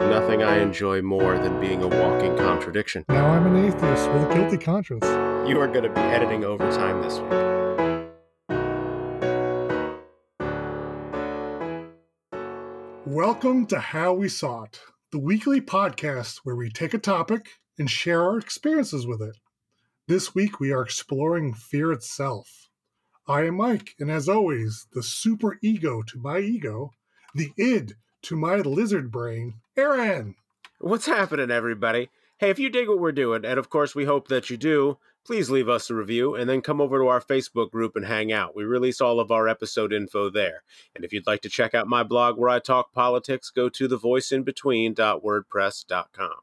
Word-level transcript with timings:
Nothing 0.00 0.42
I 0.42 0.60
enjoy 0.60 1.02
more 1.02 1.38
than 1.38 1.60
being 1.60 1.82
a 1.82 1.86
walking 1.86 2.34
contradiction. 2.34 3.04
Now 3.10 3.26
I'm 3.26 3.54
an 3.54 3.66
atheist 3.66 4.10
with 4.10 4.30
a 4.30 4.34
guilty 4.34 4.56
conscience. 4.56 5.04
You 5.46 5.60
are 5.60 5.68
going 5.68 5.82
to 5.82 5.90
be 5.90 6.00
editing 6.00 6.42
overtime 6.42 7.02
this 7.02 7.18
week. 7.18 7.30
Welcome 13.04 13.66
to 13.66 13.78
How 13.78 14.14
We 14.14 14.30
Saw 14.30 14.62
It, 14.62 14.80
the 15.12 15.18
weekly 15.18 15.60
podcast 15.60 16.38
where 16.44 16.56
we 16.56 16.70
take 16.70 16.94
a 16.94 16.98
topic 16.98 17.50
and 17.78 17.90
share 17.90 18.22
our 18.22 18.38
experiences 18.38 19.06
with 19.06 19.20
it. 19.20 19.36
This 20.08 20.34
week 20.34 20.58
we 20.58 20.72
are 20.72 20.80
exploring 20.80 21.52
fear 21.52 21.92
itself. 21.92 22.70
I 23.28 23.42
am 23.42 23.58
Mike, 23.58 23.96
and 24.00 24.10
as 24.10 24.30
always, 24.30 24.86
the 24.94 25.02
super 25.02 25.58
ego 25.62 26.00
to 26.06 26.18
my 26.18 26.38
ego, 26.38 26.92
the 27.34 27.52
id 27.58 27.92
to 28.22 28.36
my 28.36 28.56
lizard 28.56 29.10
brain, 29.10 29.60
Aaron. 29.80 30.36
What's 30.78 31.06
happening, 31.06 31.50
everybody? 31.50 32.10
Hey, 32.36 32.50
if 32.50 32.58
you 32.58 32.68
dig 32.68 32.86
what 32.86 32.98
we're 32.98 33.12
doing, 33.12 33.46
and 33.46 33.58
of 33.58 33.70
course 33.70 33.94
we 33.94 34.04
hope 34.04 34.28
that 34.28 34.50
you 34.50 34.58
do, 34.58 34.98
please 35.24 35.48
leave 35.48 35.70
us 35.70 35.88
a 35.88 35.94
review 35.94 36.34
and 36.34 36.50
then 36.50 36.60
come 36.60 36.82
over 36.82 36.98
to 36.98 37.06
our 37.06 37.22
Facebook 37.22 37.70
group 37.70 37.96
and 37.96 38.04
hang 38.04 38.30
out. 38.30 38.54
We 38.54 38.64
release 38.64 39.00
all 39.00 39.18
of 39.18 39.30
our 39.30 39.48
episode 39.48 39.90
info 39.90 40.28
there. 40.28 40.64
And 40.94 41.02
if 41.02 41.14
you'd 41.14 41.26
like 41.26 41.40
to 41.42 41.48
check 41.48 41.74
out 41.74 41.86
my 41.86 42.02
blog 42.02 42.36
where 42.36 42.50
I 42.50 42.58
talk 42.58 42.92
politics, 42.92 43.48
go 43.48 43.70
to 43.70 43.88
thevoiceinbetween.wordpress.com. 43.88 46.36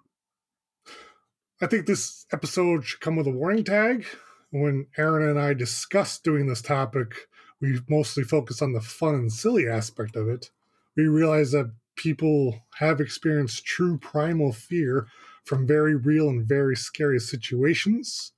I 1.61 1.67
think 1.67 1.85
this 1.85 2.25
episode 2.33 2.85
should 2.85 3.01
come 3.01 3.17
with 3.17 3.27
a 3.27 3.31
warning 3.31 3.65
tag. 3.65 4.07
When 4.49 4.87
Aaron 4.97 5.29
and 5.29 5.39
I 5.39 5.53
discussed 5.53 6.23
doing 6.23 6.47
this 6.47 6.63
topic, 6.63 7.27
we 7.61 7.81
mostly 7.87 8.23
focused 8.23 8.63
on 8.63 8.73
the 8.73 8.81
fun 8.81 9.13
and 9.13 9.31
silly 9.31 9.67
aspect 9.67 10.15
of 10.15 10.27
it. 10.27 10.49
We 10.95 11.07
realized 11.07 11.53
that 11.53 11.71
people 11.97 12.65
have 12.79 13.01
experienced 13.01 13.65
true 13.65 13.97
primal 13.97 14.53
fear 14.53 15.07
from 15.43 15.67
very 15.67 15.95
real 15.95 16.29
and 16.29 16.47
very 16.47 16.75
scary 16.75 17.19
situations 17.19 18.31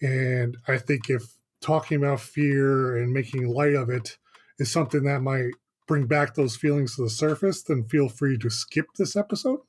and 0.00 0.56
I 0.66 0.78
think 0.78 1.10
if 1.10 1.34
talking 1.60 1.96
about 1.96 2.20
fear 2.20 2.96
and 2.96 3.12
making 3.12 3.48
light 3.48 3.74
of 3.74 3.90
it 3.90 4.16
is 4.58 4.70
something 4.70 5.04
that 5.04 5.20
might 5.20 5.50
bring 5.86 6.06
back 6.06 6.34
those 6.34 6.56
feelings 6.56 6.96
to 6.96 7.02
the 7.02 7.10
surface, 7.10 7.62
then 7.62 7.84
feel 7.84 8.08
free 8.08 8.38
to 8.38 8.50
skip 8.50 8.86
this 8.96 9.16
episode. 9.16 9.60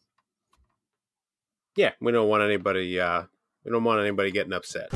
Yeah, 1.76 1.92
we 2.02 2.12
don't 2.12 2.28
want 2.28 2.44
anybody 2.44 3.00
uh 3.00 3.24
we 3.64 3.72
don't 3.72 3.84
want 3.84 4.02
anybody 4.02 4.32
getting 4.32 4.54
upset. 4.54 4.94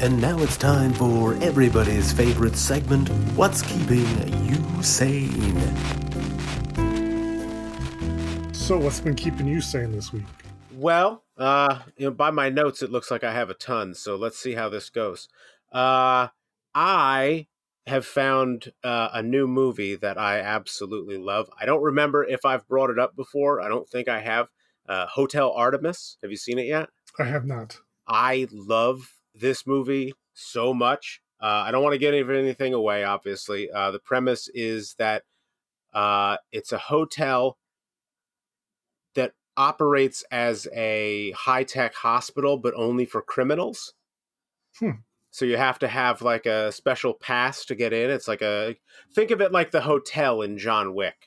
And 0.00 0.20
now 0.20 0.38
it's 0.40 0.56
time 0.56 0.92
for 0.92 1.34
everybody's 1.42 2.12
favorite 2.12 2.56
segment 2.56 3.08
What's 3.34 3.62
Keeping 3.62 4.06
You 4.46 4.82
Sane? 4.82 6.07
So, 8.68 8.76
what's 8.76 9.00
been 9.00 9.14
keeping 9.14 9.46
you 9.46 9.62
sane 9.62 9.92
this 9.92 10.12
week? 10.12 10.26
Well, 10.74 11.24
uh, 11.38 11.78
you 11.96 12.04
know, 12.04 12.10
by 12.10 12.30
my 12.30 12.50
notes, 12.50 12.82
it 12.82 12.90
looks 12.90 13.10
like 13.10 13.24
I 13.24 13.32
have 13.32 13.48
a 13.48 13.54
ton. 13.54 13.94
So 13.94 14.14
let's 14.14 14.38
see 14.38 14.52
how 14.52 14.68
this 14.68 14.90
goes. 14.90 15.26
Uh, 15.72 16.28
I 16.74 17.46
have 17.86 18.04
found 18.04 18.74
uh, 18.84 19.08
a 19.14 19.22
new 19.22 19.46
movie 19.46 19.94
that 19.94 20.18
I 20.18 20.40
absolutely 20.40 21.16
love. 21.16 21.48
I 21.58 21.64
don't 21.64 21.82
remember 21.82 22.26
if 22.26 22.44
I've 22.44 22.68
brought 22.68 22.90
it 22.90 22.98
up 22.98 23.16
before. 23.16 23.62
I 23.62 23.68
don't 23.68 23.88
think 23.88 24.06
I 24.06 24.20
have. 24.20 24.48
Uh, 24.86 25.06
Hotel 25.06 25.50
Artemis. 25.50 26.18
Have 26.20 26.30
you 26.30 26.36
seen 26.36 26.58
it 26.58 26.66
yet? 26.66 26.90
I 27.18 27.24
have 27.24 27.46
not. 27.46 27.78
I 28.06 28.48
love 28.52 29.14
this 29.34 29.66
movie 29.66 30.12
so 30.34 30.74
much. 30.74 31.22
Uh, 31.40 31.64
I 31.66 31.70
don't 31.70 31.82
want 31.82 31.94
to 31.94 31.98
get 31.98 32.12
anything 32.12 32.74
away, 32.74 33.02
obviously. 33.02 33.70
Uh, 33.70 33.92
the 33.92 33.98
premise 33.98 34.46
is 34.52 34.94
that 34.98 35.22
uh, 35.94 36.36
it's 36.52 36.72
a 36.72 36.78
hotel 36.78 37.56
operates 39.58 40.24
as 40.30 40.68
a 40.74 41.32
high 41.32 41.64
tech 41.64 41.94
hospital, 41.96 42.56
but 42.56 42.74
only 42.76 43.04
for 43.04 43.20
criminals. 43.20 43.94
Hmm. 44.78 45.02
So 45.30 45.44
you 45.44 45.56
have 45.56 45.78
to 45.80 45.88
have 45.88 46.22
like 46.22 46.46
a 46.46 46.72
special 46.72 47.12
pass 47.14 47.64
to 47.66 47.74
get 47.74 47.92
in. 47.92 48.10
It's 48.10 48.28
like 48.28 48.42
a 48.42 48.76
think 49.14 49.30
of 49.30 49.40
it 49.40 49.52
like 49.52 49.70
the 49.70 49.82
hotel 49.82 50.42
in 50.42 50.58
John 50.58 50.94
Wick. 50.94 51.26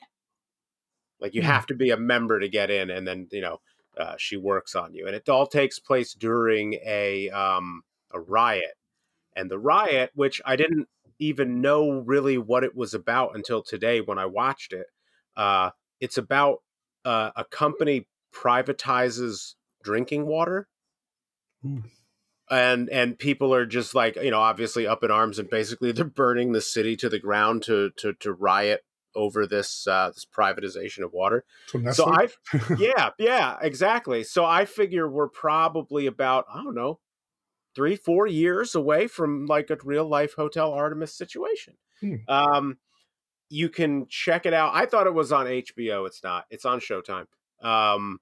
Like 1.20 1.34
you 1.34 1.42
Hmm. 1.42 1.46
have 1.46 1.66
to 1.66 1.74
be 1.74 1.90
a 1.90 1.96
member 1.96 2.40
to 2.40 2.48
get 2.48 2.70
in, 2.70 2.90
and 2.90 3.06
then 3.06 3.28
you 3.30 3.40
know 3.40 3.60
uh, 3.96 4.16
she 4.18 4.36
works 4.36 4.74
on 4.74 4.94
you, 4.94 5.06
and 5.06 5.14
it 5.14 5.28
all 5.28 5.46
takes 5.46 5.78
place 5.78 6.14
during 6.14 6.74
a 6.84 7.30
um, 7.30 7.82
a 8.12 8.20
riot. 8.20 8.74
And 9.36 9.50
the 9.50 9.58
riot, 9.58 10.10
which 10.14 10.42
I 10.44 10.56
didn't 10.56 10.88
even 11.18 11.60
know 11.60 12.00
really 12.00 12.38
what 12.38 12.64
it 12.64 12.74
was 12.76 12.94
about 12.94 13.36
until 13.36 13.62
today 13.62 14.00
when 14.00 14.18
I 14.18 14.26
watched 14.26 14.72
it. 14.72 14.88
Uh, 15.36 15.70
it's 16.00 16.18
about 16.18 16.62
uh, 17.04 17.30
a 17.36 17.44
company 17.44 18.06
privatizes 18.34 19.54
drinking 19.82 20.26
water. 20.26 20.68
Ooh. 21.64 21.84
and 22.50 22.90
and 22.90 23.18
people 23.18 23.54
are 23.54 23.64
just 23.64 23.94
like 23.94 24.16
you 24.16 24.30
know 24.30 24.40
obviously 24.40 24.84
up 24.86 25.04
in 25.04 25.10
arms 25.12 25.38
and 25.38 25.48
basically 25.48 25.92
they're 25.92 26.04
burning 26.04 26.52
the 26.52 26.60
city 26.60 26.96
to 26.96 27.08
the 27.08 27.18
ground 27.18 27.62
to 27.62 27.90
to 27.96 28.14
to 28.14 28.32
riot 28.32 28.84
over 29.14 29.46
this 29.46 29.86
uh 29.86 30.10
this 30.12 30.24
privatization 30.24 31.04
of 31.04 31.12
water. 31.12 31.44
So, 31.66 31.90
so 31.92 32.06
i 32.06 32.28
yeah 32.78 33.10
yeah 33.18 33.58
exactly. 33.60 34.24
So 34.24 34.44
i 34.44 34.64
figure 34.64 35.08
we're 35.08 35.28
probably 35.28 36.06
about 36.06 36.46
i 36.52 36.62
don't 36.62 36.74
know 36.74 36.98
three 37.74 37.96
four 37.96 38.26
years 38.26 38.74
away 38.74 39.06
from 39.06 39.46
like 39.46 39.70
a 39.70 39.78
real 39.84 40.06
life 40.06 40.34
hotel 40.34 40.72
artemis 40.72 41.14
situation. 41.14 41.74
Hmm. 42.00 42.16
um 42.28 42.78
you 43.50 43.68
can 43.68 44.06
check 44.08 44.46
it 44.46 44.54
out. 44.54 44.72
I 44.74 44.86
thought 44.86 45.06
it 45.06 45.14
was 45.14 45.30
on 45.30 45.46
hbo 45.46 46.06
it's 46.06 46.24
not. 46.24 46.46
It's 46.50 46.64
on 46.64 46.80
showtime 46.80 47.26
um 47.62 48.18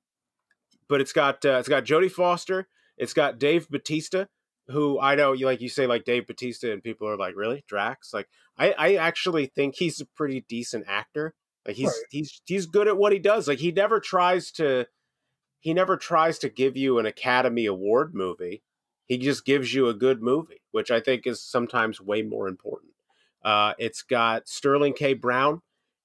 but 0.88 1.00
it's 1.00 1.12
got 1.12 1.44
uh, 1.44 1.58
it's 1.58 1.68
got 1.68 1.84
jodie 1.84 2.10
foster 2.10 2.68
it's 2.96 3.14
got 3.14 3.38
dave 3.38 3.68
batista 3.68 4.24
who 4.70 4.98
i 5.00 5.14
know 5.14 5.32
you 5.32 5.46
like 5.46 5.60
you 5.60 5.68
say 5.68 5.86
like 5.86 6.04
dave 6.04 6.26
batista 6.26 6.72
and 6.72 6.82
people 6.82 7.08
are 7.08 7.16
like 7.16 7.34
really? 7.36 7.64
Drax? 7.66 8.12
Like 8.14 8.28
i 8.58 8.72
i 8.78 8.94
actually 8.94 9.46
think 9.46 9.76
he's 9.76 10.00
a 10.00 10.06
pretty 10.06 10.44
decent 10.48 10.84
actor. 10.88 11.34
Like 11.66 11.76
he's 11.76 11.88
Right. 11.88 12.04
he's 12.10 12.40
he's 12.46 12.66
good 12.66 12.88
at 12.88 12.96
what 12.96 13.12
he 13.12 13.18
does. 13.18 13.48
Like 13.48 13.58
he 13.58 13.72
never 13.72 14.00
tries 14.00 14.50
to 14.52 14.86
he 15.60 15.74
never 15.74 15.96
tries 15.96 16.38
to 16.38 16.48
give 16.48 16.76
you 16.76 16.98
an 16.98 17.06
academy 17.06 17.66
award 17.66 18.14
movie. 18.14 18.62
He 19.06 19.18
just 19.18 19.44
gives 19.44 19.74
you 19.74 19.88
a 19.88 19.94
good 19.94 20.22
movie 20.22 20.60
which 20.70 20.90
i 20.92 21.00
think 21.00 21.26
is 21.26 21.42
sometimes 21.42 22.00
way 22.00 22.22
more 22.22 22.46
important. 22.48 22.92
Uh 23.44 23.74
it's 23.78 24.02
got 24.02 24.48
sterling 24.48 24.92
k. 24.92 25.14
Brown 25.14 25.62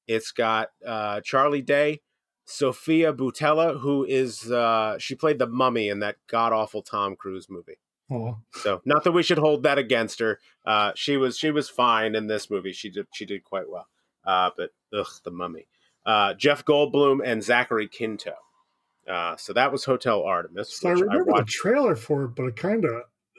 it's 0.07 0.31
got 0.31 0.69
uh 0.85 1.21
charlie 1.21 1.61
day 1.61 2.01
sofia 2.45 3.11
boutella 3.13 3.79
who 3.79 4.05
is 4.05 4.51
uh 4.51 4.97
she 4.99 5.15
played 5.15 5.39
the 5.39 5.47
mummy 5.47 5.89
in 5.89 5.99
that 5.99 6.15
god 6.27 6.53
awful 6.53 6.81
tom 6.81 7.15
cruise 7.15 7.49
movie 7.49 7.77
Oh, 8.11 8.37
so 8.51 8.81
not 8.85 9.03
that 9.03 9.13
we 9.13 9.23
should 9.23 9.39
hold 9.39 9.63
that 9.63 9.79
against 9.79 10.19
her. 10.19 10.39
Uh, 10.63 10.91
she 10.95 11.17
was 11.17 11.39
she 11.39 11.49
was 11.49 11.69
fine 11.69 12.13
in 12.13 12.27
this 12.27 12.51
movie. 12.51 12.71
She 12.71 12.89
did 12.91 13.07
she 13.13 13.25
did 13.25 13.43
quite 13.43 13.67
well. 13.67 13.87
Uh, 14.23 14.51
but 14.55 14.69
ugh, 14.95 15.07
the 15.23 15.31
mummy. 15.31 15.67
Uh, 16.05 16.35
Jeff 16.35 16.63
Goldblum 16.65 17.21
and 17.25 17.43
Zachary 17.43 17.87
Quinto. 17.87 18.33
Uh, 19.09 19.35
so 19.37 19.53
that 19.53 19.71
was 19.71 19.85
Hotel 19.85 20.21
Artemis. 20.23 20.77
so 20.77 20.89
I 20.89 20.91
remember 20.91 21.31
the 21.35 21.45
trailer 21.45 21.95
for 21.95 22.25
it, 22.25 22.35
but 22.35 22.43
it 22.45 22.55
kind 22.55 22.85
of 22.85 22.91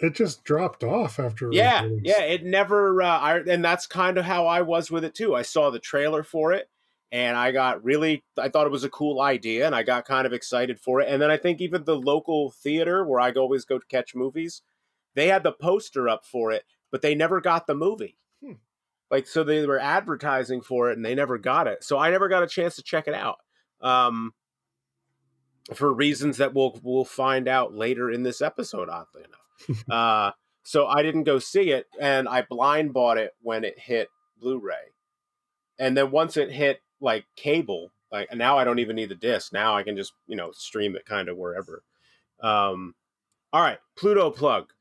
it 0.03 0.15
just 0.15 0.43
dropped 0.43 0.83
off 0.83 1.21
after. 1.21 1.49
yeah, 1.53 1.89
yeah. 2.03 2.23
It 2.23 2.45
never. 2.45 3.01
Uh, 3.03 3.07
I, 3.07 3.39
and 3.39 3.65
that's 3.65 3.87
kind 3.87 4.19
of 4.19 4.25
how 4.25 4.47
I 4.49 4.63
was 4.63 4.91
with 4.91 5.05
it 5.05 5.15
too. 5.15 5.35
I 5.37 5.43
saw 5.43 5.71
the 5.71 5.79
trailer 5.79 6.25
for 6.25 6.53
it, 6.53 6.69
and 7.13 7.37
I 7.37 7.53
got 7.53 7.85
really. 7.85 8.25
I 8.39 8.49
thought 8.49 8.67
it 8.67 8.73
was 8.73 8.85
a 8.85 8.91
cool 8.91 9.21
idea, 9.21 9.67
and 9.67 9.75
I 9.75 9.83
got 9.83 10.05
kind 10.05 10.27
of 10.27 10.33
excited 10.33 10.81
for 10.81 11.01
it. 11.01 11.09
And 11.09 11.21
then 11.21 11.31
I 11.31 11.37
think 11.37 11.61
even 11.61 11.85
the 11.85 11.97
local 11.97 12.51
theater 12.51 13.05
where 13.05 13.21
I 13.21 13.33
always 13.33 13.65
go 13.65 13.79
to 13.79 13.87
catch 13.87 14.15
movies, 14.15 14.63
they 15.15 15.29
had 15.29 15.43
the 15.43 15.53
poster 15.53 16.09
up 16.09 16.25
for 16.25 16.51
it, 16.53 16.65
but 16.91 17.03
they 17.03 17.15
never 17.15 17.41
got 17.41 17.67
the 17.67 17.75
movie. 17.75 18.17
Hmm. 18.45 18.55
Like 19.11 19.27
so, 19.27 19.45
they 19.45 19.65
were 19.67 19.79
advertising 19.79 20.63
for 20.63 20.91
it, 20.91 20.97
and 20.97 21.05
they 21.05 21.15
never 21.15 21.39
got 21.39 21.69
it. 21.69 21.85
So 21.85 21.99
I 21.99 22.11
never 22.11 22.29
got 22.29 22.43
a 22.43 22.49
chance 22.49 22.77
to 22.77 22.83
check 22.83 23.07
it 23.07 23.15
out. 23.15 23.39
Um, 23.81 24.33
for 25.75 25.93
reasons 25.93 26.39
that 26.39 26.55
we'll 26.55 26.79
we'll 26.83 27.05
find 27.05 27.49
out 27.49 27.75
later 27.75 28.11
in 28.11 28.23
this 28.23 28.41
episode, 28.41 28.89
oddly 28.89 29.23
enough. 29.25 29.85
uh, 29.91 30.31
so 30.63 30.87
I 30.87 31.03
didn't 31.03 31.25
go 31.25 31.39
see 31.39 31.71
it, 31.71 31.87
and 32.01 32.29
I 32.29 32.43
blind 32.43 32.93
bought 32.93 33.19
it 33.19 33.33
when 33.41 33.65
it 33.65 33.79
hit 33.79 34.09
Blu-ray, 34.41 34.93
and 35.79 35.97
then 35.97 36.11
once 36.11 36.37
it 36.37 36.51
hit 36.51 36.81
like 37.01 37.25
cable, 37.37 37.93
like 38.11 38.35
now 38.35 38.59
I 38.59 38.65
don't 38.65 38.79
even 38.79 38.97
need 38.97 39.09
the 39.09 39.15
disc. 39.15 39.53
Now 39.53 39.77
I 39.77 39.83
can 39.83 39.97
just 39.97 40.13
you 40.27 40.37
know 40.37 40.53
stream 40.53 40.97
it 40.97 41.05
kind 41.05 41.29
of 41.29 41.37
wherever. 41.37 41.83
Um, 42.41 42.95
all 43.53 43.63
right, 43.63 43.79
Pluto 43.97 44.31
plug. 44.31 44.73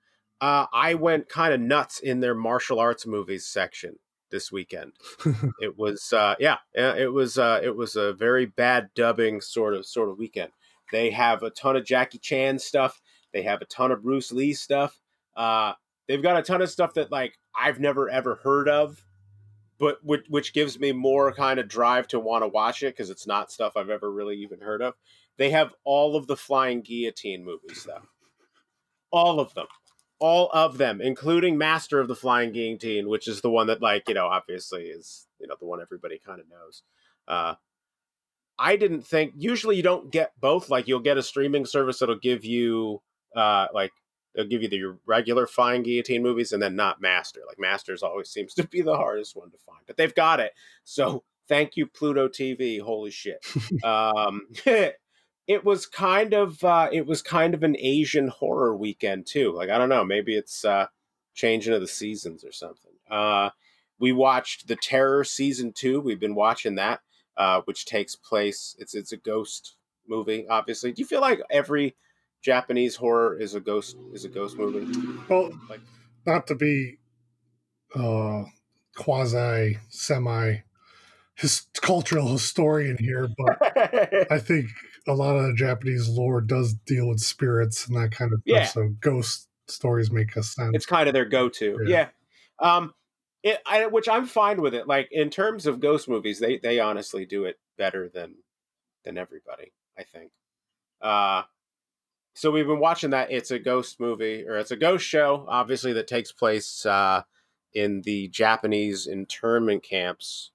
Uh, 0.42 0.66
I 0.74 0.96
went 0.96 1.30
kind 1.30 1.54
of 1.54 1.62
nuts 1.62 2.00
in 2.00 2.20
their 2.20 2.36
martial 2.36 2.80
arts 2.80 3.08
movies 3.08 3.46
section 3.46 3.98
this 4.32 4.52
weekend. 4.52 4.94
it 5.62 5.78
was 5.78 6.12
uh, 6.14 6.36
yeah, 6.40 6.58
yeah, 6.74 6.96
it 6.96 7.12
was 7.12 7.38
uh, 7.38 7.60
it 7.64 7.76
was 7.76 7.96
a 7.96 8.14
very 8.14 8.46
bad 8.46 8.90
dubbing 8.96 9.42
sort 9.42 9.74
of 9.74 9.86
sort 9.86 10.10
of 10.10 10.18
weekend. 10.18 10.52
They 10.92 11.10
have 11.12 11.44
a 11.44 11.50
ton 11.50 11.76
of 11.76 11.86
Jackie 11.86 12.20
Chan 12.20 12.60
stuff. 12.60 13.02
They 13.34 13.44
have 13.44 13.62
a 13.62 13.66
ton 13.66 13.92
of 13.92 14.04
Bruce 14.04 14.32
Lee 14.32 14.54
stuff. 14.54 15.00
Uh, 15.36 15.74
they've 16.08 16.22
got 16.22 16.38
a 16.38 16.44
ton 16.44 16.62
of 16.62 16.70
stuff 16.70 16.94
that 16.96 17.12
like 17.12 17.38
I've 17.58 17.80
never 17.80 18.10
ever 18.10 18.36
heard 18.36 18.70
of. 18.70 19.04
But 19.80 19.98
which, 20.04 20.26
which 20.30 20.54
gives 20.54 20.80
me 20.80 20.92
more 20.92 21.34
kind 21.34 21.60
of 21.60 21.68
drive 21.68 22.08
to 22.10 22.20
want 22.20 22.44
to 22.44 22.48
watch 22.48 22.84
it 22.84 22.96
because 22.96 23.10
it's 23.10 23.28
not 23.28 23.52
stuff 23.52 23.74
I've 23.76 23.90
ever 23.90 24.12
really 24.12 24.38
even 24.38 24.62
heard 24.62 24.82
of. 24.82 24.94
They 25.38 25.50
have 25.52 25.74
all 25.84 26.16
of 26.16 26.28
the 26.28 26.38
Flying 26.38 26.82
Guillotine 26.82 27.44
movies, 27.44 27.86
though. 27.86 28.04
All 29.12 29.40
of 29.40 29.54
them. 29.54 29.68
All 30.18 30.50
of 30.54 30.78
them, 30.78 31.02
including 31.02 31.58
Master 31.58 32.00
of 32.00 32.08
the 32.08 32.16
Flying 32.16 32.54
Guillotine, 32.54 33.10
which 33.10 33.28
is 33.28 33.42
the 33.42 33.50
one 33.50 33.68
that, 33.68 33.82
like, 33.82 34.08
you 34.08 34.14
know, 34.14 34.28
obviously 34.28 34.84
is, 34.84 35.28
you 35.42 35.48
know, 35.48 35.56
the 35.60 35.66
one 35.66 35.82
everybody 35.82 36.22
kind 36.26 36.40
of 36.40 36.48
knows. 36.50 36.84
Uh, 37.28 37.56
I 38.58 38.78
didn't 38.78 39.06
think, 39.06 39.34
usually 39.36 39.76
you 39.76 39.84
don't 39.84 40.10
get 40.10 40.32
both. 40.40 40.70
Like, 40.70 40.88
you'll 40.88 41.02
get 41.02 41.18
a 41.18 41.24
streaming 41.24 41.66
service 41.66 42.00
that'll 42.00 42.18
give 42.18 42.46
you, 42.46 43.02
uh, 43.36 43.68
like, 43.74 43.92
they'll 44.36 44.48
give 44.48 44.62
you 44.62 44.68
the 44.68 44.98
regular 45.06 45.48
Flying 45.48 45.84
Guillotine 45.84 46.24
movies 46.24 46.52
and 46.52 46.62
then 46.62 46.76
not 46.76 47.02
Master. 47.02 47.42
Like, 47.48 47.60
Masters 47.60 48.04
always 48.04 48.30
seems 48.30 48.54
to 48.56 48.68
be 48.68 48.82
the 48.82 48.96
hardest 48.96 49.36
one 49.36 49.52
to 49.52 49.58
find, 49.58 49.82
but 49.88 49.98
they've 49.98 50.16
got 50.16 50.40
it. 50.40 50.54
So, 50.84 51.24
thank 51.48 51.76
you, 51.76 51.88
Pluto 51.88 52.28
TV. 52.28 52.82
Holy 52.82 53.12
shit. 53.12 53.46
um, 53.84 54.48
it 55.48 55.64
was 55.64 55.86
kind 55.86 56.34
of 56.34 56.64
uh, 56.64 56.90
it 56.92 57.06
was 57.06 57.22
kind 57.22 57.54
of 57.54 57.64
an 57.64 57.76
Asian 57.78 58.28
horror 58.28 58.76
weekend 58.76 59.26
too. 59.26 59.52
Like 59.52 59.70
I 59.70 59.78
don't 59.78 59.90
know, 59.90 60.04
maybe 60.04 60.36
it's 60.36 60.66
uh, 60.66 60.88
changing 61.34 61.74
of 61.74 61.82
the 61.82 61.88
seasons 61.88 62.44
or 62.44 62.52
something. 62.52 62.94
Uh, 63.10 63.52
we 64.00 64.12
watched 64.12 64.68
the 64.68 64.76
Terror 64.76 65.24
season 65.24 65.72
two. 65.74 66.02
We've 66.02 66.20
been 66.20 66.36
watching 66.36 66.76
that, 66.76 67.02
uh, 67.38 67.62
which 67.66 67.86
takes 67.86 68.16
place. 68.16 68.76
It's 68.80 68.96
it's 68.96 69.12
a 69.12 69.18
ghost 69.18 69.76
movie. 70.08 70.48
Obviously, 70.50 70.92
do 70.92 71.02
you 71.02 71.08
feel 71.08 71.22
like 71.22 71.42
every 71.50 71.96
Japanese 72.46 72.96
horror 72.96 73.36
is 73.40 73.56
a 73.56 73.60
ghost 73.60 73.98
is 74.14 74.24
a 74.24 74.30
ghost 74.30 74.56
movie? 74.56 74.86
Well, 75.28 75.52
Like- 75.68 75.82
not 76.28 76.46
to 76.48 76.56
be 76.56 77.00
uh, 77.96 78.44
quasi 78.96 79.78
semi 79.90 80.58
his 81.38 81.66
cultural 81.82 82.28
historian 82.28 82.98
here, 83.00 83.28
but 83.38 83.58
I 84.32 84.38
think 84.40 84.70
a 85.08 85.14
lot 85.14 85.36
of 85.36 85.56
Japanese 85.56 86.08
lore 86.08 86.40
does 86.40 86.74
deal 86.86 87.10
with 87.10 87.20
spirits 87.20 87.88
and 87.88 87.98
that 87.98 88.12
kind 88.12 88.32
of 88.32 88.42
Yeah. 88.46 88.64
stuff. 88.66 88.74
So 88.74 88.90
ghost 89.02 89.50
stories 89.68 90.12
make 90.12 90.36
a 90.36 90.44
sense. 90.44 90.72
it's 90.76 90.86
kind 90.86 91.08
of 91.10 91.14
their 91.14 91.26
go-to. 91.26 91.80
Yeah. 91.88 92.10
Yeah. 92.62 92.76
Um 92.78 92.94
it 93.44 93.60
I 93.66 93.88
which 93.88 94.08
I'm 94.08 94.28
fine 94.28 94.62
with 94.62 94.74
it. 94.76 94.88
Like 94.88 95.08
in 95.12 95.30
terms 95.32 95.66
of 95.66 95.80
ghost 95.80 96.08
movies, 96.08 96.40
they 96.40 96.58
they 96.60 96.80
honestly 96.80 97.26
do 97.26 97.46
it 97.46 97.58
better 97.78 98.08
than 98.08 98.36
than 99.04 99.18
everybody, 99.18 99.74
I 99.98 100.04
think. 100.04 100.32
Uh 101.02 101.44
so 102.36 102.52
we've 102.52 102.68
been 102.68 102.80
watching 102.80 103.10
that 103.10 103.32
it's 103.32 103.50
a 103.50 103.58
ghost 103.58 104.00
movie 104.00 104.46
or 104.48 104.58
it's 104.58 104.72
a 104.72 104.76
ghost 104.76 105.06
show 105.06 105.46
obviously 105.48 105.94
that 105.94 106.08
takes 106.08 106.32
place 106.32 106.86
uh 106.86 107.24
in 107.76 108.02
the 108.02 108.30
Japanese 108.30 109.06
internment 109.06 109.84
camps 109.84 110.52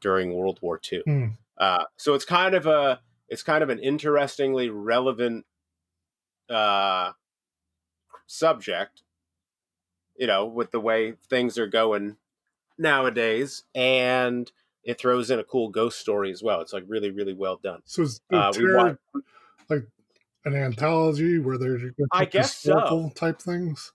during 0.00 0.34
World 0.34 0.58
War 0.60 0.80
II. 0.92 1.02
Hmm. 1.06 1.26
Uh, 1.56 1.84
so 1.96 2.14
it's 2.14 2.24
kind 2.24 2.54
of 2.54 2.66
a 2.66 3.00
it's 3.28 3.42
kind 3.42 3.62
of 3.62 3.70
an 3.70 3.78
interestingly 3.78 4.68
relevant 4.68 5.46
uh, 6.50 7.12
subject, 8.26 9.02
you 10.16 10.26
know, 10.26 10.46
with 10.46 10.70
the 10.70 10.80
way 10.80 11.14
things 11.28 11.58
are 11.58 11.66
going 11.66 12.16
nowadays, 12.76 13.64
and 13.74 14.50
it 14.82 14.98
throws 14.98 15.30
in 15.30 15.38
a 15.38 15.44
cool 15.44 15.68
ghost 15.68 15.98
story 15.98 16.30
as 16.30 16.42
well. 16.42 16.60
It's 16.60 16.72
like 16.72 16.84
really 16.86 17.10
really 17.10 17.34
well 17.34 17.56
done. 17.62 17.82
So 17.84 18.04
Uh, 18.32 18.52
we 18.56 18.62
Terror 18.62 18.98
wa- 19.14 19.20
like 19.68 19.86
an 20.48 20.56
anthology 20.56 21.38
where 21.38 21.58
they're 21.58 21.78
I 22.12 22.24
guess 22.24 22.56
so. 22.56 23.10
type 23.14 23.40
things? 23.40 23.92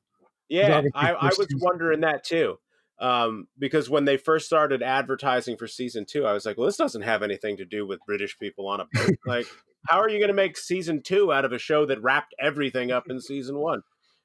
Yeah, 0.50 0.82
I, 0.96 1.14
I 1.14 1.26
was 1.26 1.38
season- 1.38 1.60
wondering 1.62 2.02
that 2.02 2.24
too. 2.24 2.60
Um, 3.00 3.48
because 3.60 3.90
when 3.90 4.06
they 4.06 4.18
first 4.18 4.46
started 4.46 4.82
advertising 4.84 5.58
for 5.58 5.68
season 5.68 6.06
two, 6.06 6.26
I 6.26 6.32
was 6.34 6.46
like, 6.46 6.58
well, 6.58 6.68
this 6.68 6.78
doesn't 6.78 7.02
have 7.02 7.22
anything 7.24 7.58
to 7.58 7.66
do 7.66 7.86
with 7.86 8.00
British 8.06 8.38
people 8.40 8.68
on 8.68 8.80
a 8.82 8.86
boat. 8.94 9.10
like, 9.26 9.48
how 9.90 10.00
are 10.00 10.08
you 10.10 10.20
going 10.20 10.30
to 10.30 10.34
make 10.34 10.56
season 10.58 11.02
two 11.02 11.34
out 11.34 11.44
of 11.44 11.52
a 11.52 11.58
show 11.58 11.86
that 11.88 12.02
wrapped 12.02 12.34
everything 12.40 12.92
up 12.92 13.10
in 13.10 13.20
season 13.20 13.58
one? 13.58 13.82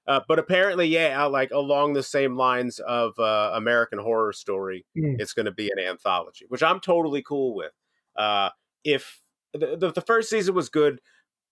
Uh, 0.07 0.21
but 0.29 0.39
apparently, 0.39 0.87
yeah, 0.87 1.25
uh, 1.25 1.29
like 1.29 1.51
along 1.51 1.95
the 1.95 2.03
same 2.03 2.37
lines 2.37 2.79
of 2.79 3.19
uh, 3.19 3.51
American 3.55 3.99
Horror 3.99 4.33
Story, 4.33 4.85
Mm. 4.97 5.21
it's 5.21 5.33
going 5.33 5.47
to 5.47 5.53
be 5.53 5.71
an 5.71 5.79
anthology, 5.79 6.45
which 6.49 6.63
I'm 6.63 6.79
totally 6.81 7.23
cool 7.23 7.55
with. 7.57 7.73
Uh, 8.17 8.51
if 8.85 9.21
the, 9.55 9.77
the, 9.77 9.93
the 9.93 10.01
first 10.01 10.31
season 10.31 10.55
was 10.55 10.69
good, 10.69 11.01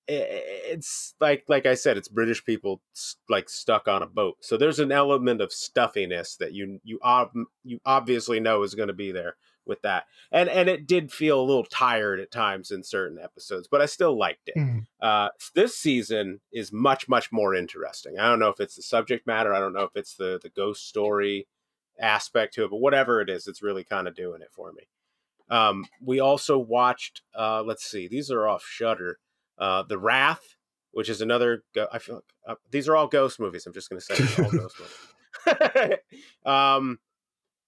it's 0.08 1.14
like 1.20 1.44
like 1.48 1.66
I 1.66 1.74
said, 1.74 1.96
it's 1.96 2.08
British 2.08 2.44
people 2.44 2.80
like 3.28 3.48
stuck 3.48 3.88
on 3.88 4.02
a 4.02 4.06
boat. 4.06 4.36
So 4.40 4.56
there's 4.56 4.78
an 4.78 4.92
element 4.92 5.40
of 5.40 5.52
stuffiness 5.52 6.36
that 6.36 6.52
you 6.52 6.80
you 6.84 6.98
ob- 7.02 7.32
you 7.64 7.80
obviously 7.84 8.40
know 8.40 8.62
is 8.62 8.74
going 8.74 8.88
to 8.88 8.94
be 8.94 9.12
there 9.12 9.36
with 9.66 9.82
that. 9.82 10.04
And 10.30 10.48
and 10.48 10.68
it 10.68 10.86
did 10.86 11.12
feel 11.12 11.40
a 11.40 11.44
little 11.44 11.64
tired 11.64 12.20
at 12.20 12.30
times 12.30 12.70
in 12.70 12.82
certain 12.82 13.18
episodes, 13.18 13.68
but 13.68 13.80
I 13.80 13.86
still 13.86 14.16
liked 14.16 14.48
it. 14.48 14.58
Hmm. 14.58 14.78
Uh, 15.00 15.28
this 15.54 15.76
season 15.76 16.40
is 16.52 16.72
much 16.72 17.08
much 17.08 17.32
more 17.32 17.54
interesting. 17.54 18.18
I 18.18 18.28
don't 18.28 18.38
know 18.38 18.48
if 18.48 18.60
it's 18.60 18.76
the 18.76 18.82
subject 18.82 19.26
matter. 19.26 19.52
I 19.52 19.60
don't 19.60 19.74
know 19.74 19.82
if 19.82 19.96
it's 19.96 20.14
the 20.14 20.38
the 20.40 20.50
ghost 20.50 20.88
story 20.88 21.48
aspect 21.98 22.54
to 22.54 22.64
it, 22.64 22.70
but 22.70 22.76
whatever 22.76 23.20
it 23.20 23.28
is, 23.28 23.46
it's 23.46 23.62
really 23.62 23.84
kind 23.84 24.06
of 24.06 24.14
doing 24.14 24.42
it 24.42 24.50
for 24.52 24.72
me. 24.72 24.84
Um, 25.48 25.86
we 26.00 26.20
also 26.20 26.58
watched. 26.58 27.22
Uh, 27.34 27.62
let's 27.62 27.84
see, 27.84 28.08
these 28.08 28.30
are 28.30 28.46
off 28.46 28.64
Shudder. 28.64 29.18
Uh, 29.58 29.82
the 29.82 29.98
Wrath, 29.98 30.56
which 30.92 31.08
is 31.08 31.20
another. 31.20 31.64
Go- 31.74 31.88
I 31.92 31.98
feel 31.98 32.16
like, 32.16 32.24
uh, 32.46 32.54
these 32.70 32.88
are 32.88 32.96
all 32.96 33.06
ghost 33.08 33.40
movies. 33.40 33.66
I'm 33.66 33.72
just 33.72 33.88
going 33.90 34.00
to 34.00 34.04
say 34.16 34.42
all 34.44 34.50
ghost 34.50 34.76
movies. 34.78 35.98
um, 36.44 36.98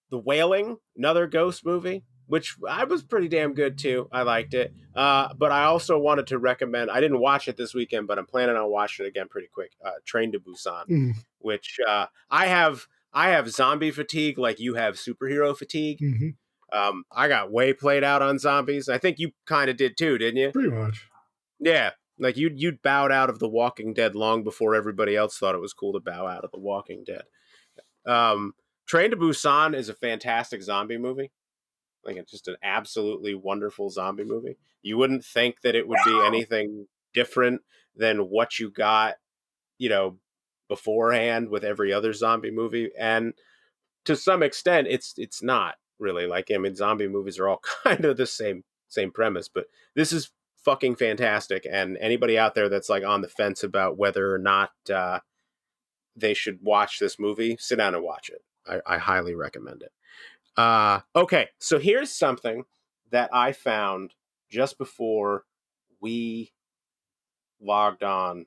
the 0.09 0.17
Wailing, 0.17 0.77
another 0.97 1.27
ghost 1.27 1.65
movie, 1.65 2.03
which 2.27 2.55
I 2.67 2.83
was 2.85 3.03
pretty 3.03 3.27
damn 3.27 3.53
good 3.53 3.77
too. 3.77 4.07
I 4.11 4.23
liked 4.23 4.53
it. 4.53 4.73
Uh, 4.95 5.33
but 5.37 5.51
I 5.51 5.65
also 5.65 5.97
wanted 5.99 6.27
to 6.27 6.39
recommend. 6.39 6.89
I 6.89 6.99
didn't 6.99 7.19
watch 7.19 7.47
it 7.47 7.57
this 7.57 7.73
weekend, 7.73 8.07
but 8.07 8.17
I'm 8.17 8.25
planning 8.25 8.55
on 8.55 8.69
watching 8.69 9.05
it 9.05 9.09
again 9.09 9.27
pretty 9.29 9.47
quick. 9.53 9.71
Uh, 9.83 9.91
Train 10.05 10.31
to 10.31 10.39
Busan 10.39 10.87
Mm. 10.89 11.13
which 11.39 11.77
uh, 11.87 12.07
I 12.29 12.47
have 12.47 12.87
I 13.13 13.29
have 13.29 13.49
zombie 13.49 13.91
fatigue 13.91 14.37
like 14.37 14.59
you 14.59 14.75
have 14.75 14.95
superhero 14.95 15.55
fatigue. 15.57 15.99
hmm 15.99 16.29
Um, 16.71 17.03
I 17.11 17.27
got 17.27 17.51
way 17.51 17.73
played 17.73 18.03
out 18.03 18.21
on 18.21 18.37
zombies. 18.39 18.89
I 18.89 18.97
think 18.99 19.17
you 19.19 19.31
kind 19.45 19.69
of 19.69 19.77
did 19.77 19.97
too, 19.97 20.17
didn't 20.17 20.37
you? 20.37 20.51
Pretty 20.51 20.69
much. 20.69 21.07
Yeah, 21.59 21.91
like 22.17 22.37
you'd 22.37 22.59
you'd 22.59 22.81
bowed 22.81 23.11
out 23.11 23.29
of 23.29 23.39
The 23.39 23.47
Walking 23.47 23.93
Dead 23.93 24.15
long 24.15 24.43
before 24.43 24.75
everybody 24.75 25.15
else 25.15 25.37
thought 25.37 25.55
it 25.55 25.61
was 25.61 25.73
cool 25.73 25.93
to 25.93 25.99
bow 25.99 26.27
out 26.27 26.43
of 26.43 26.51
The 26.51 26.59
Walking 26.59 27.03
Dead. 27.05 27.23
Um, 28.05 28.53
Train 28.87 29.11
to 29.11 29.17
Busan 29.17 29.75
is 29.75 29.89
a 29.89 29.93
fantastic 29.93 30.63
zombie 30.63 30.97
movie. 30.97 31.31
Like 32.03 32.15
it's 32.15 32.31
just 32.31 32.47
an 32.47 32.55
absolutely 32.63 33.35
wonderful 33.35 33.89
zombie 33.89 34.23
movie. 34.23 34.57
You 34.81 34.97
wouldn't 34.97 35.23
think 35.23 35.61
that 35.61 35.75
it 35.75 35.87
would 35.87 35.99
be 36.05 36.21
anything 36.25 36.87
different 37.13 37.61
than 37.95 38.29
what 38.29 38.57
you 38.57 38.71
got, 38.71 39.15
you 39.77 39.89
know, 39.89 40.17
beforehand 40.67 41.49
with 41.49 41.63
every 41.63 41.91
other 41.91 42.13
zombie 42.13 42.51
movie. 42.51 42.89
And 42.97 43.33
to 44.05 44.15
some 44.15 44.41
extent, 44.41 44.87
it's 44.89 45.13
it's 45.17 45.43
not 45.43 45.75
really 45.99 46.25
like 46.25 46.49
I 46.51 46.57
mean, 46.57 46.75
zombie 46.75 47.07
movies 47.07 47.37
are 47.37 47.47
all 47.47 47.61
kind 47.83 48.05
of 48.05 48.17
the 48.17 48.25
same 48.25 48.63
same 48.87 49.11
premise, 49.11 49.49
but 49.49 49.65
this 49.95 50.11
is 50.11 50.31
fucking 50.69 50.95
fantastic. 50.95 51.65
And 51.67 51.97
anybody 51.99 52.37
out 52.37 52.53
there 52.53 52.69
that's 52.69 52.89
like 52.89 53.03
on 53.03 53.21
the 53.21 53.27
fence 53.27 53.63
about 53.63 53.97
whether 53.97 54.31
or 54.31 54.37
not 54.37 54.69
uh, 54.93 55.19
they 56.15 56.35
should 56.35 56.59
watch 56.61 56.99
this 56.99 57.17
movie, 57.17 57.57
sit 57.59 57.77
down 57.77 57.95
and 57.95 58.03
watch 58.03 58.29
it. 58.29 58.43
I, 58.67 58.95
I 58.95 58.97
highly 58.99 59.33
recommend 59.33 59.81
it. 59.81 59.91
Uh, 60.55 60.99
okay, 61.15 61.47
so 61.57 61.79
here's 61.79 62.11
something 62.11 62.65
that 63.09 63.31
I 63.33 63.51
found 63.51 64.13
just 64.47 64.77
before 64.77 65.45
we 65.99 66.53
logged 67.59 68.03
on 68.03 68.45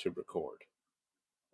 to 0.00 0.10
record. 0.10 0.64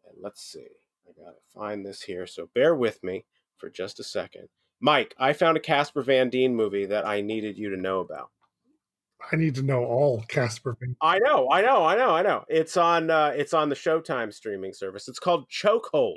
And 0.04 0.16
let's 0.20 0.42
see. 0.42 0.66
I 1.06 1.12
gotta 1.16 1.36
find 1.54 1.86
this 1.86 2.02
here. 2.02 2.26
So 2.26 2.50
bear 2.56 2.74
with 2.74 3.04
me 3.04 3.24
for 3.56 3.70
just 3.70 4.00
a 4.00 4.04
second. 4.04 4.48
Mike, 4.80 5.14
I 5.16 5.32
found 5.32 5.56
a 5.56 5.60
Casper 5.60 6.02
Van 6.02 6.28
Dien 6.28 6.56
movie 6.56 6.86
that 6.86 7.06
I 7.06 7.20
needed 7.20 7.56
you 7.56 7.70
to 7.70 7.76
know 7.80 8.00
about. 8.00 8.30
I 9.32 9.36
need 9.36 9.56
to 9.56 9.62
know 9.62 9.84
all 9.84 10.24
Casper 10.28 10.76
things. 10.78 10.96
I 11.02 11.18
know, 11.18 11.50
I 11.50 11.60
know, 11.60 11.84
I 11.84 11.96
know, 11.96 12.10
I 12.10 12.22
know. 12.22 12.44
It's 12.48 12.76
on 12.76 13.10
uh 13.10 13.32
it's 13.34 13.52
on 13.52 13.68
the 13.68 13.74
Showtime 13.74 14.32
streaming 14.32 14.72
service. 14.72 15.08
It's 15.08 15.18
called 15.18 15.48
Chokehold. 15.50 16.16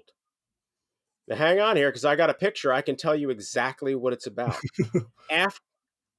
Now 1.27 1.36
hang 1.36 1.60
on 1.60 1.75
here 1.75 1.89
because 1.89 2.05
I 2.05 2.15
got 2.15 2.29
a 2.29 2.36
picture. 2.36 2.72
I 2.72 2.81
can 2.81 2.96
tell 2.96 3.15
you 3.15 3.29
exactly 3.29 3.96
what 3.96 4.13
it's 4.13 4.27
about. 4.27 4.60
after 5.31 5.62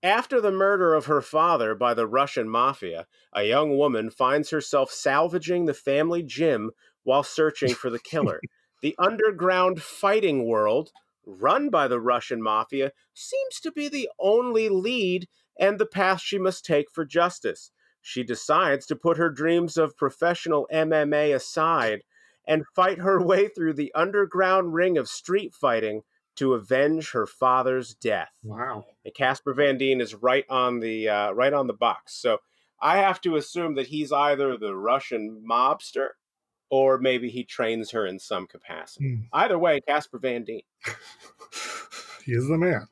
after 0.02 0.40
the 0.40 0.50
murder 0.50 0.94
of 0.94 1.06
her 1.06 1.22
father 1.22 1.74
by 1.76 1.94
the 1.94 2.08
Russian 2.08 2.48
mafia, 2.48 3.06
a 3.32 3.44
young 3.44 3.78
woman 3.78 4.10
finds 4.10 4.50
herself 4.50 4.90
salvaging 4.90 5.66
the 5.66 5.74
family 5.74 6.24
gym 6.24 6.72
while 7.04 7.22
searching 7.22 7.72
for 7.72 7.88
the 7.88 8.00
killer. 8.00 8.40
the 8.82 8.96
underground 8.98 9.80
fighting 9.80 10.44
world, 10.44 10.90
run 11.24 11.70
by 11.70 11.86
the 11.86 12.00
Russian 12.00 12.42
mafia, 12.42 12.90
seems 13.14 13.60
to 13.60 13.70
be 13.70 13.88
the 13.88 14.08
only 14.18 14.68
lead 14.68 15.28
and 15.59 15.78
the 15.78 15.87
path 15.87 16.21
she 16.21 16.38
must 16.38 16.64
take 16.64 16.90
for 16.90 17.04
justice. 17.04 17.71
She 18.00 18.25
decides 18.25 18.87
to 18.87 18.97
put 18.97 19.16
her 19.16 19.30
dreams 19.30 19.76
of 19.76 19.97
professional 19.97 20.68
MMA 20.73 21.35
aside 21.35 22.02
and 22.47 22.66
fight 22.75 22.99
her 22.99 23.23
way 23.25 23.49
through 23.49 23.75
the 23.75 23.92
underground 23.94 24.75
ring 24.75 24.99
of 24.99 25.09
street 25.09 25.54
fighting 25.54 26.02
to 26.35 26.54
avenge 26.54 27.12
her 27.12 27.26
father's 27.26 27.94
death. 27.94 28.30
Wow. 28.42 28.87
And 29.04 29.14
Casper 29.14 29.54
Van 29.54 29.78
Dien 29.78 30.00
is 30.00 30.14
right 30.14 30.44
on 30.49 30.80
the 30.80 31.09
uh, 31.09 31.32
right 31.32 31.52
on 31.52 31.66
the 31.66 31.75
box. 31.75 32.14
So 32.14 32.38
I 32.80 32.97
have 32.99 33.21
to 33.23 33.37
assume 33.37 33.75
that 33.76 33.87
he's 33.87 34.12
either 34.12 34.56
the 34.56 34.75
Russian 34.75 35.44
mobster 35.49 36.09
or 36.71 36.99
maybe 36.99 37.28
he 37.28 37.44
trains 37.44 37.90
her 37.90 38.06
in 38.06 38.18
some 38.18 38.47
capacity. 38.47 39.16
Hmm. 39.16 39.23
Either 39.32 39.59
way, 39.59 39.80
Casper 39.87 40.18
Van 40.18 40.42
Dien. 40.42 40.62
he 42.25 42.32
is 42.32 42.49
the 42.49 42.56
man. 42.56 42.88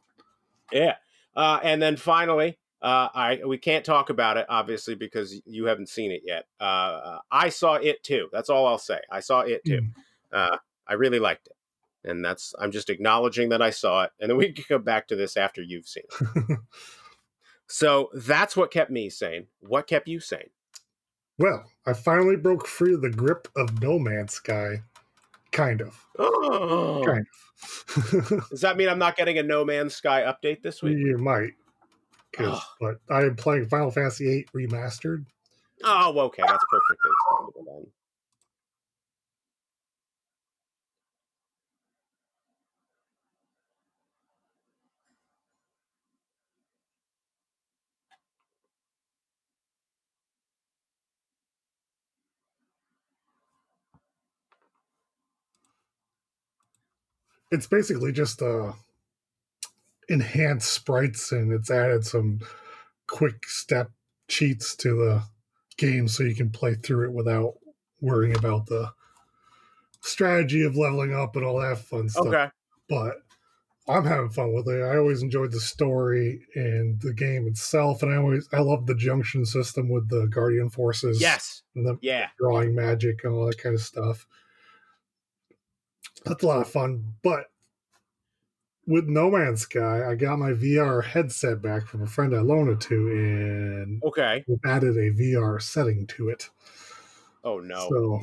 Yeah. 0.71 0.97
Uh, 1.41 1.59
and 1.63 1.81
then 1.81 1.97
finally, 1.97 2.59
uh, 2.83 3.09
I 3.15 3.41
we 3.47 3.57
can't 3.57 3.83
talk 3.83 4.11
about 4.11 4.37
it 4.37 4.45
obviously 4.51 4.95
because 4.95 5.41
you 5.47 5.65
haven't 5.65 5.89
seen 5.89 6.11
it 6.11 6.21
yet. 6.23 6.45
Uh, 6.61 7.21
I 7.31 7.49
saw 7.49 7.77
it 7.77 8.03
too. 8.03 8.29
That's 8.31 8.51
all 8.51 8.67
I'll 8.67 8.77
say. 8.77 9.01
I 9.11 9.21
saw 9.21 9.41
it 9.41 9.65
too. 9.65 9.87
Uh, 10.31 10.59
I 10.87 10.93
really 10.93 11.19
liked 11.19 11.47
it, 11.47 11.57
and 12.09 12.23
that's 12.23 12.55
I'm 12.59 12.71
just 12.71 12.91
acknowledging 12.91 13.49
that 13.49 13.63
I 13.63 13.71
saw 13.71 14.03
it, 14.03 14.11
and 14.21 14.29
then 14.29 14.37
we 14.37 14.53
can 14.53 14.65
come 14.65 14.83
back 14.83 15.09
to 15.09 15.17
this 15.17 15.39
after 15.39 15.63
you've 15.63 15.89
seen 15.89 16.05
it. 16.13 16.59
So 17.73 18.11
that's 18.15 18.57
what 18.57 18.73
kept 18.73 18.91
me 18.91 19.09
sane. 19.11 19.47
What 19.61 19.87
kept 19.87 20.09
you 20.09 20.19
sane? 20.19 20.51
well, 21.39 21.65
I 21.87 21.93
finally 21.95 22.37
broke 22.37 22.67
free 22.67 22.95
of 22.95 23.01
the 23.01 23.11
grip 23.11 23.47
of 23.57 23.81
No 23.81 23.97
Man's 23.97 24.35
Sky. 24.35 24.83
Kind 25.53 25.81
of. 25.81 26.07
Oh, 26.19 27.03
Kind 27.05 27.27
of. 27.27 28.49
does 28.51 28.61
that 28.61 28.77
mean 28.77 28.89
I'm 28.89 28.99
not 28.99 29.17
getting 29.17 29.39
a 29.39 29.43
No 29.43 29.65
Man's 29.65 29.95
Sky 29.95 30.23
update 30.23 30.63
this 30.63 30.83
week? 30.83 30.97
you 30.99 31.19
might. 31.19 31.53
Ugh. 32.39 32.63
but 32.81 32.97
I 33.11 33.23
am 33.23 33.35
playing 33.37 33.69
Final 33.69 33.91
Fantasy 33.91 34.45
VIII 34.55 34.67
Remastered. 34.69 35.27
Oh, 35.83 36.17
okay, 36.19 36.43
that's 36.47 36.65
perfectly 36.71 37.11
acceptable 37.11 37.65
then. 37.67 37.87
It's 57.51 57.67
basically 57.67 58.13
just 58.13 58.43
uh, 58.43 58.73
enhanced 60.09 60.73
sprites 60.73 61.33
and 61.33 61.53
it's 61.53 61.71
added 61.71 62.05
some 62.05 62.41
quick 63.07 63.47
step 63.49 63.91
cheats 64.29 64.75
to 64.77 64.95
the 64.95 65.23
game 65.77 66.07
so 66.09 66.23
you 66.23 66.35
can 66.35 66.51
play 66.51 66.75
through 66.75 67.09
it 67.09 67.13
without 67.13 67.55
worrying 68.01 68.37
about 68.37 68.67
the 68.67 68.93
strategy 70.01 70.63
of 70.65 70.77
leveling 70.77 71.15
up 71.15 71.37
and 71.37 71.45
all 71.45 71.61
that 71.61 71.79
fun 71.79 72.09
stuff. 72.09 72.27
Okay. 72.27 72.49
But 72.89 73.17
I'm 73.89 74.05
having 74.05 74.31
fun 74.31 74.53
with 74.55 74.69
it. 74.69 74.83
I 74.83 74.97
always 74.97 75.23
enjoyed 75.23 75.53
the 75.53 75.61
story 75.61 76.43
and 76.55 77.01
the 77.01 77.13
game 77.13 77.47
itself, 77.49 78.03
and 78.03 78.13
I 78.13 78.17
always 78.19 78.49
I 78.53 78.61
love 78.61 78.87
the 78.87 78.95
junction 78.95 79.45
system 79.45 79.89
with 79.89 80.09
the 80.09 80.27
Guardian 80.27 80.71
forces. 80.71 81.21
Yes. 81.21 81.63
and 81.75 81.87
the 81.87 81.99
Yeah. 82.01 82.29
drawing 82.39 82.75
magic 82.75 83.25
and 83.25 83.33
all 83.35 83.47
that 83.47 83.59
kind 83.59 83.75
of 83.75 83.81
stuff. 83.81 84.27
That's 86.25 86.43
a 86.43 86.47
lot 86.47 86.61
of 86.61 86.71
fun. 86.71 87.15
But 87.23 87.51
with 88.87 89.07
No 89.09 89.31
Man's 89.31 89.63
Sky, 89.63 90.09
I 90.11 90.15
got 90.15 90.39
my 90.39 90.53
VR 90.53 91.01
headset 91.03 91.63
back 91.63 91.87
from 91.87 92.03
a 92.03 92.07
friend 92.07 92.35
I 92.35 92.41
loaned 92.41 92.71
it 92.71 92.81
to, 92.83 93.11
and 93.13 94.03
Okay. 94.03 94.47
added 94.65 94.97
a 94.97 95.11
VR 95.11 95.61
setting 95.61 96.07
to 96.09 96.29
it. 96.29 96.51
Oh 97.45 97.59
no. 97.61 97.99
So, 97.99 98.21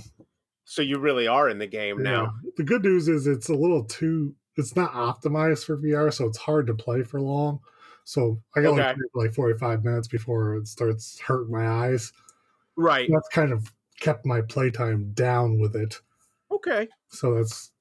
So 0.65 0.81
you 0.83 0.99
really 0.99 1.27
are 1.27 1.49
in 1.49 1.59
the 1.59 1.67
game 1.67 2.03
now. 2.03 2.35
the 2.57 2.63
good 2.63 2.83
news 2.83 3.07
is 3.07 3.27
it's 3.27 3.49
a 3.49 3.55
little 3.55 3.83
too. 3.83 4.35
It's 4.55 4.75
not 4.75 4.91
optimized 4.93 5.65
for 5.65 5.77
VR, 5.77 6.11
so 6.11 6.25
it's 6.25 6.37
hard 6.37 6.67
to 6.67 6.73
play 6.75 7.03
for 7.03 7.21
long. 7.21 7.59
So 8.03 8.41
I 8.55 8.61
got 8.61 8.71
Okay. 8.71 8.93
like, 8.95 9.11
like 9.13 9.33
45 9.33 9.83
minutes 9.83 10.07
before 10.07 10.55
it 10.57 10.67
starts 10.67 11.19
hurting 11.19 11.51
my 11.51 11.67
eyes. 11.67 12.11
Right. 12.77 13.13
That's 13.13 13.29
kind 13.29 13.51
of 13.53 13.73
kept 13.99 14.25
my 14.25 14.41
playtime 14.41 15.13
down 15.13 15.59
with 15.59 15.75
it. 15.75 16.01
Okay. 16.51 16.89
so 17.09 17.33
that's 17.35 17.71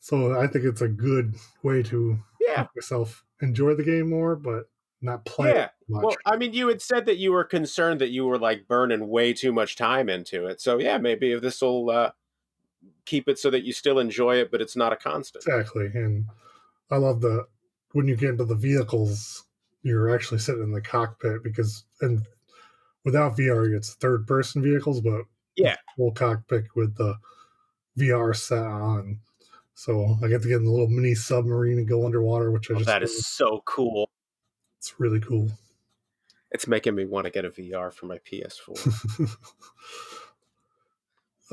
so 0.00 0.38
i 0.40 0.46
think 0.46 0.64
it's 0.64 0.82
a 0.82 0.88
good 0.88 1.34
way 1.62 1.82
to 1.82 2.18
Yeah. 2.40 2.66
myself 2.74 3.24
enjoy 3.42 3.74
the 3.74 3.84
game 3.84 4.08
more 4.10 4.36
but 4.36 4.68
not 5.00 5.24
play 5.24 5.50
Yeah. 5.54 5.64
it 5.66 5.70
much 5.88 6.02
Well, 6.04 6.16
I 6.26 6.36
mean, 6.36 6.52
you 6.52 6.66
had 6.68 6.82
said 6.82 7.06
that 7.06 7.18
you 7.18 7.30
were 7.32 7.44
concerned 7.44 8.00
that 8.00 8.10
you 8.10 8.26
were 8.26 8.38
like 8.38 8.66
burning 8.66 9.08
way 9.08 9.32
too 9.32 9.52
much 9.52 9.76
time 9.76 10.08
into 10.08 10.46
it. 10.46 10.60
So 10.60 10.78
yeah, 10.78 10.98
maybe 10.98 11.30
if 11.32 11.40
this 11.40 11.62
will 11.62 11.88
uh, 11.88 12.10
keep 13.04 13.28
it 13.28 13.38
so 13.38 13.48
that 13.50 13.62
you 13.64 13.72
still 13.72 13.98
enjoy 14.00 14.36
it, 14.36 14.50
but 14.50 14.60
it's 14.60 14.74
not 14.76 14.92
a 14.92 14.96
constant. 14.96 15.44
exactly 15.46 15.86
and 15.94 16.24
i 16.90 16.96
love 16.96 17.20
the 17.20 17.46
when 17.92 18.08
you 18.08 18.16
get 18.16 18.30
into 18.30 18.44
the 18.44 18.54
vehicles 18.56 19.44
you're 19.82 20.12
actually 20.14 20.38
sitting 20.38 20.62
in 20.64 20.72
the 20.72 20.80
cockpit 20.80 21.42
because 21.44 21.84
and 22.00 22.26
without 23.04 23.36
vr 23.36 23.74
it's 23.76 23.94
third 23.94 24.26
person 24.26 24.62
vehicles 24.62 25.00
but 25.00 25.22
Yeah. 25.56 25.76
full 25.96 26.10
cockpit 26.12 26.64
with 26.74 26.96
the 26.96 27.14
vr 27.98 28.34
set 28.34 28.58
on 28.64 29.20
so 29.78 30.16
i 30.24 30.28
get 30.28 30.42
to 30.42 30.48
get 30.48 30.60
in 30.60 30.66
a 30.66 30.70
little 30.70 30.88
mini 30.88 31.14
submarine 31.14 31.78
and 31.78 31.88
go 31.88 32.04
underwater 32.04 32.50
which 32.50 32.70
i 32.70 32.74
Oh, 32.74 32.78
just 32.78 32.86
that 32.86 33.02
is 33.04 33.26
so 33.26 33.62
cool. 33.64 34.10
it's 34.78 34.94
really 34.98 35.20
cool 35.20 35.50
It's 36.50 36.66
making 36.66 36.94
me 36.94 37.04
want 37.04 37.26
to 37.26 37.30
get 37.30 37.44
a 37.44 37.50
VR 37.50 37.92
for 37.92 38.06
my 38.06 38.18
PS4. 38.18 39.36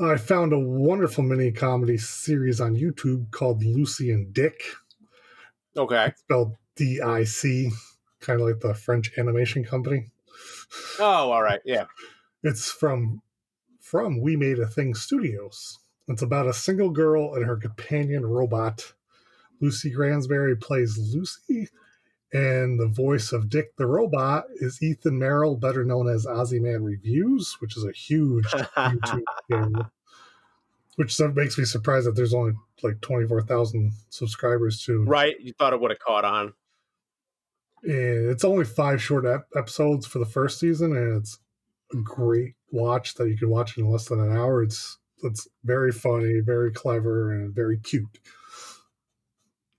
I 0.00 0.16
found 0.16 0.52
a 0.54 0.58
wonderful 0.58 1.22
mini 1.22 1.52
comedy 1.52 1.98
series 1.98 2.60
on 2.60 2.74
YouTube 2.76 3.30
called 3.30 3.62
Lucy 3.62 4.10
and 4.10 4.32
Dick, 4.32 4.62
okay. 5.76 6.12
spelled 6.16 6.56
D 6.76 7.00
I 7.02 7.24
C, 7.24 7.70
kind 8.20 8.40
of 8.40 8.46
like 8.46 8.60
the 8.60 8.74
French 8.74 9.10
animation 9.18 9.64
company. 9.64 10.10
Oh, 10.98 11.30
all 11.30 11.42
right. 11.42 11.60
Yeah. 11.64 11.84
It's 12.42 12.70
from 12.70 13.22
from 13.80 14.20
We 14.20 14.36
Made 14.36 14.58
a 14.58 14.66
Thing 14.66 14.94
Studios. 14.94 15.78
It's 16.08 16.22
about 16.22 16.46
a 16.46 16.52
single 16.52 16.90
girl 16.90 17.34
and 17.34 17.44
her 17.44 17.56
companion 17.56 18.24
robot. 18.24 18.92
Lucy 19.60 19.90
Gransberry 19.92 20.60
plays 20.60 20.98
Lucy, 20.98 21.68
and 22.32 22.78
the 22.78 22.86
voice 22.86 23.32
of 23.32 23.48
Dick 23.48 23.74
the 23.76 23.86
robot 23.86 24.44
is 24.56 24.82
Ethan 24.82 25.18
Marrell, 25.18 25.58
better 25.58 25.84
known 25.84 26.08
as 26.08 26.26
Ozzy 26.26 26.60
Man 26.60 26.84
Reviews, 26.84 27.56
which 27.60 27.76
is 27.76 27.84
a 27.84 27.92
huge 27.92 28.46
YouTube 28.46 29.22
channel. 29.50 29.90
Which 30.96 31.18
makes 31.34 31.58
me 31.58 31.64
surprised 31.64 32.06
that 32.06 32.16
there's 32.16 32.34
only 32.34 32.54
like 32.82 33.00
24,000 33.00 33.92
subscribers 34.08 34.82
to. 34.84 35.04
right. 35.04 35.36
You 35.40 35.52
thought 35.52 35.72
it 35.72 35.80
would 35.80 35.90
have 35.90 35.98
caught 36.00 36.24
on. 36.24 36.54
And 37.82 38.30
it's 38.30 38.44
only 38.44 38.64
five 38.64 39.02
short 39.02 39.26
ep- 39.26 39.48
episodes 39.54 40.06
for 40.06 40.18
the 40.18 40.24
first 40.26 40.58
season, 40.58 40.96
and 40.96 41.16
it's 41.16 41.38
a 41.92 41.96
great 41.96 42.54
watch 42.70 43.14
that 43.14 43.28
you 43.28 43.36
can 43.36 43.50
watch 43.50 43.76
in 43.76 43.88
less 43.90 44.06
than 44.06 44.20
an 44.20 44.36
hour. 44.36 44.62
It's 44.62 44.98
it's 45.22 45.48
very 45.64 45.92
funny, 45.92 46.40
very 46.40 46.70
clever, 46.72 47.32
and 47.32 47.54
very 47.54 47.78
cute. 47.78 48.18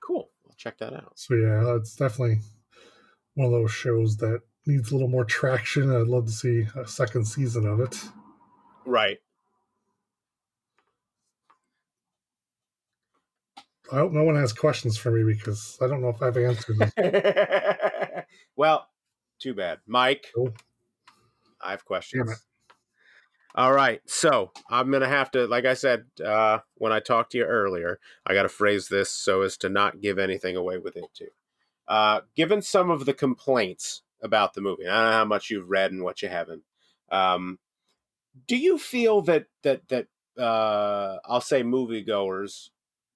Cool. 0.02 0.30
I'll 0.48 0.56
check 0.56 0.78
that 0.80 0.94
out. 0.94 1.14
So 1.16 1.36
yeah, 1.36 1.76
it's 1.76 1.96
definitely 1.96 2.40
one 3.36 3.46
of 3.48 3.52
those 3.52 3.72
shows 3.72 4.18
that 4.18 4.42
needs 4.66 4.92
a 4.92 4.96
little 4.96 5.08
more 5.08 5.26
traction. 5.26 5.96
I'd 5.96 6.08
love 6.08 6.26
to 6.26 6.32
see 6.32 6.66
a 6.76 6.88
second 6.88 7.26
season 7.26 7.66
of 7.68 7.80
it. 7.80 7.98
Right. 8.86 9.18
I 13.92 13.96
hope 13.98 14.12
no 14.12 14.24
one 14.24 14.36
has 14.36 14.52
questions 14.52 14.98
for 14.98 15.12
me 15.12 15.24
because 15.34 15.78
I 15.82 15.88
don't 15.88 16.02
know 16.02 16.10
if 16.10 16.22
I've 16.22 16.36
answered 16.36 16.78
them. 16.78 18.24
well, 18.58 18.88
too 19.40 19.54
bad. 19.54 19.80
Mike, 19.88 20.28
Oh. 20.38 20.52
I 21.62 21.72
have 21.72 21.86
questions. 21.86 22.30
All 23.58 23.74
right. 23.74 24.02
So 24.06 24.52
I'm 24.70 24.92
going 24.92 25.02
to 25.02 25.08
have 25.08 25.32
to, 25.32 25.48
like 25.48 25.66
I 25.66 25.74
said, 25.74 26.06
uh, 26.24 26.60
when 26.76 26.92
I 26.92 27.00
talked 27.00 27.32
to 27.32 27.40
you 27.40 27.44
earlier, 27.44 28.00
I 28.24 28.36
got 28.36 28.44
to 28.44 28.50
phrase 28.50 28.88
this 28.88 29.10
so 29.10 29.42
as 29.42 29.58
to 29.58 29.70
not 29.70 30.00
give 30.00 30.20
anything 30.20 30.56
away 30.56 30.78
with 30.78 30.96
it, 30.96 31.06
too. 31.16 31.30
Uh, 31.88 32.22
given 32.36 32.62
some 32.62 32.92
of 32.92 33.06
the 33.06 33.16
complaints 33.16 34.04
about 34.22 34.54
the 34.54 34.62
movie, 34.62 34.88
I 34.88 34.94
don't 34.94 35.06
know 35.06 35.18
how 35.18 35.26
much 35.26 35.50
you've 35.50 35.72
read 35.72 35.92
and 35.92 36.04
what 36.04 36.22
you 36.22 36.30
haven't. 36.30 36.62
Um, 37.12 37.58
do 38.48 38.56
you 38.56 38.78
feel 38.78 39.24
that, 39.24 39.48
that, 39.64 39.88
that, 39.88 40.06
uh, 40.38 41.18
I'll 41.26 41.42
say 41.42 41.64
moviegoers, 41.64 42.70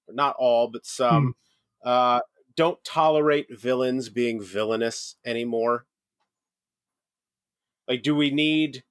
not 0.08 0.34
all, 0.40 0.66
but 0.66 0.84
some, 0.84 1.36
uh, 1.84 2.20
don't 2.56 2.82
tolerate 2.82 3.46
villains 3.56 4.08
being 4.08 4.42
villainous 4.42 5.14
anymore? 5.24 5.86
Like, 7.86 8.02
do 8.02 8.16
we 8.16 8.32
need 8.32 8.82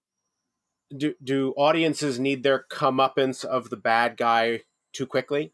do 0.95 1.15
do 1.23 1.53
audiences 1.57 2.19
need 2.19 2.43
their 2.43 2.65
comeuppance 2.71 3.43
of 3.45 3.69
the 3.69 3.77
bad 3.77 4.17
guy 4.17 4.61
too 4.93 5.05
quickly? 5.07 5.53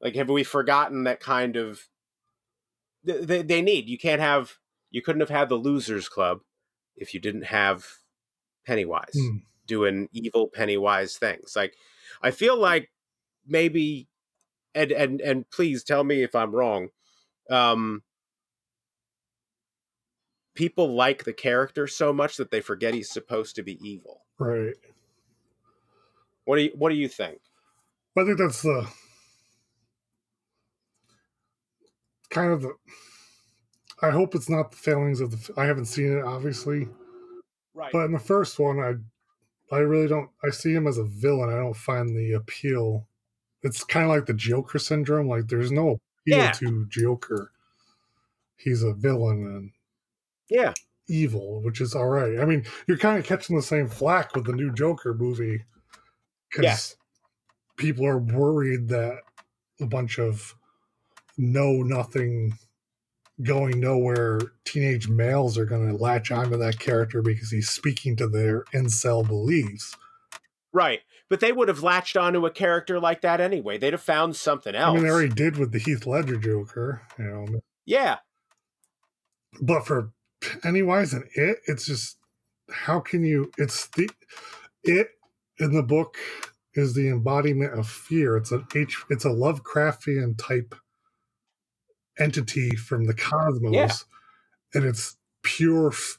Like, 0.00 0.14
have 0.14 0.28
we 0.30 0.44
forgotten 0.44 1.04
that 1.04 1.20
kind 1.20 1.56
of 1.56 1.88
they 3.04 3.42
they 3.42 3.62
need? 3.62 3.88
You 3.88 3.98
can't 3.98 4.20
have 4.20 4.54
you 4.90 5.02
couldn't 5.02 5.20
have 5.20 5.30
had 5.30 5.48
the 5.48 5.56
Losers 5.56 6.08
Club 6.08 6.40
if 6.96 7.14
you 7.14 7.20
didn't 7.20 7.44
have 7.44 7.86
Pennywise 8.66 9.14
Hmm. 9.14 9.38
doing 9.66 10.08
evil 10.12 10.48
Pennywise 10.48 11.16
things. 11.16 11.54
Like, 11.56 11.74
I 12.22 12.30
feel 12.30 12.56
like 12.58 12.90
maybe 13.46 14.08
and 14.74 14.92
and 14.92 15.20
and 15.20 15.50
please 15.50 15.84
tell 15.84 16.04
me 16.04 16.22
if 16.22 16.34
I'm 16.34 16.54
wrong. 16.54 16.88
Um, 17.50 18.02
people 20.60 20.94
like 20.94 21.24
the 21.24 21.32
character 21.32 21.86
so 21.86 22.12
much 22.12 22.36
that 22.36 22.50
they 22.50 22.60
forget 22.60 22.92
he's 22.92 23.10
supposed 23.10 23.56
to 23.56 23.62
be 23.62 23.78
evil. 23.82 24.20
Right. 24.38 24.74
What 26.44 26.56
do 26.56 26.62
you 26.64 26.72
What 26.76 26.90
do 26.90 26.96
you 26.96 27.08
think? 27.08 27.40
I 28.18 28.24
think 28.24 28.36
that's 28.36 28.60
the 28.60 28.86
kind 32.28 32.52
of 32.52 32.60
the. 32.62 32.74
I 34.02 34.10
hope 34.10 34.34
it's 34.34 34.50
not 34.50 34.70
the 34.70 34.76
failings 34.76 35.20
of 35.22 35.30
the. 35.30 35.54
I 35.60 35.64
haven't 35.64 35.86
seen 35.86 36.18
it, 36.18 36.24
obviously, 36.24 36.88
Right. 37.74 37.90
but 37.92 38.04
in 38.04 38.12
the 38.12 38.18
first 38.18 38.58
one, 38.58 38.78
I, 38.80 38.94
I 39.74 39.78
really 39.78 40.08
don't. 40.08 40.28
I 40.44 40.50
see 40.50 40.72
him 40.74 40.86
as 40.86 40.98
a 40.98 41.04
villain. 41.04 41.48
I 41.50 41.56
don't 41.56 41.76
find 41.76 42.14
the 42.14 42.32
appeal. 42.34 43.06
It's 43.62 43.82
kind 43.84 44.04
of 44.04 44.10
like 44.10 44.26
the 44.26 44.34
Joker 44.34 44.78
syndrome. 44.78 45.28
Like 45.28 45.48
there's 45.48 45.72
no 45.72 45.88
appeal 45.90 46.38
Yeah. 46.38 46.50
to 46.52 46.86
Joker. 46.90 47.52
He's 48.56 48.82
a 48.82 48.92
villain 48.92 49.46
and 49.46 49.70
yeah. 50.50 50.72
evil, 51.08 51.62
which 51.62 51.80
is 51.80 51.94
all 51.94 52.08
right. 52.08 52.38
I 52.38 52.44
mean, 52.44 52.64
you're 52.86 52.98
kind 52.98 53.18
of 53.18 53.24
catching 53.24 53.56
the 53.56 53.62
same 53.62 53.88
flack 53.88 54.34
with 54.34 54.44
the 54.46 54.52
new 54.52 54.72
Joker 54.72 55.14
movie 55.14 55.64
because 56.50 56.62
Yes. 56.64 56.96
people 57.76 58.06
are 58.06 58.18
worried 58.18 58.88
that 58.88 59.18
a 59.80 59.86
bunch 59.86 60.18
of 60.18 60.54
know 61.38 61.82
nothing, 61.82 62.52
going 63.42 63.80
nowhere 63.80 64.38
teenage 64.64 65.08
males 65.08 65.56
are 65.56 65.64
going 65.64 65.88
to 65.88 65.96
latch 65.96 66.30
onto 66.30 66.56
that 66.58 66.78
character 66.78 67.22
because 67.22 67.50
he's 67.50 67.70
speaking 67.70 68.14
to 68.16 68.28
their 68.28 68.64
incel 68.74 69.26
beliefs. 69.26 69.96
Right. 70.72 71.00
But 71.30 71.40
they 71.40 71.52
would 71.52 71.68
have 71.68 71.82
latched 71.82 72.16
onto 72.16 72.44
a 72.44 72.50
character 72.50 72.98
like 73.00 73.20
that 73.22 73.40
anyway. 73.40 73.78
They'd 73.78 73.92
have 73.94 74.02
found 74.02 74.36
something 74.36 74.74
else. 74.74 74.90
I 74.90 74.94
mean, 74.94 75.04
they 75.04 75.10
already 75.10 75.28
did 75.32 75.56
with 75.56 75.70
the 75.72 75.78
Heath 75.78 76.04
Ledger 76.06 76.36
Joker, 76.36 77.02
you 77.18 77.24
know. 77.24 77.46
yeah. 77.86 78.18
But 79.62 79.86
for 79.86 80.10
Pennywise 80.40 81.14
and 81.14 81.24
it, 81.34 81.58
it's 81.66 81.86
just 81.86 82.18
how 82.70 83.00
can 83.00 83.24
you? 83.24 83.52
It's 83.58 83.88
the 83.88 84.10
it 84.84 85.10
in 85.58 85.72
the 85.74 85.82
book 85.82 86.16
is 86.74 86.94
the 86.94 87.08
embodiment 87.08 87.78
of 87.78 87.88
fear. 87.88 88.36
It's 88.36 88.52
a 88.52 88.66
H. 88.74 89.04
It's 89.10 89.24
a 89.26 89.30
Lovecraftian 89.30 90.38
type 90.38 90.74
entity 92.18 92.76
from 92.76 93.06
the 93.06 93.14
cosmos, 93.14 93.74
Yeah. 93.74 93.90
and 94.74 94.84
it's 94.84 95.16
pure 95.42 95.88
f- 95.88 96.18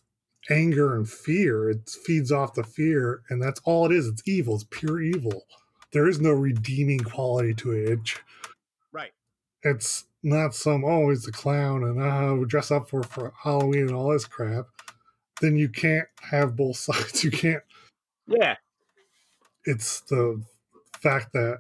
anger 0.50 0.96
and 0.96 1.10
fear. 1.10 1.70
It 1.70 1.90
feeds 1.90 2.32
off 2.32 2.56
the 2.56 2.64
fear, 2.64 3.24
and 3.30 3.42
that's 3.42 3.62
all 3.66 3.86
it 3.88 3.94
is. 3.94 4.08
It's 4.08 4.24
evil. 4.28 4.56
It's 4.56 4.66
pure 4.70 5.02
evil. 5.02 5.46
There 5.94 6.08
is 6.08 6.22
no 6.22 6.32
redeeming 6.32 7.00
quality 7.02 7.54
to 7.56 7.72
it. 7.74 7.90
It 7.92 8.22
Right. 8.94 9.14
it's 9.64 10.06
not 10.24 10.54
some 10.54 10.86
oh 10.86 11.10
he's 11.10 11.28
a 11.28 11.32
clown 11.32 11.84
and 11.84 12.02
uh 12.02 12.36
we 12.36 12.46
dress 12.46 12.70
up 12.72 12.90
for 12.90 13.04
for 13.04 13.34
Halloween 13.44 13.88
and 13.88 13.96
all 13.96 14.12
this 14.12 14.26
crap, 14.26 14.66
then 15.42 15.56
you 15.56 15.70
can't 15.70 16.08
have 16.22 16.56
both 16.56 16.76
sides. 16.78 17.24
You 17.24 17.32
can't. 17.32 17.64
Yeah. 18.28 18.56
It's 19.66 20.02
the 20.02 20.44
fact 21.02 21.34
that 21.34 21.60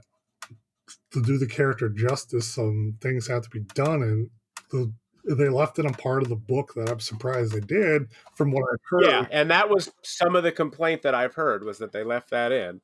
to 1.12 1.22
do 1.22 1.38
the 1.38 1.48
character 1.48 1.90
justice, 1.90 2.48
some 2.48 2.98
things 3.02 3.28
have 3.28 3.44
to 3.44 3.50
be 3.50 3.60
done, 3.74 4.02
and 4.02 4.30
the 4.72 4.94
they 5.24 5.50
left 5.50 5.78
it 5.78 5.86
a 5.86 5.92
part 5.92 6.24
of 6.24 6.30
the 6.30 6.36
book 6.36 6.74
that 6.76 6.90
I'm 6.90 7.00
surprised 7.00 7.54
they 7.54 7.60
did. 7.60 8.08
From 8.36 8.52
what 8.52 8.64
I've 8.72 8.80
heard, 8.90 9.04
Yeah, 9.04 9.28
and 9.30 9.52
that 9.52 9.70
was 9.70 9.92
some 10.02 10.36
of 10.36 10.44
the 10.44 10.52
complaint 10.52 11.04
that 11.04 11.14
I've 11.14 11.36
heard 11.36 11.64
was 11.64 11.78
that 11.78 11.92
they 11.92 12.04
left 12.04 12.32
that 12.32 12.52
in. 12.52 12.82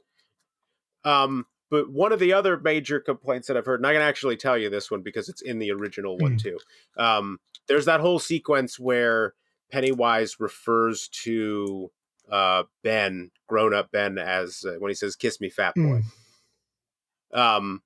Um, 1.03 1.45
but 1.69 1.89
one 1.91 2.11
of 2.11 2.19
the 2.19 2.33
other 2.33 2.59
major 2.59 2.99
complaints 2.99 3.47
that 3.47 3.57
I've 3.57 3.65
heard, 3.65 3.79
and 3.79 3.87
I 3.87 3.93
can 3.93 4.01
actually 4.01 4.37
tell 4.37 4.57
you 4.57 4.69
this 4.69 4.89
one 4.89 5.01
because 5.01 5.29
it's 5.29 5.41
in 5.41 5.59
the 5.59 5.71
original 5.71 6.17
one 6.17 6.37
Mm. 6.37 6.41
too. 6.41 6.59
Um, 6.97 7.39
there's 7.67 7.85
that 7.85 7.99
whole 7.99 8.19
sequence 8.19 8.79
where 8.79 9.33
Pennywise 9.71 10.39
refers 10.39 11.07
to 11.23 11.91
uh, 12.29 12.63
Ben, 12.83 13.31
grown 13.47 13.73
up 13.73 13.91
Ben, 13.91 14.17
as 14.17 14.65
uh, 14.67 14.75
when 14.79 14.89
he 14.89 14.95
says 14.95 15.15
"kiss 15.15 15.39
me, 15.41 15.49
fat 15.49 15.75
boy." 15.75 16.01
Mm. 17.33 17.37
Um, 17.37 17.83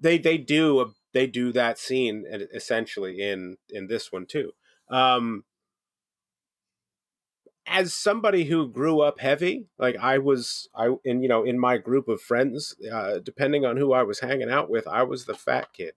they 0.00 0.18
they 0.18 0.38
do 0.38 0.80
a, 0.80 0.86
they 1.12 1.26
do 1.26 1.52
that 1.52 1.78
scene 1.78 2.24
essentially 2.52 3.20
in 3.20 3.56
in 3.70 3.86
this 3.86 4.12
one 4.12 4.26
too. 4.26 4.52
Um, 4.88 5.44
as 7.66 7.94
somebody 7.94 8.44
who 8.44 8.68
grew 8.68 9.00
up 9.00 9.20
heavy, 9.20 9.66
like 9.78 9.96
I 9.96 10.18
was, 10.18 10.68
I 10.74 10.94
in 11.04 11.22
you 11.22 11.28
know 11.28 11.44
in 11.44 11.58
my 11.58 11.78
group 11.78 12.08
of 12.08 12.20
friends, 12.20 12.74
uh, 12.92 13.18
depending 13.18 13.64
on 13.64 13.76
who 13.76 13.92
I 13.92 14.02
was 14.02 14.20
hanging 14.20 14.50
out 14.50 14.70
with, 14.70 14.86
I 14.86 15.02
was 15.02 15.24
the 15.24 15.34
fat 15.34 15.68
kid. 15.72 15.94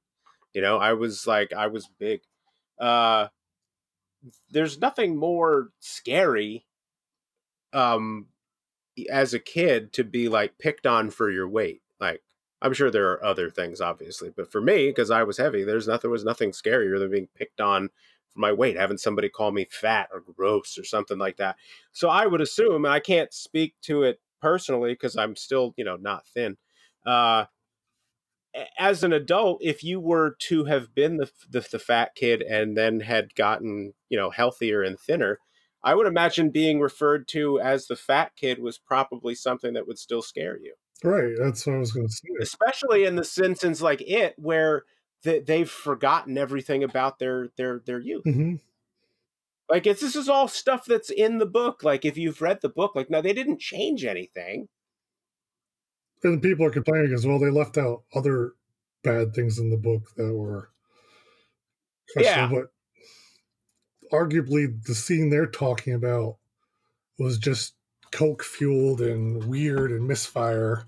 You 0.53 0.61
know, 0.61 0.77
I 0.77 0.93
was 0.93 1.27
like 1.27 1.53
I 1.53 1.67
was 1.67 1.89
big. 1.99 2.21
Uh, 2.79 3.27
there's 4.49 4.79
nothing 4.79 5.17
more 5.17 5.69
scary, 5.79 6.65
um, 7.73 8.27
as 9.09 9.33
a 9.33 9.39
kid 9.39 9.93
to 9.93 10.03
be 10.03 10.29
like 10.29 10.57
picked 10.57 10.87
on 10.87 11.09
for 11.09 11.29
your 11.29 11.47
weight. 11.47 11.81
Like 11.99 12.21
I'm 12.61 12.73
sure 12.73 12.89
there 12.89 13.11
are 13.11 13.23
other 13.23 13.49
things, 13.49 13.81
obviously, 13.81 14.31
but 14.35 14.51
for 14.51 14.61
me, 14.61 14.87
because 14.87 15.11
I 15.11 15.23
was 15.23 15.37
heavy, 15.37 15.63
there's 15.63 15.87
nothing 15.87 16.09
was 16.11 16.23
nothing 16.23 16.51
scarier 16.51 16.97
than 16.97 17.11
being 17.11 17.27
picked 17.35 17.61
on 17.61 17.89
my 18.37 18.51
weight, 18.51 18.77
having 18.77 18.97
somebody 18.97 19.29
call 19.29 19.51
me 19.51 19.67
fat 19.69 20.09
or 20.13 20.23
gross 20.35 20.77
or 20.77 20.83
something 20.83 21.17
like 21.17 21.37
that. 21.37 21.55
So 21.91 22.09
I 22.09 22.25
would 22.25 22.41
assume, 22.41 22.85
and 22.85 22.93
I 22.93 22.99
can't 22.99 23.33
speak 23.33 23.75
to 23.83 24.03
it 24.03 24.19
personally 24.41 24.93
because 24.93 25.17
I'm 25.17 25.35
still, 25.35 25.73
you 25.77 25.85
know, 25.85 25.95
not 25.95 26.27
thin. 26.27 26.57
Uh, 27.05 27.45
as 28.79 29.03
an 29.03 29.13
adult, 29.13 29.59
if 29.61 29.83
you 29.83 29.99
were 29.99 30.35
to 30.39 30.65
have 30.65 30.93
been 30.95 31.17
the, 31.17 31.29
the 31.49 31.67
the 31.71 31.79
fat 31.79 32.15
kid 32.15 32.41
and 32.41 32.75
then 32.75 33.01
had 33.01 33.35
gotten, 33.35 33.93
you 34.09 34.17
know, 34.17 34.29
healthier 34.29 34.81
and 34.81 34.99
thinner, 34.99 35.39
I 35.83 35.95
would 35.95 36.07
imagine 36.07 36.49
being 36.49 36.79
referred 36.79 37.27
to 37.29 37.59
as 37.59 37.87
the 37.87 37.95
fat 37.95 38.31
kid 38.35 38.59
was 38.59 38.77
probably 38.77 39.35
something 39.35 39.73
that 39.73 39.87
would 39.87 39.99
still 39.99 40.21
scare 40.21 40.57
you 40.57 40.73
right. 41.03 41.33
That's 41.37 41.65
what 41.65 41.75
I 41.75 41.79
was 41.79 41.91
going 41.91 42.07
to 42.07 42.13
say. 42.13 42.27
especially 42.41 43.05
in 43.05 43.15
the 43.15 43.41
instance 43.43 43.81
like 43.81 44.01
it 44.01 44.33
where 44.37 44.83
th- 45.23 45.45
they've 45.45 45.69
forgotten 45.69 46.37
everything 46.37 46.83
about 46.83 47.19
their 47.19 47.49
their 47.57 47.79
their 47.85 47.99
youth 47.99 48.23
hmm 48.23 48.55
like 49.69 49.85
it's 49.85 50.01
this 50.01 50.15
is 50.15 50.29
all 50.29 50.47
stuff 50.47 50.85
that's 50.85 51.09
in 51.09 51.39
the 51.39 51.45
book 51.45 51.83
like 51.83 52.05
if 52.05 52.17
you've 52.17 52.41
read 52.41 52.59
the 52.61 52.69
book 52.69 52.95
like 52.95 53.09
no 53.09 53.21
they 53.21 53.33
didn't 53.33 53.59
change 53.59 54.05
anything 54.05 54.67
And 56.23 56.41
people 56.41 56.65
are 56.65 56.71
complaining 56.71 57.13
as 57.13 57.25
well. 57.25 57.39
They 57.39 57.49
left 57.49 57.77
out 57.77 58.03
other 58.13 58.53
bad 59.03 59.33
things 59.33 59.59
in 59.59 59.69
the 59.69 59.77
book 59.77 60.01
that 60.15 60.33
were 60.33 60.71
Yeah. 62.17 62.49
But 62.49 62.71
arguably, 64.11 64.83
the 64.85 64.95
scene 64.95 65.29
they're 65.29 65.45
talking 65.45 65.93
about 65.93 66.37
was 67.19 67.37
just 67.37 67.75
coke 68.11 68.43
fueled 68.43 69.01
and 69.01 69.43
weird 69.45 69.91
and 69.91 70.07
misfire. 70.07 70.85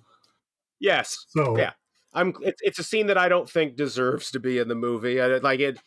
yes 0.80 1.26
So 1.30 1.58
Yeah. 1.58 1.74
I'm 2.14 2.34
it's, 2.42 2.62
it's 2.64 2.80
a 2.80 2.84
scene 2.84 3.08
that 3.08 3.18
i 3.18 3.30
don't 3.30 3.50
think 3.50 3.76
deserves 3.76 4.32
to 4.32 4.40
be 4.40 4.58
in 4.58 4.68
the 4.68 4.76
movie 4.76 5.22
I, 5.22 5.28
like 5.38 5.60
it 5.60 5.80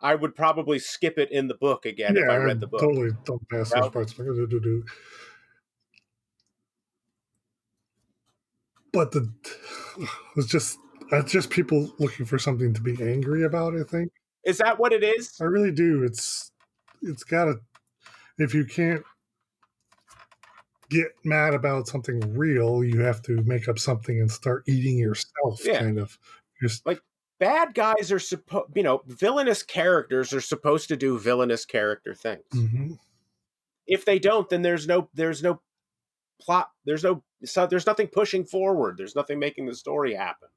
i 0.00 0.14
would 0.14 0.34
probably 0.34 0.78
skip 0.78 1.18
it 1.18 1.30
in 1.30 1.48
the 1.48 1.54
book 1.54 1.86
again 1.86 2.16
if 2.16 2.28
i 2.28 2.36
read 2.36 2.60
the 2.60 2.66
book 2.66 2.80
totally 2.80 3.10
don't 3.24 3.48
pass 3.48 3.70
those 3.70 3.90
parts. 3.90 4.14
But 8.92 9.12
the 9.12 9.32
it's 10.36 10.48
just 10.48 10.78
it's 11.12 11.32
just 11.32 11.50
people 11.50 11.92
looking 11.98 12.26
for 12.26 12.38
something 12.38 12.72
to 12.74 12.80
be 12.80 12.96
angry 13.02 13.44
about. 13.44 13.76
I 13.76 13.82
think 13.82 14.12
is 14.44 14.58
that 14.58 14.78
what 14.78 14.92
it 14.92 15.02
is 15.02 15.36
I 15.40 15.44
really 15.44 15.72
do. 15.72 16.02
It's 16.02 16.50
it's 17.02 17.24
got 17.24 17.46
to 17.46 17.60
if 18.38 18.54
you 18.54 18.64
can't 18.64 19.02
get 20.90 21.12
mad 21.24 21.54
about 21.54 21.86
something 21.86 22.20
real, 22.36 22.84
you 22.84 23.00
have 23.00 23.22
to 23.22 23.42
make 23.44 23.68
up 23.68 23.78
something 23.78 24.20
and 24.20 24.30
start 24.30 24.64
eating 24.68 24.98
yourself. 24.98 25.64
Yeah. 25.64 25.78
Kind 25.78 25.98
of 25.98 26.18
just 26.60 26.84
like 26.86 27.00
bad 27.40 27.74
guys 27.74 28.12
are 28.12 28.18
supposed 28.18 28.70
you 28.76 28.82
know 28.82 29.00
villainous 29.06 29.62
characters 29.62 30.32
are 30.32 30.40
supposed 30.40 30.88
to 30.88 30.96
do 30.96 31.18
villainous 31.18 31.64
character 31.64 32.14
things 32.14 32.44
mhm. 32.54 32.98
if 33.86 34.04
they 34.04 34.18
don't 34.18 34.48
then 34.50 34.62
there's 34.62 34.86
no 34.86 35.08
there's 35.14 35.42
no 35.42 35.60
plot 36.40 36.70
there's 36.84 37.02
no 37.02 37.22
so 37.44 37.66
there's 37.66 37.86
nothing 37.86 38.06
pushing 38.06 38.44
forward 38.44 38.96
there's 38.96 39.16
nothing 39.16 39.38
making 39.38 39.66
the 39.66 39.74
story 39.74 40.14
happen 40.14 40.48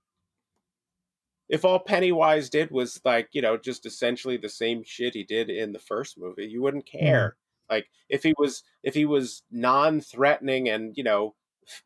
if 1.49 1.65
all 1.65 1.79
pennywise 1.79 2.49
did 2.49 2.69
was 2.69 2.99
like 3.05 3.29
you 3.31 3.41
know 3.41 3.57
just 3.57 3.85
essentially 3.85 4.37
the 4.37 4.49
same 4.49 4.83
shit 4.85 5.15
he 5.15 5.23
did 5.23 5.49
in 5.49 5.71
the 5.71 5.79
first 5.79 6.17
movie 6.17 6.45
you 6.45 6.61
wouldn't 6.61 6.85
care 6.85 7.37
like 7.73 7.87
if 8.09 8.23
he 8.23 8.33
was 8.37 8.63
if 8.83 8.93
he 8.93 9.05
was 9.05 9.43
non-threatening 9.51 10.69
and 10.69 10.95
you 10.97 11.03
know 11.03 11.33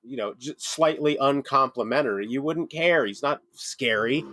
you 0.03 0.17
know 0.17 0.33
just 0.37 0.61
slightly 0.61 1.17
uncomplimentary 1.21 2.25
you 2.27 2.41
wouldn't 2.41 2.69
care 2.71 3.05
he's 3.05 3.21
not 3.23 3.41
scary 3.53 4.23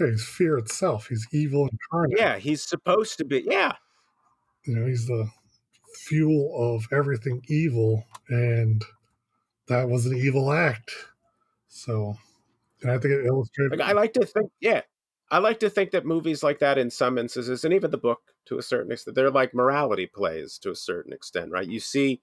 Yeah, 0.00 0.06
he's 0.10 0.24
fear 0.26 0.56
itself. 0.58 1.08
He's 1.08 1.26
evil 1.32 1.68
incarnate. 1.70 2.18
yeah 2.18 2.38
he's 2.38 2.62
supposed 2.62 3.18
to 3.18 3.24
be 3.24 3.44
yeah 3.48 3.72
you 4.64 4.74
know 4.76 4.86
he's 4.86 5.06
the 5.06 5.28
fuel 6.06 6.74
of 6.74 6.86
everything 6.92 7.42
evil 7.48 8.04
and 8.28 8.84
that 9.68 9.88
was 9.88 10.06
an 10.06 10.16
evil 10.16 10.52
act 10.52 10.90
so 11.68 12.16
And 12.82 12.90
I 12.92 12.98
think 12.98 13.12
it 13.14 13.26
illustrated. 13.26 13.78
Like 13.78 13.88
I 13.88 13.92
like 13.92 14.12
to 14.14 14.24
think, 14.24 14.50
yeah, 14.60 14.82
I 15.30 15.38
like 15.38 15.58
to 15.60 15.70
think 15.70 15.90
that 15.90 16.06
movies 16.06 16.42
like 16.42 16.60
that, 16.60 16.78
in 16.78 16.90
some 16.90 17.18
instances, 17.18 17.64
and 17.64 17.74
even 17.74 17.90
the 17.90 17.98
book 17.98 18.20
to 18.48 18.58
a 18.58 18.62
certain 18.62 18.90
extent, 18.92 19.14
they're 19.14 19.30
like 19.30 19.54
morality 19.54 20.06
plays 20.06 20.58
to 20.58 20.70
a 20.70 20.76
certain 20.76 21.12
extent, 21.12 21.50
right? 21.50 21.68
You 21.68 21.80
see, 21.80 22.20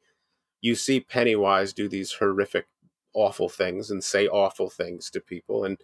you 0.59 0.73
see 0.73 0.99
Pennywise 0.99 1.71
do 1.71 1.87
these 1.87 2.13
horrific, 2.13 2.67
awful 3.13 3.47
things 3.47 3.91
and 3.91 4.03
say 4.03 4.27
awful 4.27 4.69
things 4.69 5.09
to 5.11 5.19
people, 5.19 5.63
and 5.63 5.77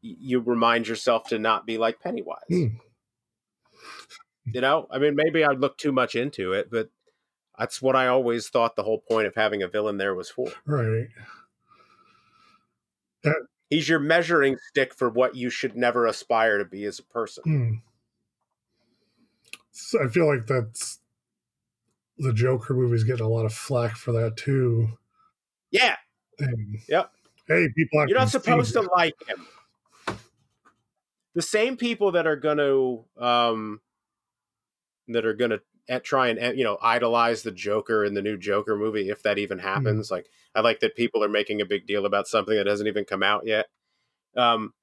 you 0.00 0.40
remind 0.40 0.86
yourself 0.88 1.24
to 1.28 1.38
not 1.38 1.66
be 1.66 1.76
like 1.76 2.00
Pennywise. 2.00 2.38
Hmm. 2.48 2.66
You 4.46 4.60
know, 4.60 4.86
I 4.90 4.98
mean, 4.98 5.14
maybe 5.14 5.44
I 5.44 5.52
look 5.52 5.76
too 5.76 5.92
much 5.92 6.14
into 6.14 6.52
it, 6.52 6.70
but 6.70 6.88
that's 7.58 7.82
what 7.82 7.96
I 7.96 8.06
always 8.06 8.48
thought 8.48 8.76
the 8.76 8.82
whole 8.82 9.00
point 9.00 9.26
of 9.26 9.34
having 9.34 9.62
a 9.62 9.68
villain 9.68 9.98
there 9.98 10.14
was 10.14 10.30
for. 10.30 10.48
Right. 10.64 11.08
He's 13.68 13.88
your 13.88 13.98
measuring 13.98 14.56
stick 14.68 14.94
for 14.94 15.10
what 15.10 15.36
you 15.36 15.50
should 15.50 15.76
never 15.76 16.06
aspire 16.06 16.58
to 16.58 16.64
be 16.64 16.84
as 16.84 16.98
a 16.98 17.04
person. 17.04 17.42
Hmm. 17.44 17.72
I 20.02 20.08
feel 20.08 20.26
like 20.26 20.46
that's 20.46 21.00
the 22.18 22.32
Joker 22.32 22.74
movie's 22.74 23.04
getting 23.04 23.24
a 23.24 23.28
lot 23.28 23.46
of 23.46 23.52
flack 23.52 23.96
for 23.96 24.12
that 24.12 24.36
too. 24.36 24.88
Yeah, 25.70 25.96
And, 26.38 26.78
Yep. 26.88 27.12
Hey, 27.48 27.68
people, 27.74 28.06
you're 28.06 28.18
not 28.18 28.30
supposed 28.30 28.74
to 28.74 28.82
like 28.82 29.16
him. 29.26 29.46
The 31.34 31.42
same 31.42 31.76
people 31.76 32.12
that 32.12 32.26
are 32.26 32.36
going 32.36 32.58
to 32.58 33.04
um 33.22 33.80
that 35.08 35.26
are 35.26 35.34
going 35.34 35.50
to 35.50 35.60
try 36.00 36.28
and 36.28 36.38
eh, 36.38 36.52
you 36.52 36.64
know 36.64 36.78
idolize 36.80 37.42
the 37.42 37.50
Joker 37.50 38.04
in 38.04 38.14
the 38.14 38.22
new 38.22 38.36
Joker 38.36 38.76
movie 38.76 39.08
if 39.08 39.22
that 39.24 39.38
even 39.38 39.58
happens. 39.58 40.10
Like 40.10 40.26
I 40.54 40.60
like 40.60 40.80
that 40.80 40.94
people 40.94 41.24
are 41.24 41.28
making 41.28 41.60
a 41.60 41.66
big 41.66 41.86
deal 41.86 42.06
about 42.06 42.28
something 42.28 42.54
that 42.54 42.66
hasn't 42.66 42.88
even 42.88 43.04
come 43.04 43.22
out 43.22 43.46
yet. 43.46 43.66
Um 44.36 44.74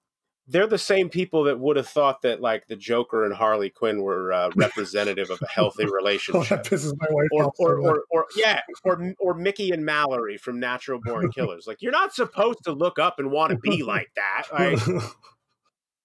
they're 0.49 0.65
the 0.67 0.77
same 0.77 1.09
people 1.09 1.43
that 1.43 1.59
would 1.59 1.75
have 1.75 1.87
thought 1.89 2.21
that 2.21 2.39
like 2.39 2.67
the 2.67 2.75
Joker 2.77 3.25
and 3.25 3.33
Harley 3.33 3.69
Quinn 3.69 4.01
were 4.01 4.31
uh, 4.31 4.49
representative 4.55 5.29
of 5.29 5.41
a 5.41 5.47
healthy 5.47 5.83
Oh, 5.87 5.91
relationship. 5.91 6.49
that 6.49 6.65
pisses 6.65 6.93
my 6.97 7.07
wife 7.09 7.27
or 7.31 7.51
or, 7.59 7.79
or 7.79 8.03
or 8.09 8.25
yeah, 8.35 8.61
or 8.83 9.13
or 9.19 9.33
Mickey 9.33 9.71
and 9.71 9.85
Mallory 9.85 10.37
from 10.37 10.59
Natural 10.59 10.99
Born 11.03 11.31
Killers. 11.35 11.67
Like 11.67 11.81
you're 11.81 11.91
not 11.91 12.13
supposed 12.13 12.63
to 12.63 12.71
look 12.71 12.97
up 12.99 13.19
and 13.19 13.31
want 13.31 13.51
to 13.51 13.57
be 13.57 13.83
like 13.83 14.09
that. 14.15 14.43
Like 14.53 14.79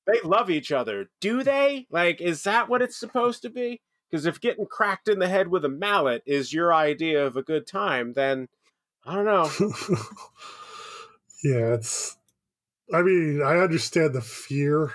they 0.06 0.20
love 0.28 0.50
each 0.50 0.72
other, 0.72 1.08
do 1.20 1.42
they? 1.44 1.86
Like 1.90 2.20
is 2.20 2.42
that 2.42 2.68
what 2.68 2.82
it's 2.82 2.96
supposed 2.96 3.42
to 3.42 3.50
be? 3.50 3.80
Because 4.10 4.26
if 4.26 4.40
getting 4.40 4.66
cracked 4.66 5.08
in 5.08 5.20
the 5.20 5.28
head 5.28 5.48
with 5.48 5.64
a 5.64 5.68
mallet 5.70 6.22
is 6.26 6.52
your 6.52 6.74
idea 6.74 7.24
of 7.24 7.36
a 7.36 7.42
good 7.42 7.66
time, 7.66 8.12
then 8.12 8.48
I 9.06 9.14
don't 9.14 9.24
know. 9.24 9.50
yeah, 11.42 11.74
it's. 11.74 12.16
I 12.92 13.02
mean, 13.02 13.42
I 13.42 13.58
understand 13.58 14.14
the 14.14 14.20
fear 14.20 14.92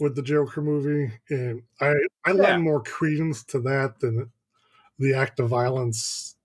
with 0.00 0.16
the 0.16 0.22
Joker 0.22 0.62
movie, 0.62 1.14
and 1.30 1.64
I 1.80 1.94
I 2.24 2.32
Yeah. 2.32 2.32
lend 2.32 2.62
more 2.62 2.82
credence 2.82 3.44
to 3.46 3.60
that 3.62 4.00
than 4.00 4.32
the 4.98 5.14
act 5.14 5.40
of 5.40 5.50
violence 5.50 6.36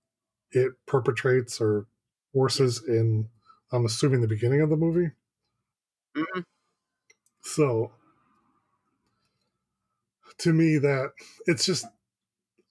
it 0.52 0.72
perpetrates 0.86 1.60
or 1.60 1.86
forces 2.32 2.84
in. 2.88 3.30
I'm 3.72 3.86
assuming 3.86 4.20
the 4.22 4.28
beginning 4.28 4.62
of 4.62 4.70
the 4.70 4.76
movie. 4.78 5.12
Mhm. 6.14 6.42
So, 7.42 7.92
to 10.38 10.52
me, 10.52 10.78
that 10.78 11.12
it's 11.46 11.64
just 11.64 11.86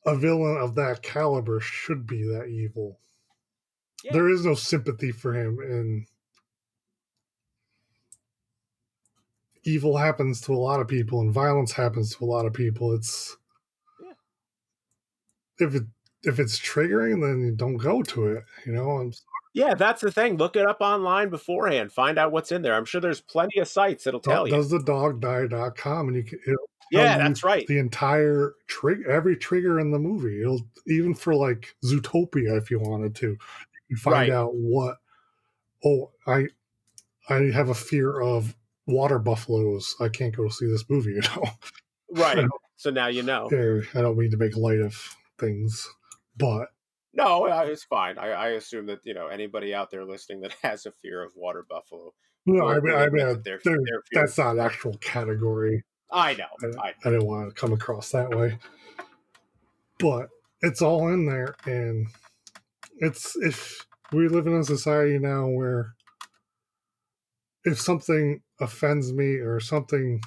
a 0.05 0.15
villain 0.17 0.57
of 0.57 0.75
that 0.75 1.03
caliber 1.03 1.59
should 1.61 2.07
be 2.07 2.23
that 2.23 2.47
evil. 2.47 2.99
Yeah. 4.03 4.11
There 4.11 4.29
is 4.29 4.45
no 4.45 4.53
sympathy 4.53 5.11
for 5.11 5.33
him, 5.33 5.57
and 5.59 6.05
evil 9.63 9.97
happens 9.97 10.41
to 10.41 10.53
a 10.53 10.57
lot 10.57 10.79
of 10.79 10.87
people, 10.87 11.21
and 11.21 11.33
violence 11.33 11.71
happens 11.71 12.15
to 12.15 12.23
a 12.23 12.27
lot 12.27 12.45
of 12.45 12.53
people. 12.53 12.93
It's 12.93 13.37
yeah. 14.01 14.13
if 15.65 15.75
it 15.75 15.83
if 16.23 16.39
it's 16.39 16.59
triggering, 16.59 17.21
then 17.21 17.41
you 17.45 17.51
don't 17.51 17.77
go 17.77 18.01
to 18.03 18.27
it. 18.27 18.43
You 18.65 18.73
know, 18.73 18.89
I'm 18.91 19.11
Yeah, 19.53 19.73
that's 19.73 20.01
the 20.01 20.11
thing. 20.11 20.37
Look 20.37 20.55
it 20.55 20.67
up 20.67 20.77
online 20.81 21.29
beforehand. 21.29 21.91
Find 21.91 22.17
out 22.19 22.31
what's 22.31 22.51
in 22.51 22.61
there. 22.61 22.75
I'm 22.75 22.85
sure 22.85 23.01
there's 23.01 23.21
plenty 23.21 23.59
of 23.59 23.67
sites 23.67 24.03
that'll 24.03 24.19
tell 24.19 24.47
you. 24.47 24.53
does 24.53 24.69
the 24.69 24.83
dog 24.83 25.19
die.com 25.19 26.07
and 26.09 26.15
you 26.17 26.23
can 26.23 26.39
it'll 26.47 26.69
Yeah, 26.91 27.17
that's 27.17 27.43
right. 27.43 27.65
the 27.67 27.79
entire 27.79 28.53
trigger 28.67 29.09
every 29.09 29.35
trigger 29.35 29.79
in 29.79 29.91
the 29.91 29.99
movie 29.99 30.41
it'll 30.41 30.61
even 30.87 31.15
for 31.15 31.33
like 31.35 31.73
zootopia 31.83 32.57
if 32.57 32.69
you 32.69 32.79
wanted 32.79 33.15
to 33.15 33.27
you 33.31 33.37
can 33.89 33.97
find 33.97 34.13
Right. 34.13 34.29
out 34.31 34.53
what 34.53 34.97
oh 35.83 36.11
i 36.27 36.47
i 37.29 37.35
have 37.53 37.69
a 37.69 37.73
fear 37.73 38.19
of 38.21 38.55
water 38.87 39.19
buffaloes 39.19 39.95
i 40.01 40.09
can't 40.09 40.35
go 40.35 40.49
see 40.49 40.65
this 40.65 40.85
movie 40.89 41.11
you 41.15 41.21
know 41.21 41.43
Right. 42.13 42.45
So 42.75 42.89
now 42.89 43.07
you 43.07 43.23
know. 43.23 43.47
I 43.95 44.01
don't 44.01 44.17
mean 44.17 44.31
to 44.31 44.37
make 44.37 44.57
light 44.57 44.79
of 44.79 45.15
things 45.39 45.87
but 46.35 46.67
No, 47.13 47.45
it's 47.63 47.83
fine. 47.85 48.17
I, 48.17 48.31
I 48.31 48.47
assume 48.49 48.87
that 48.87 48.99
you 49.05 49.13
know 49.13 49.27
anybody 49.27 49.73
out 49.73 49.91
there 49.91 50.03
listening 50.03 50.41
that 50.41 50.53
has 50.63 50.85
a 50.85 50.91
fear 50.91 51.23
of 51.23 51.31
water 51.35 51.65
buffalo. 51.69 52.13
no 52.45 52.67
i 52.67 52.79
mean 52.79 52.93
i 52.95 53.07
mean 53.09 53.25
that 53.27 53.43
their- 53.43 53.59
there- 53.63 53.75
their 53.75 54.01
fear- 54.11 54.21
that's 54.21 54.37
not 54.37 54.55
an 54.55 54.59
actual 54.59 54.97
category 54.97 55.83
I 56.13 56.33
know. 56.33 56.73
I, 56.81 56.89
I 57.05 57.09
didn't 57.09 57.25
want 57.25 57.47
to 57.47 57.55
come 57.61 57.71
across 57.71 58.11
that 58.11 58.31
way. 58.31 58.57
But 59.97 60.27
it's 60.61 60.81
all 60.81 61.07
in 61.07 61.25
there 61.25 61.55
and 61.65 62.07
it's 62.97 63.37
if 63.37 63.85
we 64.11 64.27
live 64.27 64.45
in 64.45 64.55
a 64.57 64.63
society 64.65 65.17
now 65.19 65.47
where 65.47 65.93
if 67.63 67.79
something 67.79 68.41
offends 68.61 69.11
me 69.11 69.35
or 69.37 69.59
something 69.59 70.21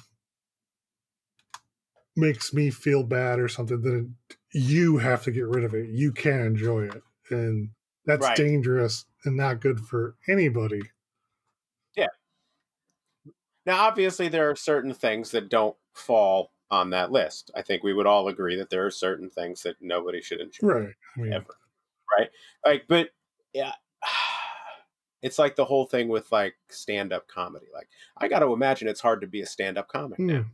makes 2.15 2.53
me 2.53 2.69
feel 2.69 3.03
bad 3.03 3.39
or 3.39 3.47
something, 3.47 3.81
then 3.81 4.15
you 4.53 4.97
have 4.97 5.23
to 5.23 5.31
get 5.31 5.47
rid 5.47 5.63
of 5.63 5.73
it. 5.73 5.89
You 5.89 6.11
can't 6.11 6.45
enjoy 6.45 6.85
it. 6.85 7.03
And 7.29 7.71
that's 8.05 8.21
Right. 8.23 8.37
dangerous 8.37 9.05
and 9.25 9.35
not 9.35 9.59
good 9.59 9.79
for 9.81 10.15
anybody. 10.27 10.81
Yeah. 11.95 12.07
Now, 13.65 13.85
obviously, 13.85 14.27
there 14.27 14.49
are 14.49 14.55
certain 14.55 14.93
things 14.93 15.31
that 15.31 15.49
don't 15.49 15.75
fall 15.93 16.53
on 16.71 16.91
that 16.91 17.11
list. 17.11 17.51
I 17.55 17.61
think 17.63 17.83
we 17.83 17.93
would 17.93 18.05
all 18.05 18.27
agree 18.27 18.55
that 18.57 18.69
there 18.69 18.85
are 18.85 18.91
certain 18.91 19.29
things 19.29 19.63
that 19.63 19.81
nobody 19.81 20.21
should 20.21 20.39
enjoy. 20.39 20.67
Right. 20.67 20.95
I 21.17 21.19
mean, 21.19 21.33
Ever. 21.33 21.57
Right. 22.17 22.29
Like, 22.65 22.85
but 22.87 23.09
yeah, 23.53 23.73
it's 25.21 25.39
like 25.39 25.55
the 25.55 25.65
whole 25.65 25.85
thing 25.85 26.07
with 26.07 26.31
like 26.31 26.55
stand-up 26.69 27.27
comedy. 27.27 27.67
Like, 27.73 27.89
I 28.17 28.27
got 28.27 28.39
to 28.39 28.53
imagine 28.53 28.87
it's 28.87 29.01
hard 29.01 29.21
to 29.21 29.27
be 29.27 29.41
a 29.41 29.45
stand-up 29.45 29.87
comic 29.87 30.19
now. 30.19 30.41
hmm, 30.41 30.47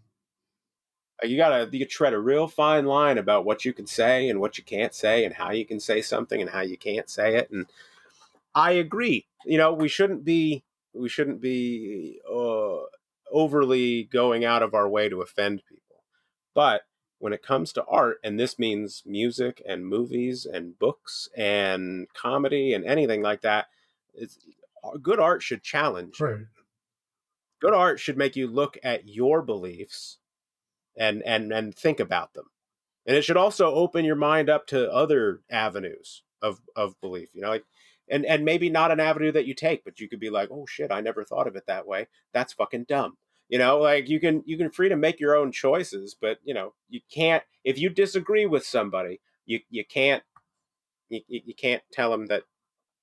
Like, 1.21 1.29
you 1.31 1.37
gotta 1.37 1.69
you 1.71 1.85
tread 1.85 2.13
a 2.13 2.19
real 2.19 2.47
fine 2.47 2.85
line 2.85 3.17
about 3.17 3.45
what 3.45 3.65
you 3.65 3.73
can 3.73 3.85
say 3.87 4.29
and 4.29 4.39
what 4.39 4.57
you 4.57 4.63
can't 4.63 4.93
say 4.93 5.25
and 5.25 5.35
how 5.35 5.51
you 5.51 5.65
can 5.65 5.79
say 5.79 6.01
something 6.01 6.41
and 6.41 6.49
how 6.49 6.61
you 6.61 6.77
can't 6.77 7.09
say 7.09 7.35
it 7.35 7.49
and 7.51 7.67
i 8.55 8.71
agree 8.71 9.27
you 9.45 9.57
know 9.57 9.71
we 9.73 9.87
shouldn't 9.87 10.25
be 10.25 10.63
we 10.93 11.07
shouldn't 11.07 11.39
be 11.39 12.19
uh, 12.29 12.77
overly 13.31 14.03
going 14.05 14.43
out 14.43 14.63
of 14.63 14.73
our 14.73 14.89
way 14.89 15.07
to 15.09 15.21
offend 15.21 15.61
people 15.69 16.03
but 16.53 16.81
when 17.19 17.33
it 17.33 17.43
comes 17.43 17.71
to 17.71 17.85
art 17.85 18.17
and 18.23 18.39
this 18.39 18.57
means 18.57 19.03
music 19.05 19.61
and 19.67 19.85
movies 19.85 20.45
and 20.45 20.77
books 20.79 21.29
and 21.37 22.07
comedy 22.13 22.73
and 22.73 22.83
anything 22.83 23.21
like 23.21 23.41
that 23.41 23.67
it's, 24.13 24.37
good 25.01 25.19
art 25.19 25.43
should 25.43 25.61
challenge 25.61 26.19
right. 26.19 26.45
good 27.61 27.73
art 27.73 27.99
should 27.99 28.17
make 28.17 28.35
you 28.35 28.47
look 28.47 28.77
at 28.83 29.07
your 29.07 29.41
beliefs 29.41 30.17
and 30.97 31.21
and 31.23 31.51
and 31.51 31.75
think 31.75 31.99
about 31.99 32.33
them. 32.33 32.45
And 33.05 33.17
it 33.17 33.23
should 33.23 33.37
also 33.37 33.73
open 33.73 34.05
your 34.05 34.15
mind 34.15 34.49
up 34.49 34.67
to 34.67 34.91
other 34.91 35.41
avenues 35.49 36.23
of 36.41 36.61
of 36.75 36.99
belief 37.01 37.29
you 37.33 37.41
know 37.41 37.49
like 37.49 37.63
and 38.09 38.25
and 38.25 38.43
maybe 38.43 38.69
not 38.69 38.91
an 38.91 38.99
avenue 38.99 39.31
that 39.31 39.45
you 39.45 39.53
take 39.53 39.83
but 39.83 39.99
you 39.99 40.09
could 40.09 40.19
be 40.19 40.29
like 40.29 40.49
oh 40.51 40.65
shit 40.65 40.91
i 40.91 40.99
never 41.01 41.23
thought 41.23 41.47
of 41.47 41.55
it 41.55 41.65
that 41.67 41.87
way. 41.87 42.07
That's 42.33 42.53
fucking 42.53 42.85
dumb. 42.85 43.17
You 43.49 43.59
know 43.59 43.79
like 43.79 44.09
you 44.09 44.19
can 44.19 44.43
you 44.45 44.57
can 44.57 44.71
free 44.71 44.89
to 44.89 44.95
make 44.95 45.19
your 45.19 45.35
own 45.35 45.51
choices 45.51 46.15
but 46.19 46.39
you 46.43 46.53
know 46.53 46.73
you 46.89 47.01
can't 47.13 47.43
if 47.63 47.77
you 47.77 47.89
disagree 47.89 48.45
with 48.45 48.65
somebody 48.65 49.19
you 49.45 49.59
you 49.69 49.85
can't 49.85 50.23
you, 51.09 51.21
you 51.27 51.41
you 51.45 51.53
can't 51.53 51.83
tell 51.91 52.11
them 52.11 52.27
that 52.27 52.43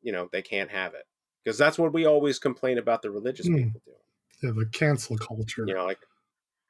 you 0.03 0.13
know 0.13 0.29
they 0.33 0.43
can't 0.43 0.71
have 0.71 0.95
it 0.95 1.05
because 1.45 1.59
that's 1.59 1.79
what 1.79 1.93
we 1.93 2.05
always 2.07 2.39
complain 2.39 2.79
about 2.79 3.03
the 3.03 3.11
religious 3.11 3.47
Hmm. 3.47 3.57
people 3.57 3.83
doing 3.85 3.97
Yeah, 4.43 4.51
the 4.63 4.67
cancel 4.67 5.17
culture. 5.19 5.65
you 5.67 5.75
know 5.75 5.85
like 5.85 5.99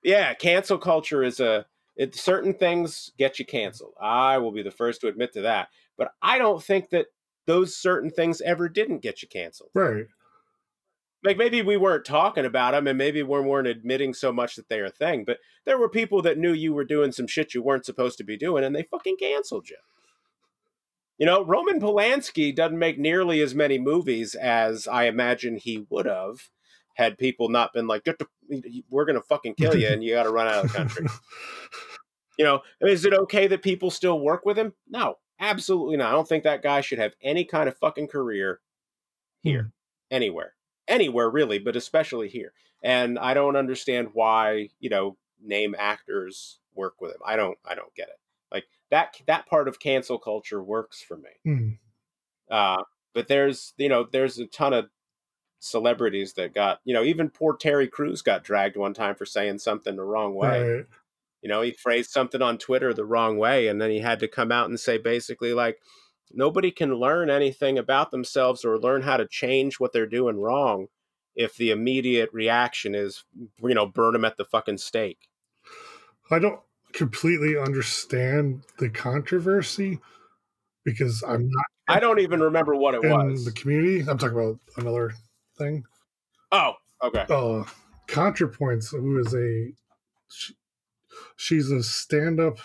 yeah 0.03 0.35
cancel 0.35 0.79
culture 0.79 1.23
is 1.23 1.41
a 1.41 1.67
it, 1.97 2.14
certain 2.14 2.55
things 2.55 3.11
get 3.19 3.38
you 3.38 3.45
canceled 3.45 3.95
i 4.01 4.38
will 4.38 4.53
be 4.53 4.62
the 4.62 4.71
first 4.71 5.01
to 5.01 5.09
admit 5.09 5.33
to 5.35 5.43
that 5.43 5.69
but 5.97 6.12
i 6.23 6.38
don't 6.38 6.62
think 6.62 6.91
that 6.91 7.07
those 7.47 7.77
certain 7.77 8.11
things 8.11 8.41
ever 8.43 8.69
didn't 8.69 9.01
get 9.03 9.21
you 9.23 9.29
canceled 9.29 9.71
Right. 9.75 10.07
like 11.25 11.37
maybe 11.37 11.62
we 11.62 11.77
weren't 11.77 12.05
talking 12.05 12.45
about 12.45 12.73
them 12.73 12.87
and 12.87 12.97
maybe 12.97 13.23
we 13.23 13.41
weren't 13.41 13.67
admitting 13.67 14.14
so 14.14 14.33
much 14.33 14.55
that 14.57 14.69
they're 14.69 14.85
a 14.85 14.91
thing 14.91 15.25
but 15.25 15.38
there 15.64 15.79
were 15.79 15.88
people 15.88 16.23
that 16.23 16.38
knew 16.38 16.53
you 16.53 16.73
were 16.73 16.85
doing 16.85 17.11
some 17.12 17.27
shit 17.27 17.55
you 17.55 17.62
weren't 17.62 17.85
supposed 17.87 18.19
to 18.19 18.25
be 18.25 18.37
doing 18.37 18.62
and 18.64 18.75
they 18.77 18.83
fucking 18.85 19.17
canceled 19.17 19.69
you 19.69 19.77
you 21.18 21.26
know 21.26 21.44
roman 21.44 21.81
polanski 21.81 22.54
doesn't 22.54 22.78
make 22.78 22.98
nearly 22.98 23.40
as 23.40 23.54
many 23.54 23.78
movies 23.78 24.35
as 24.35 24.88
i 24.88 25.04
imagine 25.04 25.57
he 25.57 25.87
would 25.90 26.07
have 26.07 26.48
had 26.98 27.16
people 27.16 27.48
not 27.48 27.72
been 27.72 27.87
like, 27.87 28.02
"Get 28.02 28.18
the- 28.18 28.83
"We're 28.90 29.04
gonna 29.04 29.22
fucking 29.22 29.54
kill 29.54 29.76
you," 29.76 29.87
and 29.87 30.02
you 30.02 30.14
got 30.14 30.24
to 30.24 30.31
run 30.31 30.48
out 30.48 30.64
of 30.64 30.72
the 30.72 30.76
country. 30.76 31.07
you 32.38 32.44
know, 32.44 32.57
I 32.57 32.85
mean, 32.85 32.92
is 32.92 33.04
it 33.04 33.14
okay 33.14 33.46
that 33.46 33.62
people 33.62 33.92
still 33.92 34.18
work 34.18 34.44
with 34.44 34.59
him? 34.59 34.74
No, 34.88 35.18
absolutely 35.38 35.96
not. 35.96 36.09
I 36.09 36.12
don't 36.12 36.28
think 36.28 36.42
that 36.42 36.62
guy 36.62 36.81
should 36.81 36.98
have 36.98 37.14
any 37.22 37.44
kind 37.44 37.68
of 37.68 37.78
fucking 37.78 38.09
career 38.09 38.61
here, 39.42 39.62
hmm. 39.62 39.68
anywhere, 40.11 40.57
anywhere 40.88 41.31
really, 41.31 41.61
but 41.61 41.76
especially 41.76 42.28
here. 42.28 42.52
And 42.83 43.16
I 43.16 43.33
don't 43.33 43.57
understand 43.57 44.11
why 44.12 44.70
you 44.81 44.90
know 44.90 45.16
name 45.40 45.76
actors 45.78 46.59
work 46.74 47.00
with 47.00 47.12
him. 47.12 47.20
I 47.24 47.37
don't. 47.37 47.59
I 47.64 47.76
don't 47.76 47.94
get 47.94 48.09
it. 48.09 48.18
That. 48.90 49.16
That 49.27 49.46
part 49.46 49.68
of 49.68 49.81
cancel 49.81 50.18
culture 50.18 50.62
works 50.62 51.03
for 51.03 51.16
me. 51.16 51.31
Hmm. 51.44 51.68
Uh, 52.51 52.83
but 53.14 53.29
there's 53.29 53.74
you 53.77 53.88
know 53.88 54.07
there's 54.11 54.38
a 54.38 54.46
ton 54.46 54.72
of 54.72 54.87
celebrities 55.61 56.35
that 56.35 56.55
got 56.55 56.79
you 56.85 56.94
know 56.94 57.03
even 57.03 57.31
poor 57.31 57.57
Terry 57.57 57.88
Crews 57.88 58.22
got 58.22 58.44
dragged 58.44 58.77
one 58.77 58.94
time 58.94 59.14
for 59.14 59.27
saying 59.27 59.59
something 59.59 59.96
the 59.96 60.05
wrong 60.05 60.35
way. 60.35 60.62
Right. 60.62 60.87
You 61.42 61.48
know, 61.48 61.62
he 61.62 61.70
phrased 61.70 62.11
something 62.11 62.42
on 62.42 62.59
Twitter 62.59 62.92
the 62.92 63.05
wrong 63.05 63.38
way, 63.38 63.68
and 63.68 63.81
then 63.81 63.90
he 63.90 64.01
had 64.01 64.18
to 64.20 64.29
come 64.29 64.51
out 64.51 64.68
and 64.68 64.79
say 64.79 64.98
basically 64.98 65.53
like 65.53 65.79
nobody 66.33 66.70
can 66.70 66.94
learn 66.94 67.31
anything 67.31 67.79
about 67.79 68.11
themselves 68.11 68.64
or 68.64 68.79
learn 68.79 69.03
how 69.03 69.16
to 69.16 69.27
change 69.27 69.79
what 69.79 69.92
they're 69.92 70.07
doing 70.07 70.37
wrong 70.37 70.88
if 71.35 71.57
the 71.57 71.70
immediate 71.70 72.31
reaction 72.33 72.94
is 72.94 73.24
you 73.62 73.74
know 73.74 73.87
burn 73.87 74.12
them 74.12 74.24
at 74.24 74.37
the 74.37 74.44
fucking 74.44 74.79
stake. 74.79 75.29
I 76.31 76.38
don't 76.38 76.61
completely 76.92 77.57
understand 77.59 78.62
the 78.79 78.88
controversy 78.88 79.98
because 80.85 81.22
I'm 81.27 81.48
not 81.48 81.64
I 81.88 82.01
don't 82.01 82.20
even 82.20 82.40
remember 82.40 82.74
what 82.74 82.94
it 82.94 83.03
in 83.03 83.11
was. 83.11 83.44
the 83.44 83.53
community. 83.53 84.01
I'm 84.01 84.18
talking 84.18 84.38
about 84.38 84.59
another 84.77 85.12
thing. 85.57 85.85
Oh, 86.53 86.74
okay. 87.03 87.24
Uh, 87.31 87.64
ContraPoints, 88.09 88.90
who 88.90 89.18
is 89.18 89.35
a 89.35 89.72
she, 90.31 90.55
she's 91.37 91.70
a 91.70 91.83
stand-up 91.83 92.59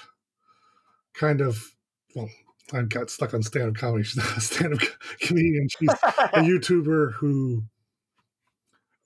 kind 1.14 1.40
of 1.40 1.74
well, 2.16 2.30
I 2.74 2.82
got 2.84 3.10
stuck 3.10 3.34
on 3.34 3.44
stand-up 3.44 3.76
comedy. 3.76 4.04
She's 4.04 4.18
not 4.18 4.38
a 4.38 4.42
stand-up 4.42 4.80
comedian. 5.22 5.68
She's 5.70 5.90
a 5.90 5.96
YouTuber 6.42 7.14
who 7.14 7.64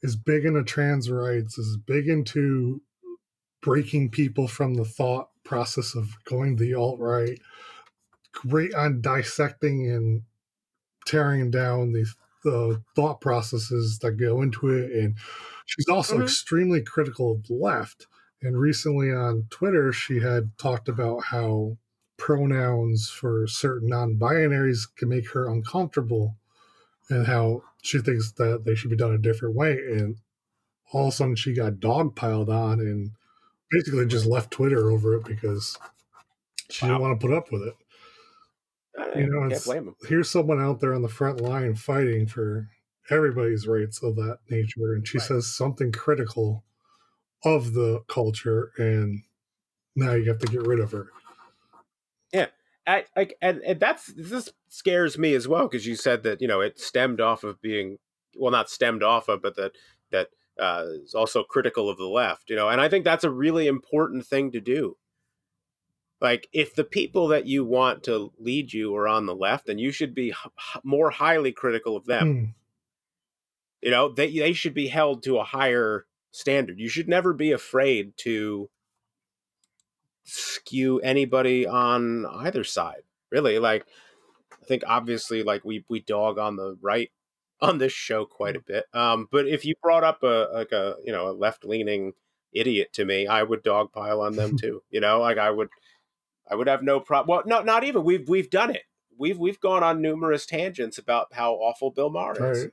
is 0.01 0.15
big 0.15 0.45
into 0.45 0.63
trans 0.63 1.09
rights, 1.09 1.57
is 1.57 1.77
big 1.77 2.07
into 2.07 2.81
breaking 3.61 4.11
people 4.11 4.47
from 4.47 4.75
the 4.75 4.85
thought 4.85 5.29
process 5.43 5.95
of 5.95 6.11
going 6.25 6.57
the 6.57 6.73
alt 6.73 6.99
right. 6.99 7.39
Great 8.33 8.73
on 8.75 9.01
dissecting 9.01 9.89
and 9.91 10.23
tearing 11.05 11.51
down 11.51 11.93
the 11.93 12.05
the 12.43 12.83
thought 12.95 13.21
processes 13.21 13.99
that 13.99 14.13
go 14.13 14.41
into 14.41 14.69
it, 14.69 14.91
and 14.91 15.17
she's 15.65 15.89
also 15.89 16.17
Mhm. 16.17 16.21
extremely 16.21 16.81
critical 16.81 17.33
of 17.33 17.47
the 17.47 17.53
left. 17.55 18.07
And 18.41 18.59
recently 18.59 19.11
on 19.11 19.47
Twitter, 19.51 19.91
she 19.93 20.19
had 20.21 20.57
talked 20.57 20.89
about 20.89 21.25
how 21.25 21.77
pronouns 22.17 23.09
for 23.09 23.47
certain 23.47 23.89
non-binaries 23.89 24.87
can 24.95 25.09
make 25.09 25.31
her 25.31 25.49
uncomfortable 25.49 26.37
and 27.09 27.27
how 27.27 27.63
she 27.83 27.99
thinks 27.99 28.31
that 28.33 28.65
they 28.65 28.75
should 28.75 28.89
be 28.91 28.97
done 28.97 29.13
a 29.13 29.17
different 29.19 29.55
way. 29.55 29.73
And 29.73 30.17
all 30.93 31.07
of 31.07 31.13
a 31.13 31.17
sudden, 31.17 31.35
she 31.35 31.53
got 31.53 31.75
dogpiled 31.75 32.49
on 32.49 32.79
and 32.79 33.11
basically 33.71 34.05
just 34.05 34.25
left 34.25 34.51
Twitter 34.51 34.91
over 34.91 35.15
it 35.15 35.25
because 35.25 35.77
she 36.69 36.85
didn't 36.87 37.01
want 37.01 37.19
to 37.19 37.27
put 37.27 37.35
up 37.35 37.51
with 37.51 37.63
it. 37.63 37.75
I 38.97 39.05
You 39.15 39.27
know, 39.27 39.49
can't 39.49 39.63
blame 39.65 39.87
him. 39.89 39.95
Here's 40.07 40.29
someone 40.29 40.61
out 40.61 40.79
there 40.79 40.93
on 40.93 41.01
the 41.01 41.07
front 41.09 41.41
line 41.41 41.75
fighting 41.75 42.27
for 42.27 42.69
everybody's 43.09 43.67
rights 43.67 44.01
of 44.03 44.15
that 44.15 44.39
nature, 44.49 44.93
and 44.93 45.07
she 45.07 45.17
Right. 45.17 45.27
says 45.27 45.47
something 45.47 45.91
critical 45.91 46.63
of 47.43 47.73
the 47.73 48.01
culture, 48.07 48.71
and 48.77 49.23
now 49.95 50.13
you 50.13 50.25
have 50.29 50.39
to 50.39 50.47
get 50.47 50.61
rid 50.61 50.79
of 50.79 50.91
her. 50.91 51.09
Yeah, 52.33 52.47
I, 52.85 53.05
like 53.15 53.37
and, 53.41 53.61
and 53.61 53.79
that's 53.79 54.07
this 54.15 54.49
scares 54.69 55.17
me 55.17 55.33
as 55.33 55.47
well 55.47 55.67
because 55.67 55.85
you 55.85 55.95
said 55.95 56.23
that 56.23 56.41
you 56.41 56.47
know 56.47 56.61
it 56.61 56.79
stemmed 56.79 57.21
off 57.21 57.43
of 57.43 57.61
being 57.61 57.97
well 58.35 58.51
not 58.51 58.69
stemmed 58.69 59.03
off 59.03 59.29
of 59.29 59.41
but 59.41 59.55
that 59.55 59.71
that 60.11 60.29
uh, 60.59 60.85
is 61.03 61.13
also 61.13 61.43
critical 61.43 61.89
of 61.89 61.97
the 61.97 62.07
left 62.07 62.49
you 62.49 62.55
know 62.55 62.69
and 62.69 62.81
i 62.81 62.89
think 62.89 63.03
that's 63.03 63.23
a 63.23 63.31
really 63.31 63.67
important 63.67 64.25
thing 64.25 64.51
to 64.51 64.59
do. 64.59 64.97
Like 66.19 66.47
if 66.51 66.73
the 66.73 66.83
people 66.83 67.27
that 67.27 67.45
you 67.45 67.63
want 67.63 68.03
to 68.05 68.31
lead 68.39 68.73
you 68.73 68.95
are 68.95 69.07
on 69.07 69.27
the 69.27 69.35
left 69.35 69.67
then 69.67 69.77
you 69.77 69.91
should 69.91 70.15
be 70.15 70.29
h- 70.29 70.81
more 70.83 71.11
highly 71.11 71.51
critical 71.51 71.95
of 71.95 72.05
them. 72.05 72.33
Hmm. 72.33 72.45
you 73.83 73.91
know 73.91 74.11
they, 74.11 74.31
they 74.37 74.53
should 74.53 74.73
be 74.73 74.87
held 74.87 75.21
to 75.23 75.37
a 75.37 75.43
higher 75.43 76.05
standard. 76.31 76.79
You 76.79 76.89
should 76.89 77.07
never 77.07 77.33
be 77.33 77.51
afraid 77.51 78.17
to 78.17 78.69
skew 80.23 80.99
anybody 81.01 81.67
on 81.67 82.25
either 82.25 82.63
side 82.63 83.03
really. 83.29 83.59
Like 83.59 83.85
i 84.59 84.65
think 84.65 84.83
obviously 84.87 85.43
like 85.43 85.63
we 85.63 85.85
we 85.87 85.99
dog 85.99 86.37
on 86.39 86.55
the 86.55 86.77
right 86.81 87.11
on 87.61 87.77
this 87.79 87.91
show 87.91 88.23
quite 88.25 88.55
a 88.55 88.59
bit 88.61 88.85
um 88.93 89.27
but 89.31 89.47
if 89.47 89.65
you 89.65 89.73
brought 89.81 90.03
up 90.03 90.21
a 90.23 90.47
like 90.53 90.71
a 90.71 90.95
you 91.03 91.11
know 91.11 91.27
a 91.29 91.31
left 91.31 91.65
leaning 91.65 92.13
idiot 92.53 92.91
to 92.93 93.03
me 93.05 93.25
i 93.27 93.41
would 93.41 93.63
dogpile 93.63 94.21
on 94.25 94.35
them 94.35 94.57
too 94.57 94.81
you 94.89 94.99
know 95.01 95.19
like 95.19 95.37
i 95.37 95.49
would 95.49 95.67
i 96.49 96.55
would 96.55 96.67
have 96.67 96.83
no 96.83 96.99
problem 96.99 97.27
well 97.35 97.43
no 97.45 97.63
not 97.63 97.83
even 97.83 98.03
we've 98.03 98.27
we've 98.29 98.49
done 98.49 98.69
it. 98.75 98.83
We've 99.19 99.39
we've 99.39 99.59
gone 99.59 99.83
on 99.83 99.99
numerous 100.01 100.45
tangents 100.45 100.99
about 100.99 101.33
how 101.33 101.53
awful 101.55 101.89
bill 101.89 102.11
maher 102.11 102.33
is. 102.51 102.63
Right. 102.65 102.71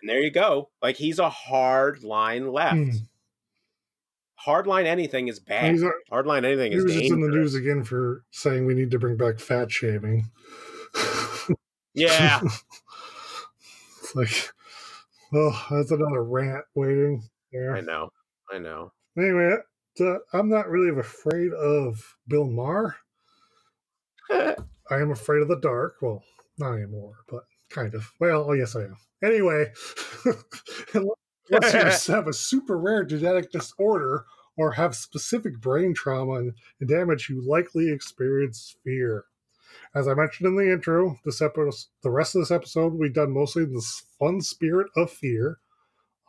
and 0.00 0.08
there 0.08 0.20
you 0.20 0.30
go 0.30 0.70
like 0.80 0.96
he's 0.96 1.18
a 1.18 1.28
hard 1.28 2.02
line 2.02 2.50
left. 2.50 2.76
Hmm. 2.76 2.90
hard 4.36 4.66
line 4.66 4.86
anything 4.86 5.28
is 5.28 5.40
bad. 5.40 5.76
hard 6.10 6.26
line 6.26 6.46
anything 6.46 6.72
He 6.72 6.78
is 6.78 6.84
was 6.84 6.94
just 6.94 7.12
in 7.12 7.20
the 7.20 7.28
news 7.28 7.54
again 7.54 7.84
for 7.84 8.24
saying 8.30 8.64
we 8.64 8.72
need 8.72 8.90
to 8.92 8.98
bring 8.98 9.18
back 9.18 9.38
fat 9.38 9.70
shaming. 9.70 10.30
yeah 11.94 12.40
it's 14.16 14.52
like, 14.52 14.52
oh, 15.34 15.66
that's 15.70 15.90
another 15.90 16.22
rant 16.22 16.64
waiting 16.74 17.22
there. 17.52 17.76
i 17.76 17.80
know 17.80 18.08
i 18.52 18.58
know 18.58 18.90
Anyway, 19.16 19.56
uh, 20.00 20.16
I'm 20.32 20.48
not 20.48 20.68
really 20.68 20.98
afraid 20.98 21.52
of 21.52 22.16
Bill 22.26 22.46
Maher. 22.46 22.96
I 24.30 24.54
am 24.90 25.12
afraid 25.12 25.42
of 25.42 25.48
the 25.48 25.60
dark. 25.60 25.96
Well, 26.02 26.22
not 26.58 26.74
anymore, 26.74 27.14
but 27.28 27.44
kind 27.70 27.94
of. 27.94 28.10
Well, 28.18 28.46
oh, 28.48 28.52
yes, 28.52 28.74
I 28.74 28.82
am. 28.82 28.96
Anyway, 29.22 29.72
unless 30.94 32.08
you 32.08 32.14
have 32.14 32.26
a 32.26 32.32
super 32.32 32.76
rare 32.76 33.04
genetic 33.04 33.52
disorder 33.52 34.24
or 34.56 34.72
have 34.72 34.96
specific 34.96 35.60
brain 35.60 35.94
trauma 35.94 36.34
and 36.80 36.88
damage, 36.88 37.28
you 37.28 37.40
likely 37.48 37.90
experience 37.90 38.74
fear. 38.84 39.24
As 39.94 40.08
I 40.08 40.14
mentioned 40.14 40.48
in 40.48 40.56
the 40.56 40.72
intro, 40.72 41.18
this 41.24 41.40
episode, 41.40 41.86
the 42.02 42.10
rest 42.10 42.34
of 42.34 42.42
this 42.42 42.50
episode, 42.50 42.94
we've 42.94 43.14
done 43.14 43.30
mostly 43.30 43.62
in 43.62 43.72
this 43.74 44.02
fun 44.18 44.40
spirit 44.40 44.88
of 44.96 45.10
fear. 45.10 45.58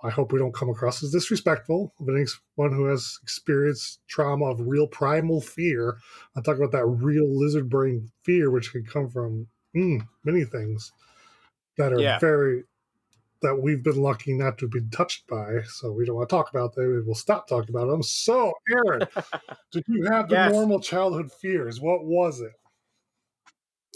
I 0.04 0.12
hope 0.12 0.32
we 0.32 0.38
don't 0.38 0.54
come 0.54 0.70
across 0.70 1.02
as 1.04 1.12
disrespectful 1.12 1.92
of 2.00 2.08
anyone 2.08 2.78
who 2.78 2.86
has 2.86 3.18
experienced 3.24 4.02
trauma 4.08 4.46
of 4.46 4.60
real 4.62 4.88
primal 4.88 5.42
fear. 5.42 5.98
I'm 6.36 6.44
talking 6.44 6.64
about 6.64 6.78
that 6.78 6.86
real 6.86 7.28
lizard 7.28 7.70
brain 7.70 8.12
fear, 8.24 8.52
which 8.52 8.72
can 8.72 8.86
come 8.86 9.10
from 9.10 9.48
mm, 9.76 10.08
many 10.24 10.44
things 10.44 10.92
that 11.78 11.92
are 11.92 12.02
Yeah. 12.02 12.20
very 12.20 12.66
that 13.42 13.56
we've 13.56 13.84
been 13.84 14.02
lucky 14.02 14.34
not 14.34 14.58
to 14.60 14.68
be 14.68 14.82
touched 14.92 15.28
by. 15.28 15.62
So 15.68 15.92
we 15.92 16.06
don't 16.06 16.16
want 16.16 16.30
to 16.30 16.36
talk 16.36 16.50
about 16.52 16.76
them. 16.76 17.04
We'll 17.06 17.16
stop 17.16 17.48
talking 17.48 17.76
about 17.76 17.88
them. 17.88 18.04
So, 18.04 18.54
Aaron, 18.72 19.08
did 19.72 19.84
you 19.88 20.04
have 20.12 20.30
the 20.30 20.36
Yes. 20.36 20.52
normal 20.52 20.80
childhood 20.80 21.32
fears? 21.32 21.82
What 21.82 22.06
was 22.06 22.42
it? 22.42 22.54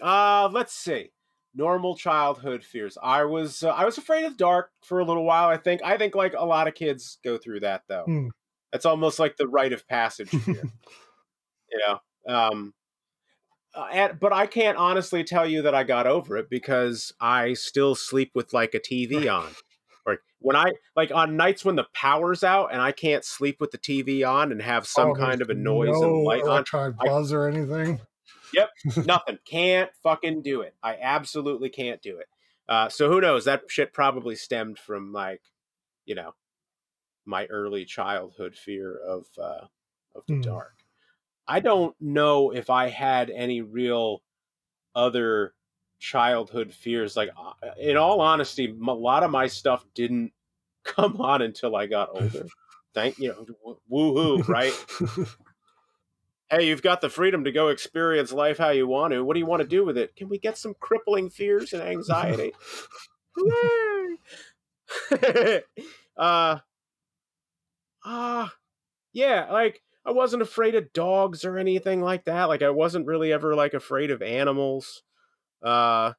Uh 0.02 0.50
let's 0.52 0.74
see. 0.74 1.12
Normal 1.56 1.96
childhood 1.96 2.64
fears. 2.64 2.98
I 3.02 3.24
was 3.26 3.64
uh, 3.64 3.70
i 3.70 3.84
was 3.86 3.98
afraid 3.98 4.24
of 4.26 4.34
the 4.34 4.38
dark 4.38 4.72
for 4.84 5.00
a 5.00 5.04
little 5.06 5.24
while 5.26 5.50
i 5.50 5.58
think 5.58 5.82
i 5.84 5.98
think 5.98 6.14
like 6.16 6.34
a 6.38 6.46
lot 6.46 6.68
of 6.68 6.76
kids 6.76 7.18
go 7.24 7.38
through 7.38 7.62
that 7.62 7.84
though. 7.88 8.04
Hmm. 8.06 8.28
it's 8.72 8.86
almost 8.86 9.18
like 9.20 9.36
the 9.36 9.48
rite 9.48 9.74
of 9.74 9.88
passage 9.88 10.32
you 10.48 11.80
know? 11.88 12.00
Um 12.28 12.74
uh, 13.76 13.88
and, 13.92 14.20
but 14.20 14.32
i 14.34 14.46
can't 14.48 14.78
honestly 14.78 15.24
tell 15.24 15.46
you 15.48 15.62
that 15.64 15.74
i 15.76 15.84
got 15.84 16.08
over 16.08 16.38
it 16.38 16.50
because 16.50 17.14
i 17.20 17.54
still 17.54 17.96
sleep 17.96 18.32
with 18.36 18.54
like 18.54 18.74
a 18.74 18.80
tv 18.80 19.32
on. 19.32 19.50
Or 20.06 20.18
when 20.40 20.56
i 20.56 20.72
like 20.96 21.12
on 21.14 21.36
nights 21.36 21.66
when 21.66 21.76
the 21.76 21.86
power's 21.94 22.44
out 22.44 22.72
and 22.72 22.82
i 22.82 22.92
can't 22.92 23.26
sleep 23.26 23.58
with 23.60 23.72
the 23.72 23.78
tv 23.80 24.28
on 24.28 24.52
and 24.52 24.62
have 24.62 24.86
some 24.88 25.10
Oh, 25.12 25.16
kind 25.16 25.42
of 25.42 25.50
a 25.50 25.54
noise 25.56 25.90
no 26.00 26.04
and 26.16 26.24
light 26.26 26.44
on 26.44 26.64
I- 26.74 26.90
buzz 27.06 27.32
or 27.34 27.48
anything. 27.48 28.00
Nothing. 29.06 29.40
Can't 29.46 29.90
fucking 30.04 30.42
do 30.42 30.62
it. 30.62 30.76
I 30.84 30.98
absolutely 31.02 31.70
can't 31.70 32.02
do 32.02 32.18
it. 32.20 32.28
Uh, 32.68 32.90
so 32.90 33.10
who 33.12 33.22
knows? 33.22 33.46
That 33.46 33.64
shit 33.68 33.94
probably 33.94 34.36
stemmed 34.36 34.78
from 34.78 35.12
like, 35.12 35.42
you 36.06 36.16
know, 36.16 36.34
my 37.26 37.46
early 37.48 37.86
childhood 37.86 38.56
fear 38.56 38.96
of 38.98 39.26
uh, 39.38 39.66
of 40.16 40.26
the 40.28 40.36
Hmm. 40.36 40.42
dark. 40.42 40.74
I 41.48 41.60
don't 41.60 41.96
know 42.00 42.52
if 42.52 42.70
I 42.70 42.90
had 42.90 43.30
any 43.30 43.62
real 43.62 44.22
other 44.96 45.54
childhood 46.00 46.74
fears. 46.74 47.18
Like, 47.18 47.30
uh, 47.38 47.54
in 47.80 47.98
all 47.98 48.22
honesty, 48.22 48.68
a 48.68 48.94
lot 48.94 49.24
of 49.24 49.32
my 49.32 49.48
stuff 49.48 49.86
didn't 49.96 50.32
come 50.84 51.20
on 51.22 51.42
until 51.42 51.76
I 51.76 51.88
got 51.88 52.10
older. 52.12 52.48
Thank 52.94 53.20
you 53.20 53.30
know, 53.30 53.78
woohoo, 53.92 54.48
right? 54.48 54.74
hey, 56.50 56.68
you've 56.68 56.82
got 56.82 57.02
the 57.02 57.10
freedom 57.10 57.44
to 57.44 57.52
go 57.52 57.68
experience 57.68 58.32
life 58.32 58.58
how 58.58 58.70
you 58.70 58.88
want 58.88 59.14
to. 59.14 59.24
What 59.24 59.36
do 59.36 59.40
you 59.40 59.46
want 59.46 59.62
to 59.62 59.68
do 59.68 59.86
with 59.86 59.98
it? 59.98 60.16
Can 60.16 60.30
we 60.30 60.40
get 60.40 60.58
some 60.58 60.74
crippling 60.80 61.30
fears 61.30 61.74
and 61.74 61.84
anxiety? 61.84 62.54
uh, 66.18 66.58
uh, 68.06 68.48
yeah, 69.14 69.52
like 69.52 69.82
I 70.06 70.12
wasn't 70.12 70.42
afraid 70.42 70.76
of 70.76 70.94
dogs 70.94 71.46
or 71.46 71.58
anything 71.58 72.02
like 72.02 72.26
that. 72.26 72.46
Like 72.46 72.62
I 72.62 72.70
wasn't 72.70 73.06
really 73.06 73.32
ever 73.32 73.56
like 73.56 73.74
afraid 73.74 74.12
of 74.12 74.22
animals. 74.22 75.04
Uh, 75.64 76.14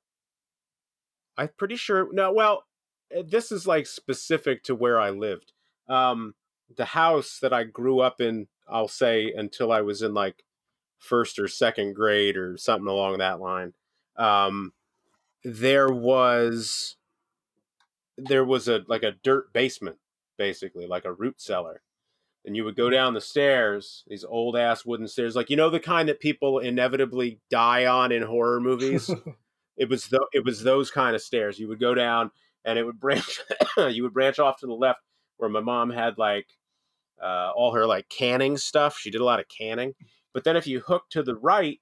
I'm 1.37 1.51
pretty 1.57 1.77
sure. 1.77 2.09
No, 2.13 2.33
well, 2.33 2.65
eh, 3.13 3.23
this 3.27 3.51
is 3.51 3.67
like 3.67 3.87
specific 3.87 4.63
to 4.65 4.75
where 4.75 5.01
I 5.01 5.11
lived. 5.11 5.53
Um, 5.89 6.35
the 6.77 6.87
house 6.87 7.39
that 7.41 7.53
I 7.53 7.65
grew 7.65 8.01
up 8.01 8.21
in, 8.21 8.49
I'll 8.69 8.89
say 8.89 9.33
until 9.35 9.73
I 9.73 9.81
was 9.81 10.03
in 10.03 10.15
like 10.15 10.45
first 10.99 11.39
or 11.39 11.49
second 11.49 11.95
grade 11.95 12.37
or 12.37 12.57
something 12.57 12.89
along 12.89 13.19
that 13.19 13.41
line. 13.41 13.73
Um, 14.17 14.73
there 15.45 15.89
was 15.89 16.97
there 18.19 18.45
was 18.45 18.69
a 18.69 18.83
like 18.87 19.03
a 19.03 19.13
dirt 19.23 19.53
basement 19.53 19.97
basically 20.37 20.87
like 20.87 21.05
a 21.05 21.13
root 21.13 21.41
cellar 21.41 21.83
and 22.45 22.57
you 22.57 22.65
would 22.65 22.77
go 22.77 22.91
down 22.91 23.15
the 23.15 23.21
stairs 23.21 24.05
these 24.09 24.25
old 24.25 24.57
ass 24.57 24.85
wooden 24.85 25.09
stairs 25.09 25.35
like 25.35 25.49
you 25.49 25.57
know 25.57 25.71
the 25.71 25.81
kind 25.81 26.09
that 26.09 26.21
people 26.21 26.59
inevitably 26.59 27.41
die 27.51 27.87
on 27.87 28.13
in 28.13 28.23
horror 28.23 28.61
movies 28.61 29.11
it 29.77 29.89
was 29.89 30.07
the, 30.09 30.21
it 30.33 30.45
was 30.45 30.63
those 30.63 30.91
kind 30.91 31.15
of 31.15 31.23
stairs 31.23 31.59
you 31.59 31.69
would 31.69 31.81
go 31.81 31.95
down 31.95 32.31
and 32.65 32.79
it 32.79 32.85
would 32.85 33.01
branch 33.01 33.41
you 33.89 34.03
would 34.03 34.13
branch 34.15 34.39
off 34.39 34.59
to 34.59 34.67
the 34.67 34.73
left 34.73 35.01
where 35.39 35.51
my 35.51 35.61
mom 35.61 35.91
had 35.91 36.19
like 36.19 36.47
uh, 37.23 37.51
all 37.55 37.73
her 37.73 37.87
like 37.87 38.09
canning 38.09 38.57
stuff 38.57 38.99
she 38.99 39.11
did 39.11 39.21
a 39.21 39.25
lot 39.25 39.41
of 39.41 39.47
canning 39.49 39.95
but 40.33 40.45
then 40.45 40.57
if 40.57 40.67
you 40.67 40.81
hook 40.81 41.05
to 41.11 41.23
the 41.23 41.37
right 41.37 41.81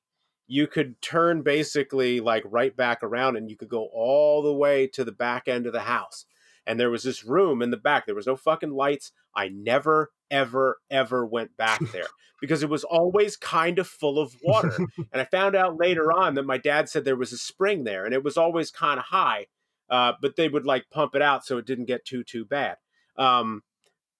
you 0.48 0.66
could 0.66 1.00
turn 1.02 1.42
basically 1.42 2.20
like 2.20 2.42
right 2.46 2.74
back 2.74 3.02
around 3.02 3.36
and 3.36 3.50
you 3.50 3.56
could 3.56 3.68
go 3.68 3.88
all 3.92 4.42
the 4.42 4.52
way 4.52 4.86
to 4.86 5.04
the 5.04 5.12
back 5.12 5.46
end 5.46 5.66
of 5.66 5.74
the 5.74 5.80
house. 5.80 6.24
And 6.66 6.80
there 6.80 6.90
was 6.90 7.02
this 7.02 7.22
room 7.24 7.62
in 7.62 7.70
the 7.70 7.76
back. 7.76 8.06
There 8.06 8.14
was 8.14 8.26
no 8.26 8.34
fucking 8.36 8.70
lights. 8.70 9.12
I 9.36 9.48
never, 9.48 10.10
ever, 10.30 10.78
ever 10.90 11.24
went 11.24 11.56
back 11.58 11.80
there 11.92 12.06
because 12.40 12.62
it 12.62 12.70
was 12.70 12.82
always 12.82 13.36
kind 13.36 13.78
of 13.78 13.86
full 13.86 14.18
of 14.18 14.34
water. 14.42 14.74
and 15.12 15.20
I 15.20 15.24
found 15.24 15.54
out 15.54 15.78
later 15.78 16.10
on 16.12 16.34
that 16.34 16.46
my 16.46 16.58
dad 16.58 16.88
said 16.88 17.04
there 17.04 17.14
was 17.14 17.32
a 17.32 17.38
spring 17.38 17.84
there 17.84 18.06
and 18.06 18.14
it 18.14 18.24
was 18.24 18.38
always 18.38 18.70
kind 18.70 18.98
of 18.98 19.04
high, 19.04 19.46
uh, 19.90 20.14
but 20.20 20.36
they 20.36 20.48
would 20.48 20.64
like 20.64 20.90
pump 20.90 21.14
it 21.14 21.22
out 21.22 21.44
so 21.44 21.58
it 21.58 21.66
didn't 21.66 21.86
get 21.86 22.06
too, 22.06 22.24
too 22.24 22.46
bad. 22.46 22.78
Um, 23.18 23.62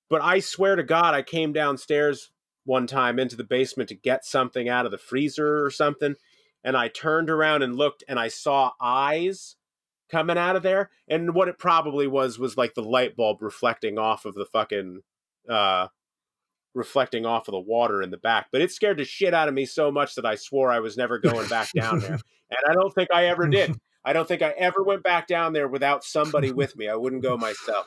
but 0.09 0.23
I 0.23 0.41
swear 0.41 0.77
to 0.77 0.83
God, 0.83 1.15
I 1.15 1.23
came 1.23 1.53
downstairs 1.53 2.31
one 2.65 2.87
time 2.87 3.19
into 3.19 3.37
the 3.37 3.45
basement 3.45 3.89
to 3.89 3.95
get 3.95 4.25
something 4.25 4.69
out 4.69 4.85
of 4.85 4.93
the 4.93 4.99
freezer 4.99 5.65
or 5.65 5.71
something. 5.71 6.15
And 6.63 6.77
I 6.77 6.89
turned 6.89 7.31
around 7.31 7.63
and 7.63 7.77
looked 7.77 8.05
and 8.09 8.19
I 8.19 8.29
saw 8.29 8.73
eyes 8.81 9.57
coming 10.11 10.37
out 10.37 10.57
of 10.57 10.63
there. 10.63 10.91
And 11.09 11.35
what 11.35 11.49
it 11.49 11.59
probably 11.59 12.07
was 12.07 12.39
was 12.39 12.57
like 12.57 12.75
the 12.75 12.83
light 12.83 13.17
bulb 13.17 13.41
reflecting 13.41 13.99
off 13.99 14.25
of 14.25 14.35
the 14.35 14.47
fucking 14.47 15.01
uh 15.49 15.89
reflecting 16.75 17.25
off 17.25 17.49
of 17.49 17.53
the 17.53 17.61
water 17.61 18.03
in 18.03 18.11
the 18.11 18.19
back. 18.19 18.49
But 18.53 18.61
it 18.61 18.71
scared 18.71 18.99
the 18.99 19.05
shit 19.05 19.35
out 19.35 19.49
of 19.49 19.55
me 19.55 19.65
so 19.65 19.91
much 19.91 20.15
that 20.15 20.27
I 20.27 20.35
swore 20.35 20.71
I 20.71 20.81
was 20.81 20.97
never 20.97 21.19
going 21.19 21.49
back 21.49 21.71
down 21.75 22.01
there. 22.01 22.19
And 22.51 22.61
I 22.67 22.73
don't 22.73 22.95
think 22.95 23.11
I 23.13 23.27
ever 23.27 23.47
did. 23.47 23.79
I 24.07 24.15
don't 24.15 24.27
think 24.27 24.41
I 24.41 24.53
ever 24.53 24.83
went 24.83 25.03
back 25.03 25.27
down 25.27 25.53
there 25.53 25.69
without 25.69 26.03
somebody 26.03 26.51
with 26.61 26.75
me. 26.79 26.89
I 26.89 26.95
wouldn't 26.95 27.23
go 27.23 27.37
myself. 27.37 27.87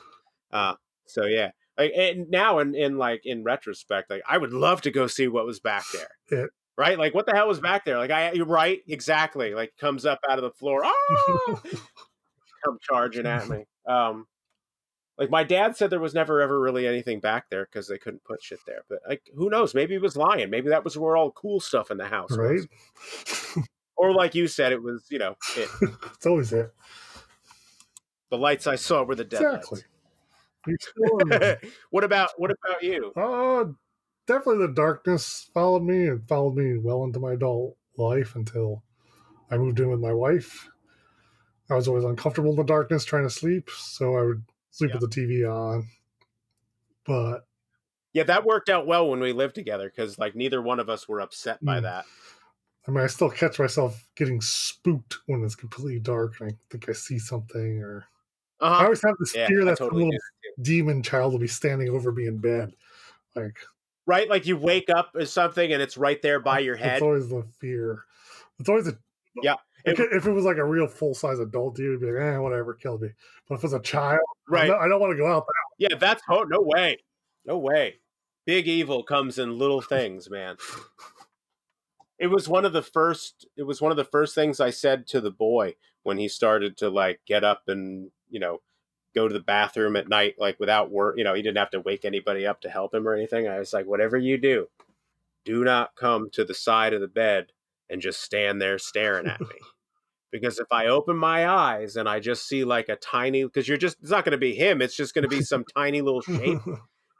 Uh 0.52 0.74
so 1.06 1.24
yeah. 1.24 1.50
Like 1.82 1.92
and 1.96 2.30
now 2.30 2.58
in, 2.60 2.74
in 2.74 2.98
like 2.98 3.22
in 3.24 3.42
retrospect, 3.42 4.10
like 4.10 4.22
I 4.28 4.38
would 4.38 4.52
love 4.52 4.82
to 4.82 4.90
go 4.90 5.06
see 5.06 5.28
what 5.28 5.46
was 5.46 5.60
back 5.60 5.84
there. 5.92 6.08
Yeah. 6.30 6.46
Right? 6.78 6.98
Like 6.98 7.14
what 7.14 7.26
the 7.26 7.32
hell 7.32 7.48
was 7.48 7.60
back 7.60 7.84
there? 7.84 7.98
Like 7.98 8.10
I 8.10 8.32
you're 8.32 8.46
right, 8.46 8.80
exactly. 8.88 9.54
Like 9.54 9.74
comes 9.78 10.06
up 10.06 10.20
out 10.28 10.38
of 10.38 10.42
the 10.42 10.52
floor. 10.52 10.80
Oh 10.84 11.60
come 12.64 12.78
charging 12.80 13.26
at 13.26 13.48
me. 13.48 13.64
Um 13.86 14.26
like 15.18 15.28
my 15.28 15.44
dad 15.44 15.76
said 15.76 15.90
there 15.90 16.00
was 16.00 16.14
never 16.14 16.40
ever 16.40 16.58
really 16.58 16.86
anything 16.86 17.20
back 17.20 17.50
there 17.50 17.66
because 17.66 17.88
they 17.88 17.98
couldn't 17.98 18.24
put 18.24 18.42
shit 18.42 18.60
there. 18.66 18.82
But 18.88 19.00
like 19.06 19.22
who 19.34 19.50
knows? 19.50 19.74
Maybe 19.74 19.94
he 19.94 19.98
was 19.98 20.16
lying. 20.16 20.48
Maybe 20.48 20.70
that 20.70 20.84
was 20.84 20.96
where 20.96 21.16
all 21.16 21.32
cool 21.32 21.60
stuff 21.60 21.90
in 21.90 21.98
the 21.98 22.06
house 22.06 22.36
right? 22.36 22.60
was. 23.56 23.58
Or 23.94 24.12
like 24.12 24.34
you 24.34 24.48
said, 24.48 24.72
it 24.72 24.82
was, 24.82 25.06
you 25.10 25.18
know, 25.20 25.36
it. 25.56 25.68
it's 26.14 26.26
always 26.26 26.52
it. 26.52 26.72
the 28.30 28.36
lights 28.36 28.66
I 28.66 28.74
saw 28.74 29.04
were 29.04 29.14
the 29.14 29.22
dead 29.22 29.42
Exactly. 29.42 29.76
Lights. 29.76 29.88
what 31.90 32.04
about 32.04 32.30
what 32.36 32.50
about 32.50 32.82
you? 32.82 33.14
Uh, 33.16 33.64
definitely 34.26 34.66
the 34.66 34.72
darkness 34.72 35.50
followed 35.54 35.82
me 35.82 36.08
and 36.08 36.26
followed 36.28 36.56
me 36.56 36.78
well 36.78 37.04
into 37.04 37.20
my 37.20 37.32
adult 37.34 37.76
life 37.96 38.36
until 38.36 38.84
I 39.50 39.58
moved 39.58 39.80
in 39.80 39.90
with 39.90 40.00
my 40.00 40.14
wife. 40.14 40.68
I 41.70 41.74
was 41.74 41.88
always 41.88 42.04
uncomfortable 42.04 42.50
in 42.50 42.56
the 42.56 42.62
darkness 42.64 43.04
trying 43.04 43.24
to 43.24 43.30
sleep, 43.30 43.70
so 43.70 44.16
I 44.16 44.22
would 44.22 44.44
sleep 44.70 44.92
Yeah. 44.92 44.94
with 44.94 45.02
the 45.02 45.08
TV 45.08 45.44
on. 45.44 45.88
But 47.04 47.46
Yeah, 48.12 48.24
that 48.24 48.44
worked 48.44 48.68
out 48.68 48.86
well 48.86 49.08
when 49.08 49.20
we 49.20 49.32
lived 49.32 49.54
together 49.54 49.88
because 49.88 50.18
like 50.18 50.34
neither 50.34 50.60
one 50.60 50.80
of 50.80 50.88
us 50.88 51.08
were 51.08 51.20
upset 51.20 51.64
by 51.64 51.80
Mm. 51.80 51.82
that. 51.82 52.06
I 52.86 52.90
mean, 52.90 53.04
I 53.04 53.06
still 53.08 53.30
catch 53.30 53.58
myself 53.58 54.08
getting 54.16 54.40
spooked 54.40 55.18
when 55.26 55.44
it's 55.44 55.54
completely 55.56 56.00
dark 56.00 56.40
and 56.40 56.52
I 56.52 56.56
think 56.70 56.88
I 56.88 56.92
see 56.92 57.18
something, 57.18 57.80
or 57.82 58.06
I 58.78 58.84
Uh-huh. 58.84 58.86
always 58.86 59.02
have 59.02 59.16
this 59.20 59.34
Yeah, 59.34 59.48
fear 59.48 59.64
I 59.66 59.72
that 59.72 59.78
totally 59.78 60.04
do. 60.04 60.12
little 60.12 60.20
demon 60.60 61.02
child 61.02 61.32
will 61.32 61.40
be 61.40 61.46
standing 61.48 61.88
over 61.88 62.12
me 62.12 62.26
in 62.26 62.38
bed. 62.38 62.72
Like 63.34 63.56
Right? 64.04 64.28
Like 64.28 64.46
you 64.46 64.56
wake 64.56 64.90
up 64.90 65.10
or 65.14 65.24
something 65.24 65.72
and 65.72 65.80
it's 65.80 65.96
right 65.96 66.20
there 66.22 66.40
by 66.40 66.58
your 66.58 66.74
head. 66.76 66.94
It's 66.94 67.02
always 67.02 67.28
the 67.28 67.44
fear. 67.60 68.04
It's 68.58 68.68
always 68.68 68.88
a 68.88 68.98
Yeah, 69.42 69.54
If 69.84 69.98
it- 70.00 70.12
if 70.12 70.26
it 70.26 70.32
was 70.32 70.44
like 70.44 70.58
a 70.58 70.64
real 70.64 70.86
full 70.86 71.14
size 71.14 71.38
adult 71.38 71.76
dude, 71.76 72.00
would 72.00 72.06
be 72.06 72.12
like, 72.12 72.22
eh, 72.22 72.38
whatever, 72.38 72.74
killed 72.74 73.02
me. 73.02 73.10
But 73.48 73.54
if 73.56 73.64
it's 73.64 73.72
a 73.72 73.80
child, 73.80 74.20
Right. 74.48 74.64
I 74.64 74.66
don't, 74.66 74.80
I 74.82 74.88
don't 74.88 75.00
want 75.00 75.12
to 75.12 75.16
go 75.16 75.26
out 75.26 75.46
there. 75.46 75.88
Yeah, 75.90 75.96
that's 75.96 76.22
oh 76.28 76.42
no 76.42 76.60
way. 76.60 76.98
No 77.46 77.58
way. 77.58 78.00
Big 78.44 78.66
evil 78.68 79.02
comes 79.04 79.38
in 79.38 79.56
little 79.58 79.80
things, 79.80 80.28
man. 80.28 80.56
It 82.18 82.26
was 82.26 82.48
one 82.48 82.64
of 82.64 82.72
the 82.72 82.82
first 82.82 83.46
it 83.56 83.62
was 83.62 83.80
one 83.80 83.90
of 83.90 83.96
the 83.96 84.04
first 84.04 84.34
things 84.34 84.60
I 84.60 84.70
said 84.70 85.06
to 85.08 85.20
the 85.20 85.30
boy 85.30 85.74
when 86.02 86.18
he 86.18 86.28
started 86.28 86.76
to 86.78 86.90
like 86.90 87.20
get 87.26 87.44
up 87.44 87.62
and, 87.68 88.10
you 88.28 88.40
know, 88.40 88.60
go 89.14 89.28
to 89.28 89.34
the 89.34 89.40
bathroom 89.40 89.96
at 89.96 90.08
night 90.08 90.36
like 90.38 90.58
without 90.58 90.90
work, 90.90 91.16
you 91.18 91.24
know, 91.24 91.34
he 91.34 91.42
didn't 91.42 91.58
have 91.58 91.70
to 91.70 91.80
wake 91.80 92.04
anybody 92.04 92.46
up 92.46 92.60
to 92.62 92.70
help 92.70 92.94
him 92.94 93.06
or 93.06 93.14
anything. 93.14 93.48
I 93.48 93.58
was 93.58 93.72
like, 93.72 93.86
whatever 93.86 94.16
you 94.16 94.38
do, 94.38 94.68
do 95.44 95.64
not 95.64 95.96
come 95.96 96.30
to 96.30 96.44
the 96.44 96.54
side 96.54 96.92
of 96.92 97.00
the 97.00 97.08
bed 97.08 97.48
and 97.90 98.00
just 98.00 98.22
stand 98.22 98.60
there 98.60 98.78
staring 98.78 99.26
at 99.26 99.40
me. 99.40 99.46
Because 100.30 100.58
if 100.58 100.72
I 100.72 100.86
open 100.86 101.18
my 101.18 101.46
eyes 101.46 101.94
and 101.94 102.08
I 102.08 102.18
just 102.18 102.48
see 102.48 102.64
like 102.64 102.88
a 102.88 102.96
tiny, 102.96 103.44
because 103.44 103.68
you're 103.68 103.76
just, 103.76 103.98
it's 104.00 104.10
not 104.10 104.24
going 104.24 104.32
to 104.32 104.38
be 104.38 104.54
him, 104.54 104.80
it's 104.80 104.96
just 104.96 105.12
going 105.12 105.24
to 105.24 105.28
be 105.28 105.42
some 105.42 105.62
tiny 105.76 106.00
little 106.00 106.22
shape 106.22 106.62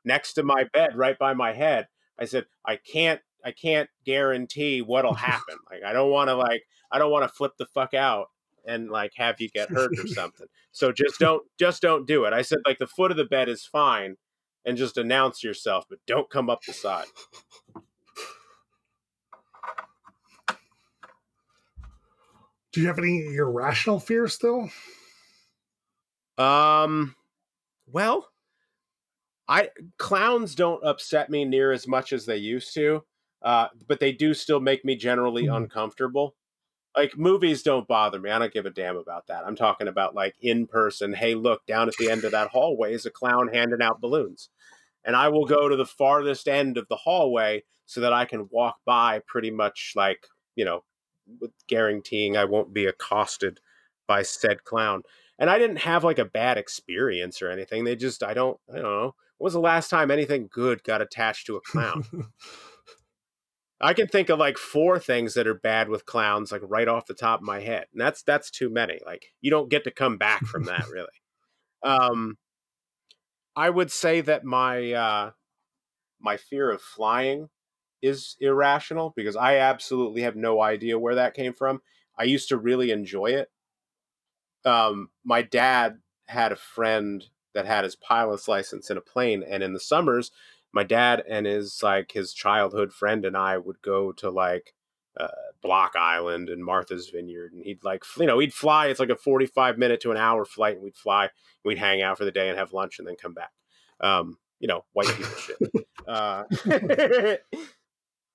next 0.05 0.35
to 0.35 0.42
my 0.42 0.64
bed 0.72 0.96
right 0.96 1.18
by 1.18 1.35
my 1.35 1.52
head 1.52 1.88
i 2.18 2.24
said 2.24 2.44
i 2.64 2.76
can't 2.76 3.20
i 3.44 3.52
can't 3.52 3.88
guarantee 4.05 4.83
what'll 4.83 5.14
happen 5.14 5.57
like 5.70 5.83
i 5.85 5.92
don't 5.92 6.11
want 6.11 6.28
to 6.28 6.35
like 6.35 6.62
i 6.90 6.98
don't 6.98 7.11
want 7.11 7.24
to 7.24 7.35
flip 7.35 7.52
the 7.59 7.66
fuck 7.66 7.94
out 7.94 8.28
and 8.66 8.90
like 8.90 9.12
have 9.16 9.40
you 9.40 9.48
get 9.51 9.70
hurt 9.70 9.92
or 9.98 10.07
something 10.07 10.46
so 10.72 10.92
just 10.92 11.18
don't 11.18 11.42
just 11.59 11.83
don't 11.83 12.07
do 12.07 12.25
it 12.25 12.33
i 12.33 12.42
said 12.42 12.59
like 12.66 12.79
the 12.79 12.87
foot 12.87 13.11
of 13.11 13.16
the 13.16 13.25
bed 13.25 13.48
is 13.48 13.64
fine 13.64 14.16
and 14.64 14.77
just 14.77 14.96
announce 14.98 15.42
yourself 15.42 15.85
but 15.88 15.98
don't 16.07 16.31
come 16.31 16.48
up 16.48 16.62
the 16.64 16.72
side 16.72 17.07
Do 22.72 22.81
you 22.81 22.87
have 22.87 22.98
any 22.98 23.35
irrational 23.35 24.01
fear 24.01 24.27
still? 24.29 24.70
Um, 26.38 27.14
well, 27.87 28.31
I 29.46 29.68
clowns 29.98 30.55
don't 30.55 30.83
upset 30.83 31.29
me 31.29 31.44
near 31.44 31.72
as 31.72 31.87
much 31.87 32.14
as 32.14 32.25
they 32.25 32.38
used 32.38 32.72
to, 32.75 33.05
uh, 33.43 33.68
but 33.86 34.01
they 34.01 34.12
do 34.12 34.32
still 34.32 34.61
make 34.61 34.84
me 34.84 34.97
generally 34.97 35.45
Mhm. 35.45 35.57
uncomfortable. 35.57 36.34
Like 36.97 37.16
movies 37.16 37.62
don't 37.62 37.88
bother 37.88 38.18
me. 38.18 38.30
I 38.30 38.38
don't 38.38 38.53
give 38.53 38.66
a 38.66 38.70
damn 38.70 38.97
about 38.97 39.26
that. 39.28 39.45
I'm 39.47 39.57
talking 39.57 39.88
about 39.88 40.14
like 40.14 40.34
in 40.40 40.66
person. 40.66 41.14
Hey, 41.14 41.34
look 41.34 41.64
down 41.66 41.88
at 41.88 41.95
the 41.99 42.11
end 42.11 42.24
of 42.24 42.32
that 42.32 42.49
hallway 42.49 42.93
is 42.93 43.07
a 43.07 43.11
clown 43.11 43.49
handing 43.53 43.82
out 43.82 44.01
balloons, 44.01 44.51
and 45.05 45.16
I 45.16 45.28
will 45.28 45.47
go 45.47 45.68
to 45.68 45.76
the 45.76 45.86
farthest 45.86 46.49
end 46.49 46.76
of 46.76 46.88
the 46.88 46.97
hallway 46.97 47.64
so 47.86 48.01
that 48.01 48.12
I 48.12 48.24
can 48.24 48.49
walk 48.51 48.76
by 48.84 49.20
pretty 49.26 49.51
much 49.51 49.93
like 49.97 50.26
you 50.55 50.64
know, 50.64 50.84
guaranteeing 51.68 52.36
I 52.36 52.45
won't 52.45 52.74
be 52.74 52.86
accosted 52.86 53.61
by 54.07 54.22
said 54.22 54.64
clown 54.64 55.03
and 55.38 55.51
I 55.51 55.59
didn't 55.59 55.78
have 55.78 56.05
like 56.05 56.18
a 56.18 56.24
bad 56.24 56.59
experience 56.59 57.43
or 57.43 57.51
anything. 57.51 57.84
They 57.84 57.97
just 57.97 58.22
I 58.22 58.34
don't 58.34 58.59
I 58.70 58.76
don't 58.76 58.84
know. 58.84 59.14
When 59.38 59.47
was 59.47 59.55
the 59.55 59.61
last 59.61 59.88
time 59.90 60.11
anything 60.11 60.49
good 60.53 60.84
got 60.84 61.03
attached 61.03 61.47
to 61.47 61.57
a 61.57 61.61
clown? 61.61 62.05
I 63.83 63.95
can 63.95 64.07
think 64.07 64.28
of 64.28 64.39
like 64.39 64.59
four 64.59 65.01
things 65.01 65.35
that 65.35 65.49
are 65.49 65.55
bad 65.55 65.89
with 65.89 66.07
clowns, 66.07 66.53
like 66.53 66.62
right 66.64 66.87
off 66.87 67.07
the 67.07 67.14
top 67.14 67.41
of 67.41 67.47
my 67.47 67.61
head, 67.61 67.87
and 67.93 68.01
that's 68.01 68.22
that's 68.22 68.51
too 68.51 68.70
many. 68.70 69.01
Like 69.05 69.26
you 69.41 69.51
don't 69.51 69.68
get 69.68 69.85
to 69.85 69.91
come 69.91 70.18
back 70.18 70.45
from 70.47 70.64
that, 70.64 70.87
really. 70.93 71.09
Um, 71.83 72.39
I 73.57 73.68
would 73.68 73.91
say 73.91 74.20
that 74.20 74.45
my 74.45 74.93
uh, 74.93 75.30
my 76.20 76.37
fear 76.37 76.70
of 76.70 76.80
flying 76.80 77.49
is 78.01 78.37
irrational 78.41 79.12
because 79.16 79.37
I 79.37 79.57
absolutely 79.57 80.22
have 80.22 80.37
no 80.37 80.62
idea 80.62 80.99
where 80.99 81.16
that 81.16 81.35
came 81.35 81.53
from. 81.53 81.83
I 82.16 82.24
used 82.24 82.49
to 82.51 82.57
really 82.57 82.93
enjoy 82.93 83.26
it. 83.26 83.51
Um, 84.64 85.11
my 85.24 85.43
dad 85.43 85.99
had 86.26 86.53
a 86.53 86.57
friend 86.57 87.24
that 87.55 87.66
had 87.66 87.85
his 87.85 87.97
pilot's 87.97 88.47
license 88.47 88.91
in 88.91 88.97
a 88.97 89.03
plane, 89.03 89.45
and 89.47 89.62
in 89.62 89.72
the 89.72 89.80
summers, 89.80 90.30
my 90.73 90.85
dad 90.85 91.23
and 91.29 91.47
his 91.47 91.83
like 91.83 92.12
his 92.12 92.33
childhood 92.33 92.93
friend 92.93 93.25
and 93.25 93.37
I 93.37 93.59
would 93.59 93.83
go 93.83 94.12
to 94.12 94.31
like 94.31 94.75
uh, 95.18 95.29
Block 95.62 95.93
Island 95.95 96.49
and 96.49 96.64
Martha's 96.64 97.11
Vineyard, 97.11 97.53
and 97.53 97.62
he'd 97.62 97.85
like 97.85 98.05
you 98.18 98.27
know 98.27 98.39
he'd 98.39 98.55
fly. 98.55 98.87
It's 98.87 99.01
like 99.01 99.11
a 99.11 99.16
forty 99.16 99.47
five 99.47 99.79
minute 99.79 100.01
to 100.03 100.11
an 100.11 100.16
hour 100.16 100.45
flight, 100.45 100.75
and 100.75 100.83
we'd 100.85 100.97
fly. 100.97 101.29
We'd 101.64 101.79
hang 101.79 102.03
out 102.03 102.18
for 102.18 102.25
the 102.25 102.33
day 102.33 102.49
and 102.49 102.59
have 102.59 102.73
lunch, 102.73 102.99
and 102.99 103.07
then 103.07 103.16
come 103.20 103.35
back. 103.35 103.51
Um, 104.01 104.39
you 104.59 104.68
know, 104.68 104.85
white 104.93 105.09
people 105.09 105.33
shit. 105.37 105.59
Uh, 106.09 106.45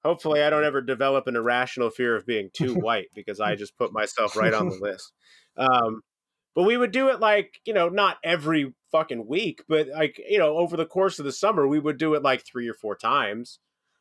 hopefully, 0.03 0.43
I 0.43 0.49
don't 0.49 0.63
ever 0.63 0.81
develop 0.81 1.27
an 1.27 1.35
irrational 1.35 1.89
fear 1.89 2.15
of 2.15 2.25
being 2.25 2.49
too 2.53 2.75
white 2.75 3.07
because 3.15 3.39
I 3.39 3.55
just 3.55 3.77
put 3.77 3.91
myself 3.91 4.35
right 4.35 4.53
on 4.53 4.69
the 4.69 4.77
list. 4.81 5.11
Um, 5.57 6.01
but 6.53 6.63
we 6.63 6.77
would 6.77 6.91
do 6.91 7.09
it 7.09 7.19
like 7.19 7.59
you 7.65 7.73
know 7.73 7.89
not 7.89 8.17
every 8.23 8.73
fucking 8.91 9.27
week 9.27 9.61
but 9.67 9.87
like 9.89 10.21
you 10.29 10.37
know 10.37 10.57
over 10.57 10.77
the 10.77 10.85
course 10.85 11.19
of 11.19 11.25
the 11.25 11.31
summer 11.31 11.67
we 11.67 11.79
would 11.79 11.97
do 11.97 12.13
it 12.13 12.23
like 12.23 12.45
three 12.45 12.67
or 12.67 12.73
four 12.73 12.95
times. 12.95 13.59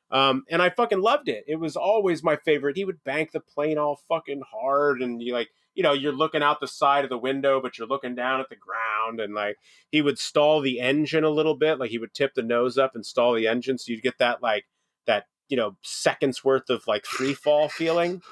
Um, 0.09 0.45
and 0.49 0.62
i 0.62 0.70
fucking 0.70 1.01
loved 1.01 1.28
it. 1.28 1.43
It 1.49 1.57
was 1.57 1.74
always 1.74 2.22
my 2.22 2.37
favorite. 2.37 2.76
He 2.76 2.84
would 2.84 3.03
bank 3.03 3.32
the 3.32 3.41
plane 3.41 3.76
all 3.76 4.01
fucking 4.09 4.43
hard 4.49 5.03
and 5.03 5.20
you 5.20 5.32
like 5.32 5.49
you 5.74 5.82
know 5.82 5.93
you're 5.93 6.12
looking 6.12 6.45
out 6.45 6.61
the 6.61 6.68
side 6.68 7.03
of 7.03 7.11
the 7.11 7.18
window 7.18 7.61
but 7.61 7.76
you're 7.76 7.89
looking 7.89 8.14
down 8.14 8.41
at 8.41 8.49
the 8.49 8.57
ground 8.57 9.20
and 9.20 9.34
like 9.34 9.57
he 9.91 10.03
would 10.03 10.18
stall 10.18 10.61
the 10.61 10.80
engine 10.80 11.24
a 11.24 11.30
little 11.30 11.57
bit. 11.57 11.80
Like 11.80 11.91
he 11.91 11.99
would 11.99 12.14
tip 12.14 12.34
the 12.34 12.43
nose 12.43 12.78
up 12.78 12.93
and 12.95 13.05
stall 13.05 13.34
the 13.34 13.49
engine 13.49 13.78
so 13.78 13.91
you'd 13.91 14.03
get 14.03 14.18
that 14.18 14.43
like 14.43 14.66
that 15.07 15.24
you 15.49 15.57
know 15.57 15.76
seconds 15.82 16.45
worth 16.45 16.70
of 16.70 16.87
like 16.87 17.05
free 17.05 17.34
fall 17.34 17.68
feeling 17.68 18.22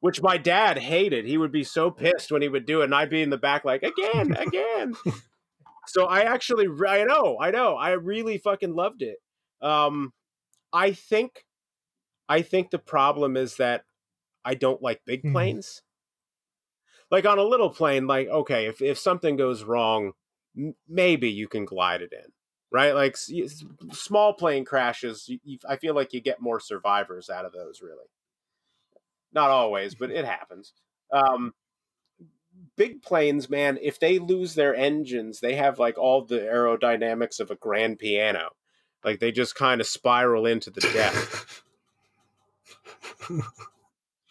which 0.00 0.22
my 0.22 0.36
dad 0.36 0.78
hated. 0.78 1.26
He 1.26 1.38
would 1.38 1.52
be 1.52 1.64
so 1.64 1.90
pissed 1.90 2.30
when 2.30 2.42
he 2.42 2.48
would 2.48 2.66
do 2.66 2.82
it, 2.82 2.84
and 2.84 2.94
I'd 2.94 3.10
be 3.10 3.22
in 3.22 3.30
the 3.30 3.36
back 3.36 3.64
like 3.64 3.82
again, 3.82 4.36
again. 4.36 4.94
so 5.86 6.06
I 6.06 6.20
actually, 6.22 6.66
I 6.88 7.04
know, 7.04 7.38
I 7.40 7.50
know, 7.50 7.76
I 7.76 7.92
really 7.92 8.38
fucking 8.38 8.74
loved 8.74 9.02
it. 9.02 9.18
Um, 9.60 10.12
I 10.72 10.92
think, 10.92 11.44
I 12.28 12.42
think 12.42 12.70
the 12.70 12.78
problem 12.80 13.36
is 13.36 13.56
that 13.58 13.84
I 14.44 14.54
don't 14.54 14.82
like 14.82 15.02
big 15.06 15.22
Mhm. 15.22 15.56
planes. 15.56 15.82
Like 17.10 17.24
on 17.24 17.38
a 17.38 17.42
little 17.44 17.70
plane, 17.70 18.06
like 18.06 18.28
okay, 18.28 18.66
if 18.66 18.82
if 18.82 18.98
something 18.98 19.36
goes 19.36 19.62
wrong, 19.64 20.12
m- 20.56 20.74
maybe 20.88 21.30
you 21.30 21.48
can 21.48 21.64
glide 21.64 22.02
it 22.02 22.12
in, 22.12 22.32
right? 22.72 22.92
Like 22.94 23.12
s- 23.12 23.30
s- 23.32 23.64
small 23.92 24.34
plane 24.34 24.64
crashes, 24.64 25.28
you, 25.28 25.38
you, 25.44 25.58
I 25.68 25.76
feel 25.76 25.94
like 25.94 26.12
you 26.12 26.20
get 26.20 26.40
more 26.40 26.60
survivors 26.60 27.30
out 27.30 27.44
of 27.44 27.52
those, 27.52 27.80
really 27.80 28.06
not 29.32 29.50
always, 29.50 29.94
but 29.94 30.10
it 30.10 30.24
happens. 30.24 30.72
Um, 31.12 31.52
big 32.76 33.02
planes, 33.02 33.48
man, 33.50 33.78
if 33.80 33.98
they 33.98 34.18
lose 34.18 34.54
their 34.54 34.74
engines, 34.74 35.40
they 35.40 35.54
have 35.54 35.78
like 35.78 35.98
all 35.98 36.22
the 36.24 36.40
aerodynamics 36.40 37.40
of 37.40 37.50
a 37.50 37.56
grand 37.56 37.98
piano. 37.98 38.50
Like 39.04 39.20
they 39.20 39.32
just 39.32 39.54
kind 39.54 39.80
of 39.80 39.86
spiral 39.86 40.46
into 40.46 40.70
the 40.70 40.80
depth. 40.80 41.62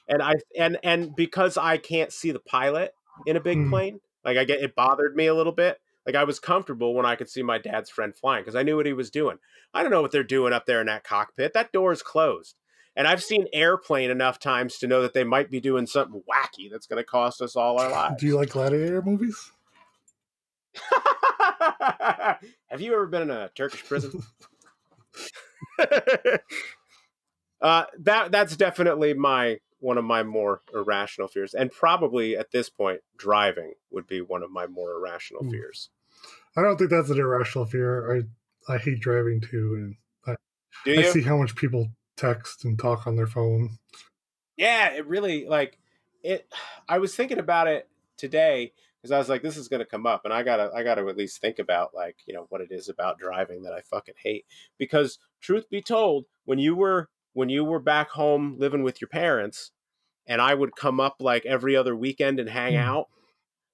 and 0.07 0.21
I 0.21 0.35
and 0.57 0.77
and 0.83 1.15
because 1.15 1.57
I 1.57 1.77
can't 1.77 2.11
see 2.11 2.31
the 2.31 2.39
pilot 2.39 2.93
in 3.25 3.35
a 3.37 3.41
big 3.41 3.57
Hmm. 3.57 3.69
plane, 3.69 3.99
like 4.23 4.37
I 4.37 4.43
get 4.43 4.61
it 4.61 4.75
bothered 4.75 5.15
me 5.15 5.27
a 5.27 5.35
little 5.35 5.53
bit. 5.53 5.79
Like 6.05 6.15
I 6.15 6.23
was 6.23 6.39
comfortable 6.39 6.93
when 6.93 7.05
I 7.05 7.15
could 7.15 7.29
see 7.29 7.41
my 7.41 7.57
dad's 7.57 7.89
friend 7.89 8.15
flying 8.15 8.43
because 8.43 8.55
I 8.55 8.63
knew 8.63 8.75
what 8.75 8.85
he 8.85 8.93
was 8.93 9.09
doing. 9.09 9.37
I 9.73 9.81
don't 9.81 9.91
know 9.91 10.01
what 10.01 10.11
they're 10.11 10.23
doing 10.23 10.53
up 10.53 10.65
there 10.65 10.79
in 10.79 10.87
that 10.87 11.03
cockpit. 11.03 11.53
That 11.53 11.71
door 11.71 11.91
is 11.91 12.03
closed. 12.03 12.55
And 12.95 13.07
I've 13.07 13.23
seen 13.23 13.47
airplane 13.51 14.09
enough 14.09 14.39
times 14.39 14.77
to 14.79 14.87
know 14.87 15.01
that 15.01 15.13
they 15.13 15.23
might 15.25 15.51
be 15.51 15.59
doing 15.59 15.85
something 15.85 16.21
wacky 16.29 16.71
that's 16.71 16.87
going 16.87 16.97
to 16.97 17.03
cost 17.03 17.41
us 17.41 17.55
all 17.55 17.79
our 17.79 17.89
lives. 17.91 18.15
Do 18.19 18.27
you 18.27 18.35
like 18.35 18.49
gladiator 18.49 19.01
movies? 19.01 19.51
Have 22.67 22.79
you 22.79 22.93
ever 22.93 23.07
been 23.07 23.23
in 23.23 23.29
a 23.31 23.49
Turkish 23.49 23.83
prison? 23.85 24.23
uh, 27.61 27.85
that 27.99 28.31
that's 28.31 28.55
definitely 28.57 29.13
my 29.13 29.59
one 29.79 29.97
of 29.97 30.05
my 30.05 30.23
more 30.23 30.61
irrational 30.73 31.27
fears, 31.27 31.53
and 31.53 31.71
probably 31.71 32.35
at 32.35 32.51
this 32.51 32.69
point, 32.69 33.01
driving 33.17 33.73
would 33.91 34.07
be 34.07 34.21
one 34.21 34.41
of 34.43 34.51
my 34.51 34.67
more 34.67 34.91
irrational 34.93 35.43
Hmm. 35.43 35.51
fears. 35.51 35.89
I 36.57 36.61
don't 36.61 36.77
think 36.77 36.89
that's 36.89 37.09
an 37.09 37.19
irrational 37.19 37.65
fear. 37.65 38.15
I 38.15 38.73
I 38.73 38.77
hate 38.77 38.99
driving 38.99 39.41
too, 39.41 39.95
and 40.25 40.37
Do 40.85 40.99
I 40.99 41.03
see 41.03 41.21
how 41.21 41.37
much 41.37 41.55
people 41.55 41.89
text 42.17 42.65
and 42.65 42.77
talk 42.79 43.07
on 43.07 43.15
their 43.15 43.27
phone. 43.27 43.77
Yeah, 44.57 44.91
it 44.93 45.05
really 45.07 45.45
like 45.45 45.79
it. 46.23 46.51
I 46.89 46.99
was 46.99 47.15
thinking 47.15 47.39
about 47.39 47.67
it 47.67 47.89
today 48.17 48.73
because 49.01 49.11
I 49.11 49.17
was 49.17 49.29
like, 49.29 49.41
this 49.41 49.57
is 49.57 49.67
going 49.67 49.79
to 49.81 49.85
come 49.85 50.05
up, 50.05 50.25
and 50.25 50.33
I 50.33 50.43
gotta, 50.43 50.71
I 50.73 50.83
gotta 50.83 51.05
at 51.07 51.17
least 51.17 51.39
think 51.41 51.59
about 51.59 51.93
like 51.93 52.17
you 52.25 52.33
know 52.33 52.45
what 52.49 52.61
it 52.61 52.71
is 52.71 52.89
about 52.89 53.19
driving 53.19 53.63
that 53.63 53.73
I 53.73 53.81
fucking 53.81 54.15
hate. 54.21 54.45
Because 54.77 55.19
truth 55.41 55.69
be 55.69 55.81
told, 55.81 56.25
when 56.45 56.59
you 56.59 56.75
were 56.75 57.09
when 57.33 57.49
you 57.49 57.63
were 57.65 57.79
back 57.79 58.09
home 58.11 58.55
living 58.57 58.83
with 58.83 59.01
your 59.01 59.09
parents, 59.09 59.71
and 60.27 60.41
I 60.41 60.53
would 60.55 60.75
come 60.75 60.99
up 60.99 61.17
like 61.19 61.45
every 61.45 61.75
other 61.75 61.95
weekend 61.95 62.39
and 62.39 62.49
hang 62.49 62.75
Hmm. 62.75 62.77
out, 62.77 63.09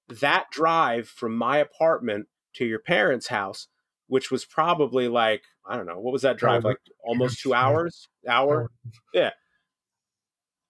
that 0.08 0.50
drive 0.50 1.08
from 1.08 1.36
my 1.36 1.58
apartment 1.58 2.28
to 2.54 2.64
your 2.66 2.80
parents' 2.80 3.28
house, 3.28 3.68
which 4.12 4.30
was 4.30 4.44
probably 4.44 5.08
like 5.08 5.42
I 5.66 5.74
don't 5.76 5.86
know 5.86 5.98
what 5.98 6.12
was 6.12 6.20
that 6.22 6.36
drive 6.36 6.64
like 6.64 6.76
almost 7.02 7.40
two 7.40 7.54
hours, 7.62 8.08
hour? 8.28 8.70
Yeah. 9.14 9.30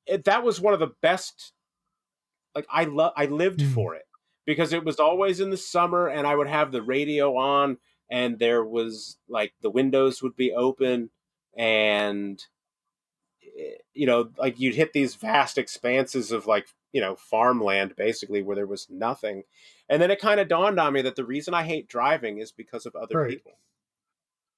It, 0.07 0.25
that 0.25 0.45
was 0.45 0.61
one 0.61 0.75
of 0.75 0.81
the 0.81 0.93
best 1.01 1.53
like 2.55 2.67
i 2.71 2.85
love 2.85 3.13
i 3.17 3.27
lived 3.27 3.61
Mm. 3.61 3.75
for 3.75 3.95
it 3.95 4.05
because 4.47 4.73
it 4.73 4.85
was 4.85 4.99
always 5.01 5.41
in 5.41 5.51
the 5.51 5.57
summer 5.57 6.07
and 6.09 6.27
i 6.27 6.35
would 6.37 6.49
have 6.49 6.71
the 6.71 6.83
radio 6.83 7.37
on 7.37 7.79
and 8.11 8.39
there 8.39 8.65
was 8.65 9.17
like 9.29 9.55
the 9.63 9.71
windows 9.71 10.23
would 10.23 10.37
be 10.37 10.53
open 10.53 11.11
and 11.57 12.45
eh, 13.59 13.77
you 13.95 14.07
know 14.07 14.31
like 14.37 14.59
you'd 14.61 14.75
hit 14.75 14.93
these 14.93 15.15
vast 15.15 15.57
expanses 15.59 16.33
of 16.33 16.47
like 16.47 16.67
you 16.93 17.01
know 17.01 17.15
farmland 17.17 17.95
basically 17.97 18.43
where 18.43 18.57
there 18.57 18.67
was 18.67 18.89
nothing 18.91 19.45
and 19.93 20.03
then 20.03 20.11
it 20.11 20.19
kind 20.21 20.41
of 20.41 20.49
dawned 20.49 20.81
on 20.81 20.93
me 20.93 21.03
that 21.03 21.15
the 21.15 21.25
reason 21.25 21.55
i 21.55 21.63
hate 21.63 21.87
driving 21.89 22.39
is 22.39 22.51
because 22.51 22.87
of 22.87 22.97
other 22.97 23.15
Right. 23.17 23.29
people 23.29 23.53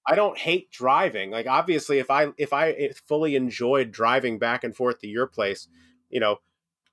I 0.07 0.15
don't 0.17 0.37
hate 0.37 0.71
driving. 0.71 1.31
Like 1.31 1.47
obviously, 1.47 1.99
if 1.99 2.11
I 2.11 2.29
if 2.37 2.53
I 2.53 2.73
eh, 2.73 2.93
fully 3.07 3.37
enjoyed 3.37 3.91
driving 3.91 4.39
back 4.39 4.63
and 4.65 4.77
forth 4.77 4.99
to 5.01 5.07
your 5.07 5.27
place, 5.27 5.67
you 6.11 6.21
know, 6.21 6.41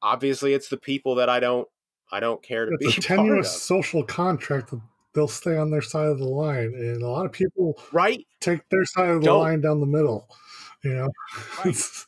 obviously 0.02 0.54
it's 0.54 0.70
the 0.70 0.78
people 0.78 1.16
that 1.16 1.28
I 1.30 1.40
don't 1.40 1.68
I 2.12 2.20
don't 2.20 2.42
care 2.42 2.66
to 2.66 2.72
It's 2.80 2.98
be 2.98 3.00
a 3.00 3.02
tenuous 3.02 3.52
social 3.62 4.04
contract 4.04 4.72
that 4.72 4.82
they'll 5.14 5.28
stay 5.28 5.58
on 5.58 5.72
their 5.72 5.82
side 5.82 6.08
of 6.08 6.20
the 6.20 6.26
line, 6.26 6.74
and 6.74 7.02
a 7.02 7.08
lot 7.10 7.26
of 7.26 7.34
people 7.34 7.78
right? 7.92 8.26
take 8.40 8.68
their 8.70 8.86
side 8.86 9.10
of 9.10 9.22
the 9.22 9.28
Don't. 9.28 9.42
line 9.42 9.62
down 9.62 9.82
the 9.82 9.86
middle. 9.86 10.28
You 10.84 10.94
know, 10.96 11.10
Right. 11.58 11.68
it's 11.68 12.08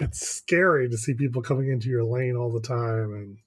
it's 0.00 0.26
scary 0.26 0.88
to 0.88 0.96
see 0.96 1.14
people 1.14 1.42
coming 1.42 1.68
into 1.70 1.88
your 1.88 2.04
lane 2.04 2.36
all 2.36 2.50
the 2.52 2.60
time, 2.60 3.12
and 3.12 3.38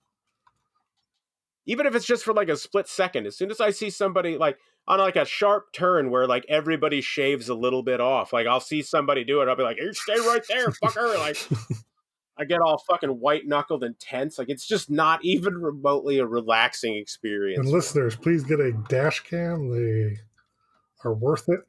Even 1.72 1.86
if 1.86 1.96
it's 1.96 2.06
just 2.06 2.26
for 2.26 2.34
like 2.34 2.50
a 2.50 2.58
split 2.58 2.88
second. 2.90 3.26
As 3.26 3.38
soon 3.38 3.50
as 3.50 3.62
I 3.62 3.70
see 3.72 3.90
somebody 3.90 4.38
like 4.38 4.58
on 4.88 5.00
like 5.00 5.16
a 5.16 5.24
sharp 5.26 5.72
turn 5.72 6.12
where 6.12 6.28
like 6.28 6.46
everybody 6.50 7.00
shaves 7.00 7.48
a 7.48 7.54
little 7.56 7.82
bit 7.82 8.02
off, 8.02 8.34
like 8.34 8.46
I'll 8.46 8.60
see 8.60 8.82
somebody 8.82 9.24
do 9.24 9.42
it, 9.42 9.48
I'll 9.48 9.56
be 9.56 9.64
like, 9.64 9.78
"You 9.80 9.94
stay 9.94 10.20
right 10.20 10.44
there, 10.50 10.68
fucker!" 10.84 11.18
Like 11.18 11.38
I 12.38 12.44
get 12.44 12.60
all 12.60 12.84
fucking 12.90 13.10
white 13.22 13.48
knuckled 13.48 13.84
and 13.86 13.98
tense. 14.00 14.38
Like 14.38 14.50
it's 14.50 14.68
just 14.68 14.90
not 14.90 15.24
even 15.24 15.54
remotely 15.54 16.18
a 16.20 16.26
relaxing 16.26 16.96
experience. 16.98 17.60
and 17.60 17.70
listeners, 17.70 18.16
please 18.18 18.44
get 18.44 18.60
a 18.60 18.74
dash 18.90 19.22
cam. 19.22 19.70
They 19.70 20.18
are 21.06 21.14
worth 21.14 21.48
it, 21.48 21.62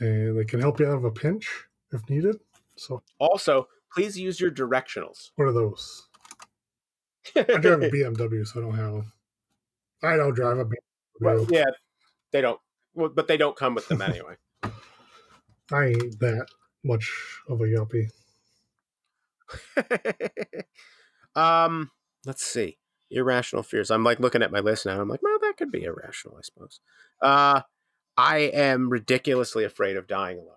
and 0.00 0.36
they 0.36 0.44
can 0.44 0.60
help 0.60 0.80
you 0.80 0.86
out 0.86 0.96
of 0.96 1.04
a 1.04 1.10
pinch 1.12 1.48
if 1.92 2.08
needed. 2.10 2.36
So, 2.76 3.02
Also, 3.20 3.68
please 3.94 4.18
use 4.18 4.40
your 4.40 4.50
directionals. 4.50 5.30
what 5.36 5.44
are 5.44 5.52
those? 5.52 6.08
I 7.36 7.42
drive 7.42 7.82
a 7.82 7.90
BMW, 7.90 8.46
so 8.46 8.60
I 8.60 8.62
don't 8.62 8.74
have. 8.74 8.92
them. 8.92 9.12
I 10.02 10.16
don't 10.16 10.34
drive 10.34 10.58
a 10.58 10.64
BMW. 10.64 10.74
Well, 11.20 11.46
yeah, 11.50 11.64
they 12.32 12.40
don't. 12.40 12.60
Well, 12.94 13.10
but 13.10 13.28
they 13.28 13.36
don't 13.36 13.56
come 13.56 13.74
with 13.74 13.88
them 13.88 14.02
anyway. 14.02 14.34
I 15.70 15.86
ain't 15.86 16.18
that 16.20 16.46
much 16.84 17.10
of 17.48 17.60
a 17.60 17.64
yuppie. 17.64 18.10
um, 21.36 21.90
let's 22.26 22.44
see. 22.44 22.78
Irrational 23.10 23.62
fears. 23.62 23.90
I'm 23.90 24.04
like 24.04 24.20
looking 24.20 24.42
at 24.42 24.52
my 24.52 24.60
list 24.60 24.86
now. 24.86 25.00
I'm 25.00 25.08
like, 25.08 25.22
well, 25.22 25.38
that 25.42 25.56
could 25.56 25.70
be 25.70 25.84
irrational, 25.84 26.36
I 26.38 26.42
suppose. 26.42 26.80
Uh, 27.20 27.62
I 28.16 28.38
am 28.38 28.88
ridiculously 28.88 29.64
afraid 29.64 29.96
of 29.96 30.06
dying 30.06 30.38
alone. 30.38 30.48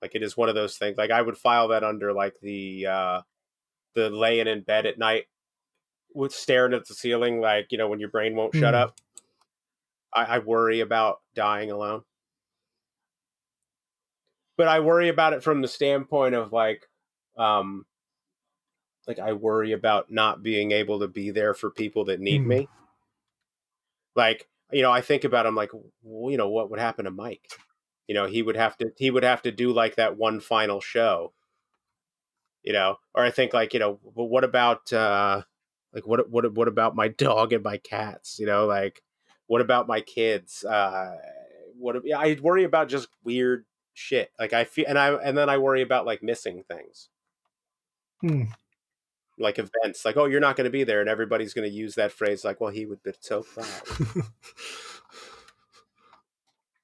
Like 0.00 0.14
it 0.14 0.22
is 0.22 0.36
one 0.36 0.48
of 0.48 0.54
those 0.54 0.76
things. 0.76 0.96
Like 0.96 1.10
I 1.10 1.22
would 1.22 1.36
file 1.36 1.68
that 1.68 1.84
under 1.84 2.12
like 2.12 2.34
the 2.40 2.86
uh, 2.86 3.20
the 3.94 4.10
laying 4.10 4.46
in 4.46 4.62
bed 4.62 4.86
at 4.86 4.98
night 4.98 5.26
with 6.14 6.32
staring 6.32 6.74
at 6.74 6.86
the 6.86 6.94
ceiling, 6.94 7.40
like 7.40 7.68
you 7.70 7.78
know 7.78 7.88
when 7.88 8.00
your 8.00 8.10
brain 8.10 8.36
won't 8.36 8.54
shut 8.54 8.74
Hmm. 8.74 8.80
up. 8.80 9.00
I, 10.12 10.24
I 10.24 10.38
worry 10.38 10.80
about 10.80 11.20
dying 11.34 11.70
alone. 11.70 12.02
But 14.56 14.68
I 14.68 14.80
worry 14.80 15.08
about 15.08 15.34
it 15.34 15.42
from 15.44 15.62
the 15.62 15.68
standpoint 15.68 16.34
of 16.34 16.52
like, 16.52 16.88
um, 17.36 17.86
like 19.06 19.18
I 19.18 19.32
worry 19.32 19.72
about 19.72 20.10
not 20.10 20.42
being 20.42 20.72
able 20.72 20.98
to 21.00 21.08
be 21.08 21.30
there 21.30 21.54
for 21.54 21.70
people 21.70 22.04
that 22.06 22.20
need 22.20 22.42
Hmm. 22.42 22.48
me. 22.48 22.68
Like, 24.14 24.48
you 24.72 24.82
know, 24.82 24.90
I 24.90 25.00
think 25.00 25.24
about 25.24 25.46
him 25.46 25.54
like, 25.54 25.70
well, 26.02 26.30
you 26.30 26.36
know, 26.36 26.48
what 26.48 26.70
would 26.70 26.80
happen 26.80 27.04
to 27.04 27.10
Mike? 27.10 27.48
You 28.06 28.14
know, 28.14 28.26
he 28.26 28.42
would 28.42 28.56
have 28.56 28.76
to 28.78 28.90
he 28.96 29.10
would 29.10 29.22
have 29.22 29.42
to 29.42 29.52
do 29.52 29.72
like 29.72 29.96
that 29.96 30.16
one 30.16 30.40
final 30.40 30.80
show. 30.80 31.32
You 32.62 32.72
know, 32.72 32.96
or 33.14 33.24
I 33.24 33.30
think 33.30 33.54
like, 33.54 33.72
you 33.72 33.80
know, 33.80 34.00
but 34.14 34.24
what 34.24 34.44
about 34.44 34.92
uh 34.92 35.42
like 35.92 36.06
what 36.06 36.30
what 36.30 36.52
what 36.54 36.68
about 36.68 36.94
my 36.94 37.08
dog 37.18 37.52
and 37.52 37.62
my 37.62 37.78
cats? 37.78 38.38
You 38.38 38.46
know, 38.46 38.66
like 38.66 39.02
what 39.46 39.60
about 39.60 39.88
my 39.88 40.00
kids? 40.00 40.64
Uh 40.64 41.16
what 41.78 41.96
yeah, 42.04 42.18
I 42.18 42.36
worry 42.40 42.64
about 42.64 42.88
just 42.88 43.08
weird 43.24 43.64
shit. 43.94 44.30
Like 44.38 44.52
I 44.52 44.64
feel 44.64 44.86
and 44.88 44.98
I 44.98 45.14
and 45.14 45.36
then 45.36 45.48
I 45.48 45.58
worry 45.58 45.82
about 45.82 46.06
like 46.06 46.22
missing 46.22 46.64
things. 46.68 47.08
Hmm. 48.20 48.44
Like 49.38 49.58
events, 49.58 50.04
like 50.04 50.16
oh, 50.16 50.24
you're 50.24 50.40
not 50.40 50.56
going 50.56 50.64
to 50.64 50.70
be 50.70 50.82
there, 50.82 51.00
and 51.00 51.08
everybody's 51.08 51.54
going 51.54 51.68
to 51.68 51.72
use 51.72 51.94
that 51.94 52.10
phrase, 52.10 52.44
like, 52.44 52.60
"Well, 52.60 52.72
he 52.72 52.86
would 52.86 53.04
be 53.04 53.12
so 53.20 53.44
proud." 53.44 54.24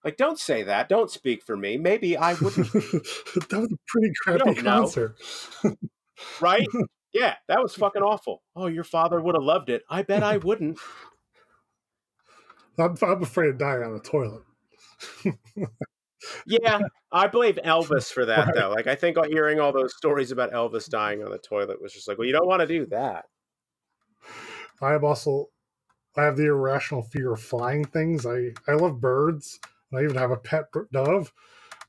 Like, 0.05 0.18
don't 0.18 0.38
say 0.38 0.64
that. 0.64 0.88
Don't 0.88 1.11
speak 1.11 1.42
for 1.42 1.57
me. 1.57 1.78
Maybe 1.78 2.16
I 2.16 2.34
wouldn't, 2.34 2.70
that 2.72 3.48
was 3.50 3.72
a 3.72 3.78
pretty 3.88 4.12
crappy 4.22 4.55
concert. 4.62 5.16
right? 6.40 6.68
Yeah, 7.14 7.36
that 7.48 7.62
was 7.62 7.74
fucking 7.74 8.02
awful. 8.02 8.42
Oh, 8.54 8.66
your 8.66 8.84
father 8.84 9.20
would 9.20 9.34
have 9.34 9.44
loved 9.44 9.70
it. 9.70 9.82
I 9.88 10.02
bet 10.02 10.22
I 10.22 10.36
wouldn't. 10.36 10.78
I'm, 12.78 12.96
I'm 13.00 13.22
afraid 13.22 13.50
of 13.50 13.58
dying 13.58 13.84
on 13.84 13.94
the 13.94 14.00
toilet. 14.00 14.42
Yeah, 16.46 16.80
I 17.12 17.26
blame 17.26 17.56
Elvis 17.64 18.10
for 18.10 18.24
that 18.24 18.46
Right. 18.46 18.54
though. 18.54 18.70
Like, 18.70 18.86
I 18.86 18.94
think 18.94 19.18
hearing 19.26 19.60
all 19.60 19.72
those 19.72 19.94
stories 19.94 20.30
about 20.30 20.52
Elvis 20.52 20.88
dying 20.88 21.22
on 21.22 21.30
the 21.30 21.38
toilet 21.38 21.82
was 21.82 21.92
just 21.92 22.08
like, 22.08 22.18
well, 22.18 22.26
you 22.26 22.32
don't 22.32 22.46
want 22.46 22.60
to 22.60 22.66
do 22.66 22.86
that. 22.86 23.26
I 24.80 24.92
have 24.92 25.04
also 25.04 25.48
I 26.16 26.24
have 26.24 26.36
the 26.36 26.46
irrational 26.46 27.02
fear 27.02 27.32
of 27.32 27.40
flying 27.40 27.84
things. 27.84 28.26
I 28.26 28.52
I 28.66 28.72
love 28.72 29.00
birds. 29.00 29.58
I 29.92 30.02
even 30.02 30.16
have 30.16 30.30
a 30.30 30.36
pet 30.36 30.64
dove. 30.92 31.32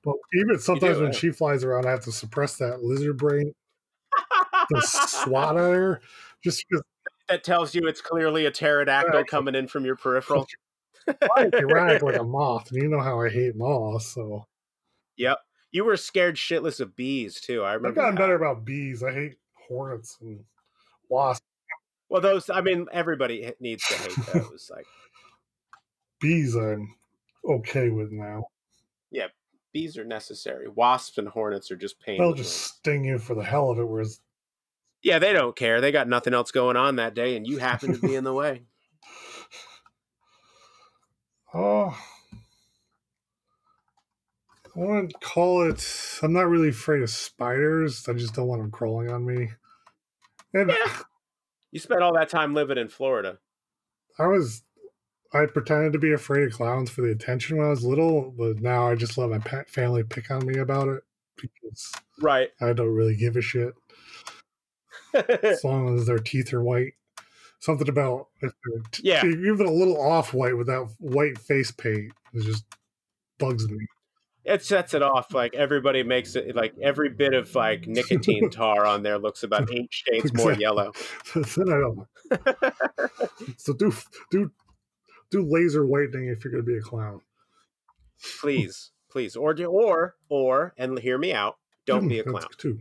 But 0.03 0.15
even 0.34 0.59
sometimes 0.59 0.97
when 0.97 1.13
yeah. 1.13 1.17
she 1.17 1.32
flies 1.32 1.63
around, 1.63 1.86
I 1.86 1.91
have 1.91 2.03
to 2.03 2.11
suppress 2.11 2.57
that 2.57 2.84
lizard 2.84 3.17
brain 3.17 3.53
to 4.74 4.82
swat 4.82 5.57
at 5.57 5.72
her. 5.72 6.01
Just 6.43 6.66
because 6.70 6.84
that 7.30 7.43
tells 7.43 7.74
you 7.74 7.88
it's 7.88 8.01
clearly 8.01 8.45
a 8.45 8.51
pterodactyl 8.51 9.26
coming 9.26 9.55
in 9.55 9.68
from 9.68 9.86
your 9.86 9.95
peripheral. 9.95 10.47
I'm 11.38 11.51
like 11.51 12.16
a 12.18 12.24
moth, 12.24 12.72
and 12.72 12.82
you 12.82 12.88
know 12.89 13.01
how 13.01 13.22
I 13.22 13.30
hate 13.30 13.55
moths. 13.55 14.07
So 14.13 14.45
Yep. 15.18 15.38
You 15.72 15.84
were 15.84 15.97
scared 15.97 16.36
shitless 16.36 16.80
of 16.80 16.95
bees 16.95 17.41
too. 17.41 17.63
I 17.63 17.74
remember. 17.74 17.99
I've 17.99 18.05
gotten 18.05 18.16
that. 18.16 18.22
better 18.22 18.36
about 18.36 18.66
bees. 18.66 19.03
I 19.03 19.11
hate 19.11 19.36
hornets 19.68 20.18
and 20.22 20.39
wasps. 21.09 21.45
Well, 22.09 22.22
those. 22.22 22.49
I 22.49 22.61
mean, 22.61 22.86
everybody 22.91 23.51
needs 23.59 23.84
to 23.88 23.95
hate 23.95 24.26
those. 24.34 24.72
Like 24.74 24.86
Bees, 26.22 26.55
I'm 26.55 26.95
okay 27.43 27.89
with 27.89 28.11
now. 28.11 28.45
Yeah, 29.11 29.28
bees 29.74 29.97
are 29.97 30.05
necessary. 30.05 30.68
Wasps 30.68 31.18
and 31.18 31.28
hornets 31.28 31.72
are 31.72 31.76
just 31.76 31.99
pain. 31.99 32.20
They'll 32.20 32.34
just 32.34 32.55
sting 32.55 33.03
you 33.03 33.20
for 33.20 33.36
the 33.36 33.43
hell 33.43 33.70
of 33.70 33.80
it. 33.80 33.88
Whereas 33.88 34.22
Yeah, 35.06 35.20
they 35.20 35.34
don't 35.34 35.56
care. 35.56 35.82
They 35.82 35.91
got 35.91 36.10
nothing 36.10 36.34
else 36.34 36.49
going 36.49 36.76
on 36.76 36.95
that 36.95 37.14
day, 37.14 37.38
and 37.38 37.45
you 37.45 37.60
happen 37.60 37.93
to 37.93 37.99
be 37.99 38.16
in 38.16 38.24
the 38.26 38.34
way. 38.34 38.64
Oh, 41.58 41.97
I 44.76 44.80
want 44.80 45.10
to 45.12 45.18
call 45.26 45.70
it. 45.70 46.20
I'm 46.22 46.34
not 46.34 46.49
really 46.49 46.68
afraid 46.68 47.01
of 47.01 47.10
spiders. 47.10 48.10
I 48.10 48.14
just 48.14 48.34
don't 48.34 48.47
want 48.47 48.62
them 48.62 48.72
crawling 48.72 49.10
on 49.10 49.26
me. 49.26 49.51
And 50.53 50.70
Yeah. 50.72 50.97
You 51.72 51.80
spent 51.80 52.01
all 52.01 52.14
that 52.16 52.28
time 52.28 52.53
living 52.53 52.78
in 52.78 52.89
Florida. 52.89 53.38
I 54.20 54.28
was, 54.28 54.64
I 55.34 55.45
pretended 55.45 55.93
to 55.93 55.99
be 55.99 56.12
afraid 56.12 56.43
of 56.43 56.51
clowns 56.51 56.89
for 56.89 57.03
the 57.03 57.12
attention 57.12 57.56
when 57.56 57.68
I 57.68 57.70
was 57.70 57.86
little, 57.86 58.34
but 58.38 58.60
now 58.60 58.89
I 58.89 58.95
just 58.95 59.18
let 59.18 59.30
my 59.30 59.39
pa- 59.39 59.64
family 59.70 60.03
pick 60.03 60.30
on 60.30 60.45
me 60.45 60.58
about 60.58 60.89
it 60.89 61.03
because 61.38 61.93
Right. 62.20 62.49
I 62.60 62.74
don't 62.74 62.93
really 62.93 63.16
give 63.16 63.38
a 63.38 63.41
shit 63.41 63.76
as 65.43 65.63
long 65.63 65.97
as 65.97 66.05
their 66.07 66.20
teeth 66.20 66.53
are 66.53 66.63
white. 66.63 66.93
Something 67.59 67.89
about 67.89 68.28
if 68.41 68.51
they're 68.66 68.82
t- 68.91 69.03
Yeah. 69.05 69.26
even 69.26 69.66
a 69.66 69.72
little 69.72 69.99
off 69.99 70.34
white 70.34 70.55
with 70.57 70.68
that 70.68 70.88
white 70.99 71.38
face 71.39 71.72
paint 71.72 72.11
it 72.34 72.43
just 72.43 72.63
bugs 73.39 73.68
me. 73.70 73.86
it 74.43 74.61
sets 74.63 74.93
it 74.93 75.01
off. 75.01 75.34
Like 75.34 75.55
everybody 75.55 76.03
makes 76.03 76.36
it 76.36 76.55
like 76.55 76.76
every 76.82 77.09
bit 77.09 77.34
of 77.34 77.53
like 77.55 77.88
nicotine 77.88 78.49
tar 78.51 78.86
on 78.86 79.01
there 79.03 79.18
looks 79.18 79.41
about 79.43 79.72
eight 79.74 79.88
shades 79.89 80.34
more 80.34 80.53
yellow. 80.53 80.91
then 81.34 81.70
I 81.70 81.80
don't. 81.80 82.07
So 83.57 83.74
do 83.74 83.91
do 84.32 84.51
do 85.32 85.43
laser 85.49 85.86
whitening 85.86 86.28
if 86.28 86.43
you're 86.43 86.51
going 86.51 86.66
to 86.66 86.72
be 86.72 86.78
a 86.78 86.82
clown. 86.82 87.22
please, 88.41 88.91
please, 89.09 89.36
or 89.36 89.55
or 89.66 90.16
or 90.30 90.74
and 90.78 90.99
hear 90.99 91.18
me 91.18 91.34
out. 91.34 91.57
Don't 91.86 92.07
be 92.07 92.20
a 92.20 92.24
Mm, 92.24 92.32
clown. 92.32 92.47
Too. 92.57 92.80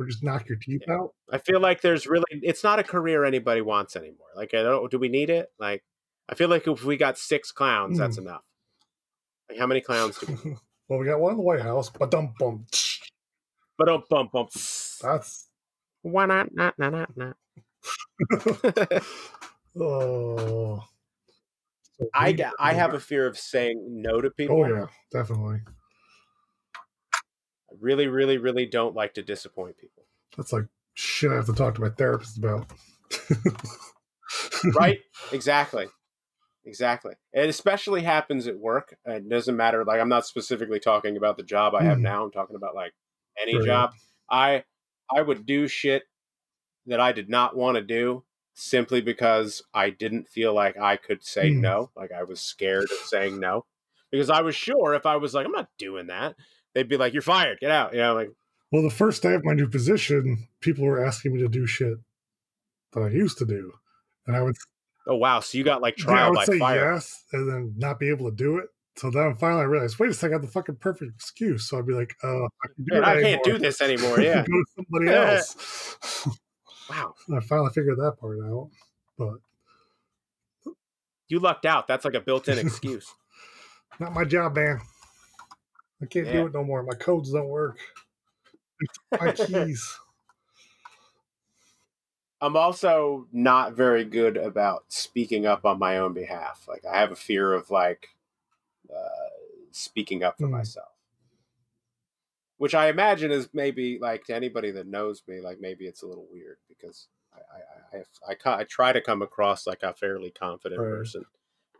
Or 0.00 0.06
just 0.06 0.22
knock 0.22 0.48
your 0.48 0.56
teeth 0.56 0.82
Yeah. 0.88 0.94
out. 0.94 1.12
I 1.30 1.36
feel 1.38 1.60
like 1.60 1.82
there's 1.82 2.06
really 2.06 2.24
it's 2.30 2.64
not 2.64 2.78
a 2.78 2.82
career 2.82 3.22
anybody 3.24 3.60
wants 3.60 3.96
anymore. 3.96 4.28
Like 4.34 4.54
I 4.54 4.62
don't 4.62 4.90
do 4.90 4.98
we 4.98 5.08
need 5.10 5.28
it? 5.28 5.52
Like 5.58 5.84
I 6.26 6.34
feel 6.34 6.48
like 6.48 6.66
if 6.66 6.82
we 6.84 6.96
got 6.96 7.18
six 7.18 7.52
clowns, 7.52 7.98
that's 7.98 8.16
Hmm. 8.16 8.22
enough. 8.28 8.42
Like 9.50 9.58
how 9.58 9.66
many 9.66 9.82
clowns 9.82 10.18
do 10.18 10.38
we 10.44 10.56
well, 10.88 10.98
we 10.98 11.04
got 11.06 11.20
one 11.20 11.32
in 11.32 11.36
the 11.36 11.42
White 11.42 11.60
House, 11.60 11.90
but 11.90 12.10
dump 12.10 12.32
bum. 12.38 12.64
But 13.76 13.86
don't 13.88 14.08
bump 14.08 14.32
bump. 14.32 14.50
That's 15.02 15.48
Why 16.02 16.24
not? 16.26 16.48
Not 16.54 16.78
not 16.78 16.92
not 16.92 17.16
not. 17.16 17.36
oh. 19.78 20.82
So 21.98 22.06
I 22.14 22.36
I 22.58 22.72
have 22.72 22.94
a 22.94 23.00
fear 23.00 23.26
of 23.26 23.36
saying 23.38 23.84
no 23.86 24.20
to 24.22 24.30
people. 24.30 24.62
Oh 24.62 24.66
yeah, 24.66 24.86
definitely. 25.12 25.58
I 27.70 27.74
really, 27.80 28.06
really, 28.08 28.38
really 28.38 28.66
don't 28.66 28.94
like 28.94 29.14
to 29.14 29.22
disappoint 29.22 29.78
people. 29.78 30.04
That's 30.36 30.52
like 30.52 30.64
shit. 30.94 31.30
I 31.32 31.36
have 31.36 31.46
to 31.46 31.52
talk 31.52 31.74
to 31.76 31.80
my 31.80 31.90
therapist 31.90 32.38
about. 32.38 32.70
Right? 34.76 35.00
exactly. 35.32 35.86
Exactly. 36.64 37.14
It 37.32 37.48
especially 37.48 38.02
happens 38.02 38.46
at 38.46 38.56
work. 38.58 38.96
It 39.06 39.28
doesn't 39.28 39.56
matter. 39.56 39.84
Like 39.84 40.00
I'm 40.00 40.08
not 40.08 40.26
specifically 40.26 40.78
talking 40.78 41.16
about 41.16 41.36
the 41.36 41.42
job 41.42 41.74
I 41.74 41.82
have 41.82 41.98
Mhm. 41.98 42.02
now. 42.02 42.24
I'm 42.24 42.30
talking 42.30 42.54
about 42.56 42.74
like 42.74 42.92
any 43.40 43.56
Right. 43.56 43.64
job. 43.66 43.94
I 44.30 44.64
I 45.12 45.22
would 45.22 45.44
do 45.46 45.66
shit 45.66 46.04
that 46.86 47.00
I 47.00 47.10
did 47.12 47.28
not 47.28 47.56
want 47.56 47.74
to 47.76 47.82
do 47.82 48.24
simply 48.54 49.00
because 49.00 49.62
I 49.74 49.90
didn't 49.90 50.28
feel 50.28 50.54
like 50.54 50.76
I 50.78 50.96
could 50.96 51.24
say 51.24 51.50
Mm. 51.50 51.60
no. 51.60 51.90
Like 51.96 52.12
I 52.12 52.22
was 52.22 52.40
scared 52.40 52.84
of 52.84 52.98
saying 53.06 53.40
no. 53.40 53.66
Because 54.12 54.30
I 54.30 54.42
was 54.42 54.54
sure 54.54 54.94
if 54.94 55.06
I 55.06 55.16
was 55.16 55.34
like, 55.34 55.46
I'm 55.46 55.52
not 55.52 55.70
doing 55.78 56.06
that, 56.08 56.36
they'd 56.74 56.88
be 56.88 56.96
like, 56.96 57.12
You're 57.12 57.22
fired, 57.22 57.58
get 57.60 57.70
out. 57.70 57.92
You 57.92 58.00
know, 58.00 58.14
like 58.14 58.30
Well, 58.72 58.82
the 58.82 58.90
first 58.90 59.22
day 59.22 59.34
of 59.34 59.44
my 59.44 59.54
new 59.54 59.68
position, 59.68 60.48
people 60.60 60.84
were 60.84 61.04
asking 61.04 61.34
me 61.34 61.40
to 61.40 61.48
do 61.48 61.66
shit 61.66 61.98
that 62.92 63.00
I 63.00 63.08
used 63.08 63.38
to 63.38 63.46
do, 63.46 63.72
and 64.26 64.36
I 64.36 64.42
would, 64.42 64.56
oh 65.06 65.16
wow, 65.16 65.40
so 65.40 65.56
you 65.58 65.64
got 65.64 65.80
like 65.82 65.96
trial 65.96 66.16
yeah, 66.16 66.26
I 66.26 66.30
would 66.30 66.36
by 66.36 66.44
say 66.44 66.58
fire. 66.58 66.92
yes, 66.94 67.24
and 67.32 67.48
then 67.48 67.74
not 67.76 67.98
be 67.98 68.08
able 68.08 68.28
to 68.30 68.36
do 68.36 68.58
it. 68.58 68.66
So 68.96 69.10
then 69.10 69.36
finally 69.36 69.62
I 69.62 69.64
realized, 69.64 69.98
wait 69.98 70.10
a 70.10 70.14
second, 70.14 70.34
I 70.34 70.38
got 70.38 70.46
the 70.46 70.52
fucking 70.52 70.76
perfect 70.76 71.12
excuse. 71.14 71.68
So 71.68 71.78
I'd 71.78 71.86
be 71.86 71.94
like, 71.94 72.14
uh, 72.22 72.44
I, 72.44 72.66
can 72.74 72.84
do 72.84 72.94
Man, 73.00 73.04
I 73.04 73.22
can't 73.22 73.44
do 73.44 73.56
this 73.58 73.80
anymore. 73.80 74.20
Yeah. 74.20 74.44
Go 74.44 74.52
to 74.52 74.64
somebody 74.76 75.08
else. 75.14 76.26
wow. 76.90 77.14
I 77.36 77.40
finally 77.40 77.70
figured 77.70 77.96
that 77.98 78.16
part 78.20 78.38
out. 78.44 78.68
But 79.16 80.72
You 81.28 81.38
lucked 81.38 81.64
out. 81.64 81.86
That's 81.86 82.04
like 82.04 82.14
a 82.14 82.20
built-in 82.20 82.58
excuse. 82.58 83.14
not 84.00 84.12
my 84.12 84.24
job, 84.24 84.56
man. 84.56 84.80
I 86.02 86.06
can't 86.06 86.30
Yeah. 86.30 86.32
do 86.32 86.46
it 86.46 86.52
no 86.54 86.64
more. 86.64 86.82
My 86.82 86.94
codes 86.94 87.32
don't 87.32 87.48
work. 87.48 87.78
My 89.20 89.28
keys. 89.30 89.98
I'm 92.40 92.56
also 92.56 93.28
not 93.32 93.74
very 93.74 94.04
good 94.04 94.36
about 94.36 94.92
speaking 94.92 95.46
up 95.46 95.64
on 95.64 95.78
my 95.78 95.98
own 95.98 96.14
behalf. 96.14 96.66
Like 96.68 96.84
I 96.84 97.00
have 97.00 97.12
a 97.12 97.16
fear 97.16 97.52
of 97.52 97.70
like 97.70 98.08
uh, 98.94 99.30
speaking 99.72 100.24
up 100.24 100.40
for 100.40 100.48
Hmm. 100.48 100.50
myself, 100.50 100.92
which 102.58 102.74
I 102.74 102.88
imagine 102.88 103.30
is 103.30 103.48
maybe 103.52 103.98
like 103.98 104.24
to 104.24 104.34
anybody 104.34 104.70
that 104.72 104.86
knows 104.86 105.22
me, 105.26 105.40
like 105.40 105.60
maybe 105.60 105.86
it's 105.86 106.02
a 106.02 106.06
little 106.06 106.26
weird 106.30 106.58
because 106.68 107.08
I 107.32 107.96
I 107.96 107.98
I, 107.98 108.34
I, 108.54 108.60
I 108.60 108.64
try 108.64 108.92
to 108.92 109.00
come 109.00 109.22
across 109.22 109.66
like 109.66 109.82
a 109.82 109.94
fairly 109.94 110.30
confident 110.30 110.86
Right. 110.86 110.88
person, 110.88 111.24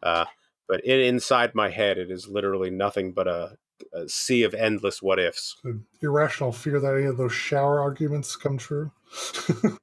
uh, 0.02 0.26
but 0.68 0.84
in, 0.84 1.00
inside 1.00 1.54
my 1.54 1.70
head 1.70 1.98
it 1.98 2.10
is 2.10 2.28
literally 2.28 2.70
nothing 2.70 3.12
but 3.12 3.28
a, 3.28 3.58
a 3.92 4.08
sea 4.08 4.42
of 4.42 4.54
endless 4.54 5.02
what 5.02 5.18
ifs. 5.18 5.56
Irrational 6.02 6.52
fear 6.52 6.80
that 6.80 6.94
any 6.94 7.06
of 7.06 7.16
those 7.16 7.32
shower 7.32 7.80
arguments 7.80 8.36
come 8.36 8.58
true. 8.58 8.92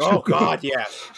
Oh 0.00 0.20
God, 0.20 0.60
yes. 0.62 1.10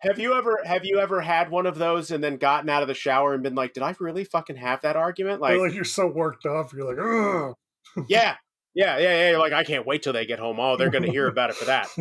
Have 0.00 0.18
you 0.18 0.34
ever 0.34 0.60
have 0.64 0.84
you 0.84 0.98
ever 0.98 1.20
had 1.20 1.50
one 1.50 1.66
of 1.66 1.78
those 1.78 2.10
and 2.10 2.22
then 2.22 2.36
gotten 2.36 2.68
out 2.68 2.82
of 2.82 2.88
the 2.88 2.94
shower 2.94 3.34
and 3.34 3.42
been 3.42 3.54
like, 3.54 3.72
"Did 3.72 3.82
I 3.82 3.94
really 3.98 4.24
fucking 4.24 4.56
have 4.56 4.82
that 4.82 4.94
argument?" 4.94 5.40
Like, 5.40 5.58
Like, 5.58 5.74
you're 5.74 5.84
so 5.84 6.06
worked 6.06 6.46
up, 6.46 6.72
you're 6.72 6.94
like, 6.94 6.98
Ugh. 6.98 8.04
yeah, 8.08 8.36
yeah, 8.74 8.98
yeah, 8.98 9.10
yeah. 9.10 9.30
You're 9.30 9.38
like, 9.38 9.52
I 9.52 9.64
can't 9.64 9.86
wait 9.86 10.02
till 10.02 10.12
they 10.12 10.26
get 10.26 10.38
home. 10.38 10.60
Oh, 10.60 10.76
they're 10.76 10.90
gonna 10.90 11.10
hear 11.10 11.26
about 11.26 11.50
it 11.50 11.56
for 11.56 11.66
that. 11.66 11.88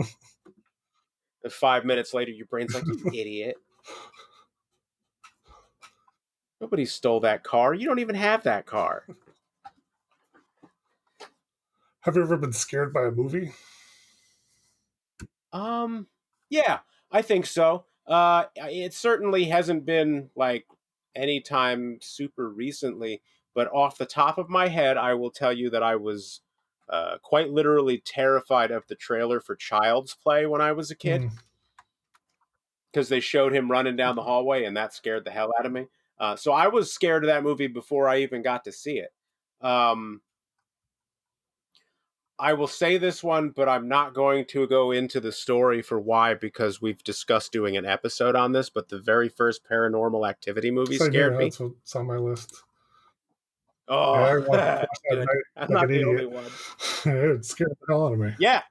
And 1.43 1.53
five 1.53 1.85
minutes 1.85 2.11
later, 2.11 2.31
your 2.31 2.47
brain's 2.47 2.73
like, 2.73 2.85
"You 2.87 3.11
idiot." 3.13 3.55
Nobody 6.59 6.85
stole 6.85 7.19
that 7.19 7.43
car. 7.43 7.75
You 7.75 7.85
don't 7.85 7.99
even 7.99 8.15
have 8.15 8.41
that 8.45 8.65
car. 8.65 9.03
Have 12.05 12.15
you 12.15 12.21
ever 12.21 12.37
been 12.37 12.53
scared 12.53 12.93
by 12.93 13.05
a 13.05 13.11
movie? 13.11 13.51
Um, 15.51 16.07
yeah, 16.49 16.79
I 17.11 17.23
think 17.23 17.47
so. 17.47 17.85
Uh, 18.05 18.45
it 18.55 18.93
certainly 18.93 19.45
hasn't 19.45 19.85
been 19.85 20.29
like 20.35 20.65
anytime 21.15 21.97
super 22.01 22.47
recently, 22.49 23.23
but 23.55 23.71
off 23.73 23.97
the 23.97 24.05
top 24.05 24.37
of 24.37 24.49
my 24.49 24.67
head, 24.67 24.97
I 24.97 25.15
will 25.15 25.31
tell 25.31 25.51
you 25.51 25.71
that 25.71 25.81
I 25.81 25.95
was 25.95 26.41
uh, 26.89 27.17
quite 27.23 27.49
literally 27.49 27.97
terrified 28.05 28.69
of 28.69 28.85
the 28.85 28.95
trailer 28.95 29.39
for 29.39 29.55
Child's 29.55 30.13
Play 30.13 30.45
when 30.45 30.61
I 30.61 30.73
was 30.73 30.91
a 30.91 30.95
kid 30.95 31.21
Mm. 31.23 31.31
because 32.91 33.09
they 33.09 33.19
showed 33.19 33.51
him 33.51 33.71
running 33.71 33.95
down 33.95 34.15
the 34.15 34.21
hallway 34.21 34.65
and 34.65 34.77
that 34.77 34.93
scared 34.93 35.25
the 35.25 35.31
hell 35.31 35.51
out 35.57 35.65
of 35.65 35.71
me. 35.71 35.87
Uh, 36.19 36.35
so 36.35 36.51
I 36.53 36.67
was 36.67 36.93
scared 36.93 37.23
of 37.23 37.29
that 37.29 37.41
movie 37.43 37.65
before 37.67 38.07
I 38.07 38.19
even 38.19 38.43
got 38.43 38.63
to 38.65 38.71
see 38.71 38.99
it. 38.99 39.11
Um, 39.65 40.21
I 42.37 42.53
will 42.53 42.67
say 42.67 42.97
this 42.97 43.23
one, 43.23 43.49
but 43.51 43.69
I'm 43.69 43.87
not 43.87 44.13
going 44.13 44.45
to 44.47 44.67
go 44.67 44.91
into 44.91 45.19
the 45.21 45.31
story 45.31 45.81
for 45.81 45.99
why 45.99 46.33
because 46.33 46.81
we've 46.81 47.01
discussed 47.03 47.51
doing 47.53 47.77
an 47.77 47.85
episode 47.85 48.35
on 48.35 48.51
this. 48.51 48.69
But 48.69 48.89
the 48.89 48.99
very 48.99 49.29
first 49.29 49.61
Paranormal 49.69 50.27
Activity 50.29 50.69
movie 50.69 50.97
scared 50.97 51.37
me. 51.37 51.45
That's 51.45 51.59
what's 51.61 51.95
on 51.95 52.07
my 52.07 52.17
list. 52.17 52.53
Oh, 53.87 54.15
Yeah, 54.15 54.21
I 54.25 54.35
that 54.39 54.87
night 55.11 55.27
I'm 55.55 55.61
like 55.61 55.69
not 55.69 55.87
the 55.87 56.03
only 56.03 56.25
one. 56.25 56.43
it 57.05 57.45
scared 57.45 57.71
the 57.79 57.85
hell 57.93 58.07
out 58.07 58.13
of 58.13 58.19
me. 58.19 58.33
Yeah, 58.39 58.63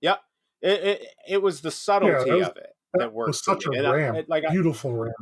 yep. 0.00 0.20
It, 0.62 0.80
it 0.84 1.06
it 1.28 1.42
was 1.42 1.60
the 1.60 1.70
subtlety 1.72 2.30
was- 2.30 2.48
of 2.48 2.56
it 2.56 2.74
that 2.94 2.98
That 3.00 3.12
worked. 3.12 3.34
such 3.34 3.66
me. 3.66 3.78
a 3.78 3.84
I- 3.90 3.94
ram, 3.96 4.14
I- 4.14 4.24
like 4.28 4.44
I, 4.48 4.50
beautiful 4.52 4.94
ram. 4.94 5.12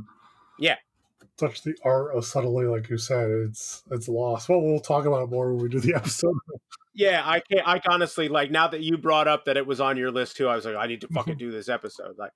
Yeah. 0.59 0.77
Such 1.41 1.63
the 1.63 1.75
art 1.83 2.15
of 2.15 2.25
subtlety, 2.27 2.69
like 2.69 2.91
you 2.91 2.99
said, 2.99 3.29
it's 3.31 3.83
it's 3.91 4.07
lost. 4.07 4.49
Well, 4.51 4.61
we'll 4.61 4.79
talk 4.81 5.07
about 5.07 5.23
it 5.25 5.31
more 5.31 5.53
when 5.55 5.63
we 5.63 5.69
do 5.71 5.81
the 5.81 5.95
episode. 5.97 6.35
Yeah, 6.95 7.23
I 7.25 7.41
can't. 7.41 7.67
I 7.67 7.81
honestly 7.89 8.29
like 8.29 8.51
now 8.51 8.69
that 8.69 8.83
you 8.83 8.99
brought 8.99 9.27
up 9.29 9.47
that 9.47 9.57
it 9.57 9.67
was 9.67 9.81
on 9.81 9.97
your 9.97 10.11
list 10.11 10.37
too. 10.37 10.49
I 10.49 10.57
was 10.57 10.65
like, 10.67 10.77
I 10.77 10.87
need 10.87 11.01
to 11.03 11.09
fucking 11.09 11.37
do 11.39 11.51
this 11.51 11.69
episode. 11.69 12.17
Like, 12.19 12.33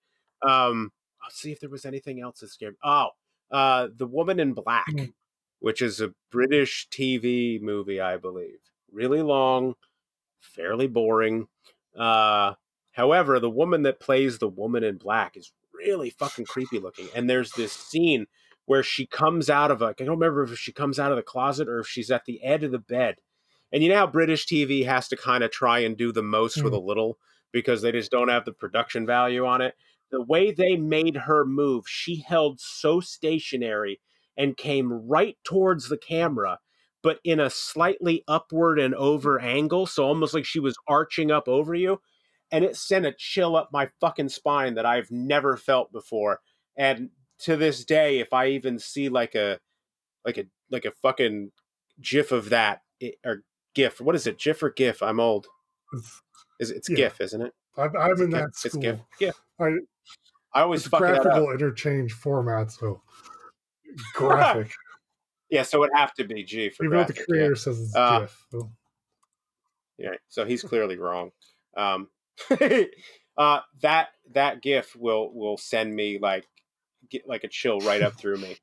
um, 0.46 0.90
I'll 1.22 1.30
see 1.30 1.52
if 1.52 1.60
there 1.60 1.70
was 1.70 1.84
anything 1.84 2.20
else 2.22 2.40
that 2.40 2.48
scared. 2.48 2.72
Me. 2.74 2.78
Oh, 2.84 3.08
uh, 3.50 3.88
the 3.94 4.06
Woman 4.06 4.40
in 4.40 4.54
Black, 4.54 4.86
Mm. 4.92 5.12
which 5.60 5.82
is 5.82 6.00
a 6.00 6.12
British 6.30 6.88
TV 6.90 7.60
movie, 7.60 8.00
I 8.00 8.16
believe. 8.16 8.58
Really 8.92 9.22
long, 9.22 9.74
fairly 10.40 10.86
boring. 10.86 11.48
Uh, 11.98 12.54
however, 12.92 13.38
the 13.40 13.50
woman 13.50 13.82
that 13.82 14.00
plays 14.00 14.38
the 14.38 14.48
Woman 14.48 14.84
in 14.84 14.96
Black 14.96 15.36
is 15.36 15.52
really 15.74 16.10
fucking 16.10 16.46
creepy 16.46 16.78
looking. 16.78 17.08
And 17.14 17.28
there's 17.28 17.52
this 17.52 17.72
scene 17.72 18.26
where 18.64 18.82
she 18.82 19.06
comes 19.06 19.50
out 19.50 19.70
of 19.70 19.82
a. 19.82 19.86
I 19.86 19.92
don't 19.98 20.08
remember 20.18 20.44
if 20.44 20.58
she 20.58 20.72
comes 20.72 20.98
out 20.98 21.10
of 21.12 21.16
the 21.16 21.22
closet 21.22 21.68
or 21.68 21.80
if 21.80 21.86
she's 21.86 22.10
at 22.10 22.24
the 22.24 22.42
edge 22.42 22.62
of 22.64 22.72
the 22.72 22.78
bed. 22.78 23.16
And 23.72 23.82
you 23.82 23.88
know 23.88 23.96
how 23.96 24.06
British 24.06 24.46
TV 24.46 24.84
has 24.84 25.08
to 25.08 25.16
kind 25.16 25.42
of 25.42 25.50
try 25.50 25.80
and 25.80 25.96
do 25.96 26.12
the 26.12 26.22
most 26.22 26.62
with 26.62 26.72
a 26.72 26.78
mm. 26.78 26.86
little 26.86 27.18
because 27.52 27.82
they 27.82 27.92
just 27.92 28.10
don't 28.10 28.28
have 28.28 28.44
the 28.44 28.52
production 28.52 29.06
value 29.06 29.44
on 29.46 29.60
it. 29.60 29.74
The 30.10 30.22
way 30.22 30.52
they 30.52 30.76
made 30.76 31.16
her 31.16 31.44
move, 31.44 31.84
she 31.88 32.24
held 32.26 32.60
so 32.60 33.00
stationary 33.00 34.00
and 34.36 34.56
came 34.56 34.92
right 34.92 35.36
towards 35.44 35.88
the 35.88 35.98
camera, 35.98 36.58
but 37.02 37.18
in 37.24 37.40
a 37.40 37.50
slightly 37.50 38.22
upward 38.28 38.78
and 38.78 38.94
over 38.94 39.40
angle. 39.40 39.86
So 39.86 40.04
almost 40.04 40.34
like 40.34 40.44
she 40.44 40.60
was 40.60 40.76
arching 40.86 41.30
up 41.30 41.48
over 41.48 41.74
you. 41.74 42.00
And 42.52 42.64
it 42.64 42.76
sent 42.76 43.06
a 43.06 43.14
chill 43.16 43.56
up 43.56 43.70
my 43.72 43.88
fucking 44.00 44.28
spine 44.28 44.74
that 44.74 44.86
I've 44.86 45.10
never 45.10 45.56
felt 45.56 45.90
before. 45.90 46.40
And 46.76 47.10
to 47.40 47.56
this 47.56 47.84
day, 47.84 48.20
if 48.20 48.32
I 48.32 48.48
even 48.48 48.78
see 48.78 49.08
like 49.08 49.34
a 49.34 49.58
like 50.24 50.38
a 50.38 50.44
like 50.70 50.84
a 50.84 50.92
fucking 51.02 51.50
gif 52.00 52.30
of 52.30 52.50
that 52.50 52.82
it, 53.00 53.16
or 53.24 53.42
gif, 53.76 54.00
what 54.00 54.16
is 54.16 54.26
it? 54.26 54.38
GIF 54.38 54.62
or 54.64 54.70
GIF? 54.70 55.02
I'm 55.02 55.20
old. 55.20 55.46
It's, 55.92 56.22
Is 56.58 56.70
it's 56.72 56.88
Yeah. 56.90 56.96
GIF, 56.96 57.20
isn't 57.20 57.42
it? 57.42 57.52
I'm, 57.76 57.96
I'm 57.96 58.10
in 58.22 58.30
GIF? 58.30 58.40
that 58.40 58.48
It's. 58.64 58.76
GIF. 58.76 58.98
GIF. 59.20 59.34
I, 59.60 59.66
I 60.54 60.62
always 60.62 60.86
fuck 60.88 61.02
it 61.02 61.10
up. 61.14 61.22
graphical 61.22 61.52
interchange 61.52 62.12
format, 62.12 62.72
so 62.72 63.02
graphic. 64.14 64.72
Yeah, 65.50 65.62
so 65.62 65.78
it 65.78 65.80
would 65.82 65.90
have 65.94 66.12
to 66.14 66.24
be 66.24 66.42
G 66.42 66.70
for 66.70 66.84
Even 66.84 66.96
though 66.98 67.04
the 67.04 67.12
graphic, 67.12 67.28
creator 67.28 67.54
says 67.54 67.80
it's 67.80 67.94
Uh, 67.94 68.20
GIF. 68.20 68.46
so- 68.50 68.70
Yeah. 69.98 70.10
yeah, 70.12 70.16
so 70.28 70.44
he's 70.44 70.62
clearly 70.70 70.98
wrong. 70.98 71.30
Um, 71.76 72.08
uh, 73.38 73.60
that 73.82 74.08
that 74.32 74.62
GIF 74.62 74.96
will 74.96 75.32
will 75.32 75.56
send 75.58 75.94
me 75.94 76.18
like 76.20 76.46
get 77.10 77.28
like 77.28 77.44
a 77.44 77.48
chill 77.48 77.78
right 77.80 78.02
up 78.02 78.14
through 78.14 78.38
me. 78.38 78.56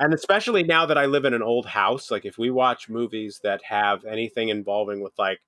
And 0.00 0.14
especially 0.14 0.62
now 0.62 0.86
that 0.86 0.96
I 0.96 1.04
live 1.04 1.26
in 1.26 1.34
an 1.34 1.42
old 1.42 1.66
house, 1.66 2.10
like 2.10 2.24
if 2.24 2.38
we 2.38 2.50
watch 2.50 2.88
movies 2.88 3.38
that 3.44 3.62
have 3.64 4.06
anything 4.06 4.48
involving 4.48 5.02
with 5.02 5.12
like 5.18 5.40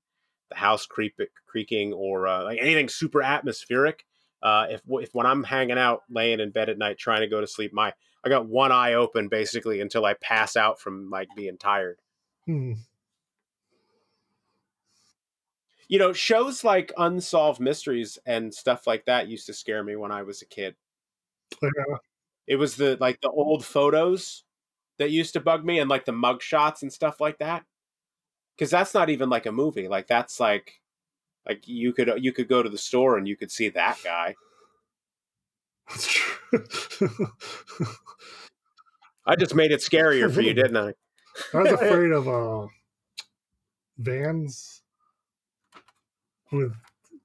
the 0.50 0.56
house 0.56 0.84
creep- 0.84 1.18
creaking 1.46 1.94
or 1.94 2.28
uh, 2.28 2.44
like 2.44 2.58
anything 2.60 2.90
super 2.90 3.22
atmospheric, 3.22 4.04
uh, 4.42 4.66
if 4.68 4.82
if 4.86 5.14
when 5.14 5.24
I'm 5.24 5.42
hanging 5.42 5.78
out, 5.78 6.02
laying 6.10 6.38
in 6.38 6.50
bed 6.50 6.68
at 6.68 6.76
night, 6.76 6.98
trying 6.98 7.22
to 7.22 7.28
go 7.28 7.40
to 7.40 7.46
sleep, 7.46 7.72
my 7.72 7.94
I 8.22 8.28
got 8.28 8.46
one 8.46 8.72
eye 8.72 8.92
open 8.92 9.28
basically 9.28 9.80
until 9.80 10.04
I 10.04 10.14
pass 10.20 10.54
out 10.54 10.78
from 10.78 11.08
like 11.08 11.28
being 11.34 11.56
tired. 11.56 11.98
Hmm. 12.44 12.74
You 15.88 15.98
know, 15.98 16.12
shows 16.12 16.62
like 16.62 16.92
Unsolved 16.98 17.58
Mysteries 17.58 18.18
and 18.26 18.52
stuff 18.52 18.86
like 18.86 19.06
that 19.06 19.28
used 19.28 19.46
to 19.46 19.54
scare 19.54 19.82
me 19.82 19.96
when 19.96 20.12
I 20.12 20.24
was 20.24 20.42
a 20.42 20.46
kid. 20.46 20.74
Yeah, 21.62 21.96
It 22.46 22.56
was 22.56 22.76
the 22.76 22.96
like 23.00 23.20
the 23.20 23.30
old 23.30 23.64
photos 23.64 24.44
that 24.98 25.10
used 25.10 25.32
to 25.34 25.40
bug 25.40 25.64
me 25.64 25.78
and 25.78 25.88
like 25.88 26.04
the 26.04 26.12
mug 26.12 26.42
shots 26.42 26.82
and 26.82 26.92
stuff 26.92 27.20
like 27.20 27.38
that. 27.38 27.64
Cause 28.58 28.70
that's 28.70 28.94
not 28.94 29.10
even 29.10 29.30
like 29.30 29.46
a 29.46 29.52
movie. 29.52 29.88
Like 29.88 30.06
that's 30.06 30.38
like 30.38 30.80
like 31.46 31.66
you 31.66 31.92
could 31.92 32.12
you 32.18 32.32
could 32.32 32.48
go 32.48 32.62
to 32.62 32.68
the 32.68 32.78
store 32.78 33.18
and 33.18 33.26
you 33.26 33.36
could 33.36 33.50
see 33.50 33.68
that 33.70 33.98
guy. 34.04 34.34
that's 35.88 36.06
true. 36.06 36.28
I 39.26 39.36
just 39.36 39.54
made 39.54 39.70
it 39.72 39.80
scarier 39.80 40.32
for 40.32 40.40
you, 40.40 40.54
didn't 40.62 40.76
I? 40.76 40.94
I 41.54 41.62
was 41.62 41.72
afraid 41.80 42.12
of 42.12 42.28
uh, 42.28 42.66
vans 43.98 44.82
with 46.50 46.74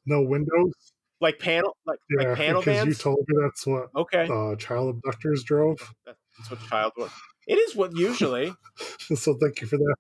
no 0.06 0.22
windows. 0.22 0.94
Like 1.20 1.40
panel 1.40 1.76
like, 1.86 2.00
Yeah, 2.10 2.30
like 2.30 2.38
panel 2.38 2.62
because 2.62 2.86
you 2.86 2.94
told 2.94 3.20
me 3.28 3.38
that's 3.42 3.66
what 3.66 3.90
okay. 3.96 4.30
uh, 4.32 4.56
child 4.56 4.96
abductors 4.96 5.44
drove. 5.44 5.80
That's 6.06 6.52
what 6.52 6.60
child 6.70 6.94
was. 6.98 7.12
It 7.48 7.56
is 7.56 7.76
what 7.76 7.96
usually. 7.98 8.54
so 9.16 9.36
thank 9.42 9.62
you 9.62 9.68
for 9.68 9.78
that. 9.78 9.96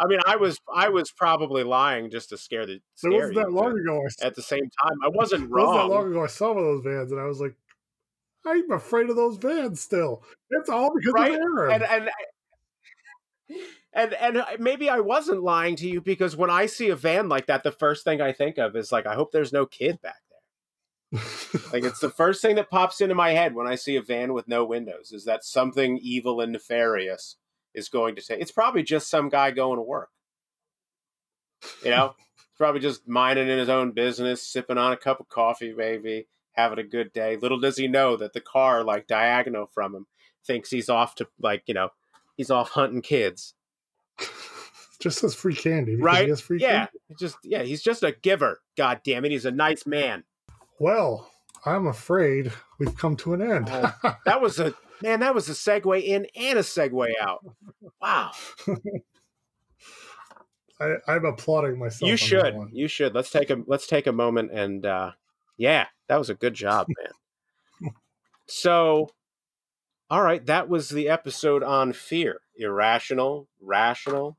I 0.00 0.06
mean, 0.06 0.20
I 0.26 0.36
was 0.36 0.58
I 0.74 0.88
was 0.88 1.10
probably 1.10 1.64
lying 1.64 2.10
just 2.10 2.30
to 2.30 2.38
scare 2.38 2.64
the 2.64 2.74
It 3.02 3.10
wasn't 3.10 3.34
that 3.34 3.52
long 3.52 3.78
ago. 3.78 4.00
I, 4.00 4.06
s- 4.06 4.22
At 4.22 4.36
the 4.36 4.42
same 4.42 4.62
time, 4.62 4.98
I 5.04 5.08
wasn't 5.12 5.50
wrong. 5.50 5.64
it 5.64 5.66
wasn't 5.66 5.90
that 5.90 5.94
long 5.94 6.10
ago. 6.12 6.24
I 6.24 6.28
saw 6.28 6.48
one 6.54 6.58
of 6.58 6.64
those 6.64 6.84
vans, 6.84 7.12
and 7.12 7.20
I 7.20 7.24
was 7.24 7.40
like, 7.40 7.54
I'm 8.46 8.70
afraid 8.70 9.10
of 9.10 9.16
those 9.16 9.36
vans 9.36 9.80
still. 9.80 10.22
It's 10.50 10.70
all 10.70 10.92
because 10.94 11.12
Right? 11.14 11.32
of 11.32 11.40
Aaron. 11.40 11.82
And 11.82 11.82
and 11.82 12.10
and 13.92 14.14
and 14.38 14.60
maybe 14.60 14.88
I 14.88 15.00
wasn't 15.00 15.42
lying 15.42 15.76
to 15.76 15.88
you 15.88 16.00
because 16.00 16.36
when 16.36 16.50
I 16.50 16.66
see 16.66 16.88
a 16.88 16.96
van 16.96 17.28
like 17.28 17.46
that, 17.46 17.62
the 17.64 17.72
first 17.72 18.04
thing 18.04 18.20
I 18.20 18.32
think 18.32 18.56
of 18.58 18.76
is 18.76 18.90
like, 18.92 19.06
I 19.06 19.14
hope 19.14 19.32
there's 19.32 19.52
no 19.52 19.66
kid 19.66 20.00
back. 20.00 20.22
Like 21.72 21.84
it's 21.84 22.00
the 22.00 22.10
first 22.10 22.42
thing 22.42 22.56
that 22.56 22.70
pops 22.70 23.00
into 23.00 23.14
my 23.14 23.30
head 23.30 23.54
when 23.54 23.66
I 23.66 23.74
see 23.74 23.96
a 23.96 24.02
van 24.02 24.32
with 24.32 24.48
no 24.48 24.64
windows 24.64 25.12
is 25.12 25.24
that 25.24 25.44
something 25.44 25.98
evil 26.02 26.40
and 26.40 26.52
nefarious 26.52 27.36
is 27.74 27.88
going 27.88 28.16
to 28.16 28.22
take. 28.22 28.40
It's 28.40 28.52
probably 28.52 28.82
just 28.82 29.08
some 29.08 29.28
guy 29.28 29.50
going 29.50 29.78
to 29.78 29.82
work. 29.82 30.10
You 31.84 31.90
know, 31.90 32.14
it's 32.36 32.58
probably 32.58 32.80
just 32.80 33.08
minding 33.08 33.48
in 33.48 33.58
his 33.58 33.68
own 33.68 33.92
business, 33.92 34.46
sipping 34.46 34.78
on 34.78 34.92
a 34.92 34.96
cup 34.96 35.20
of 35.20 35.28
coffee, 35.28 35.72
maybe 35.76 36.26
having 36.52 36.78
a 36.78 36.84
good 36.84 37.12
day. 37.12 37.36
Little 37.36 37.58
does 37.58 37.76
he 37.76 37.88
know 37.88 38.16
that 38.16 38.32
the 38.32 38.40
car, 38.40 38.84
like 38.84 39.06
diagonal 39.06 39.66
from 39.66 39.94
him, 39.94 40.06
thinks 40.46 40.70
he's 40.70 40.88
off 40.88 41.14
to 41.16 41.28
like 41.40 41.62
you 41.66 41.74
know, 41.74 41.90
he's 42.36 42.50
off 42.50 42.70
hunting 42.70 43.02
kids. 43.02 43.54
just 45.00 45.18
says 45.20 45.34
free 45.34 45.54
candy. 45.54 45.96
Right? 45.96 46.38
Free 46.38 46.60
Yeah, 46.60 46.86
candy. 46.86 46.98
just 47.18 47.36
yeah, 47.42 47.62
he's 47.62 47.82
just 47.82 48.02
a 48.02 48.12
giver. 48.12 48.60
God 48.76 49.00
damn 49.04 49.24
it, 49.24 49.30
he's 49.32 49.44
a 49.46 49.50
nice 49.50 49.86
man. 49.86 50.24
Well, 50.78 51.30
I'm 51.64 51.86
afraid 51.86 52.52
we've 52.78 52.96
come 52.96 53.16
to 53.18 53.34
an 53.34 53.42
end. 53.42 53.68
Oh, 53.70 54.16
That 54.26 54.40
was 54.40 54.58
a 54.60 54.74
man. 55.02 55.20
That 55.20 55.34
was 55.34 55.48
a 55.48 55.52
segue 55.52 56.02
in 56.02 56.26
and 56.36 56.58
a 56.58 56.62
segue 56.62 57.10
out. 57.20 57.44
Wow. 58.00 58.32
I, 60.80 60.94
I'm 61.06 61.24
applauding 61.24 61.78
myself. 61.78 62.10
you 62.10 62.16
should 62.16 62.54
you 62.72 62.88
should 62.88 63.14
let's 63.14 63.30
take 63.30 63.50
a 63.50 63.62
let's 63.66 63.86
take 63.86 64.08
a 64.08 64.12
moment 64.12 64.50
and 64.50 64.84
uh 64.84 65.12
yeah 65.56 65.86
that 66.08 66.18
was 66.18 66.30
a 66.30 66.34
good 66.34 66.52
job 66.54 66.88
man 66.88 67.92
So, 68.46 69.08
all 70.10 70.20
right, 70.22 70.44
that 70.46 70.68
was 70.68 70.90
the 70.90 71.08
episode 71.08 71.62
on 71.62 71.92
fear. 71.94 72.40
Irrational, 72.56 73.48
rational, 73.58 74.36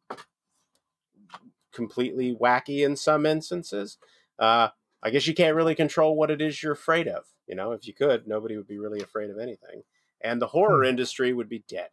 completely 1.74 2.36
wacky 2.36 2.86
in 2.86 2.96
some 2.98 3.26
instances. 3.26 3.98
Uh, 4.38 4.68
I 5.04 5.10
guess 5.12 5.28
you 5.28 5.34
can't 5.36 5.56
really 5.56 5.76
control 5.76 6.16
what 6.16 6.32
it 6.32 6.42
is 6.42 6.62
you're 6.64 6.74
afraid 6.74 7.08
of. 7.08 7.26
You 7.48 7.56
know, 7.56 7.72
if 7.74 7.86
you 7.88 7.94
could, 7.94 8.28
nobody 8.28 8.58
would 8.58 8.68
be 8.68 8.80
really 8.80 9.02
afraid 9.02 9.30
of 9.30 9.38
anything. 9.38 9.84
And 10.22 10.42
the 10.42 10.48
horror 10.48 10.84
Hmm. 10.84 10.90
industry 10.90 11.32
would 11.34 11.50
be 11.50 11.64
dead. 11.68 11.90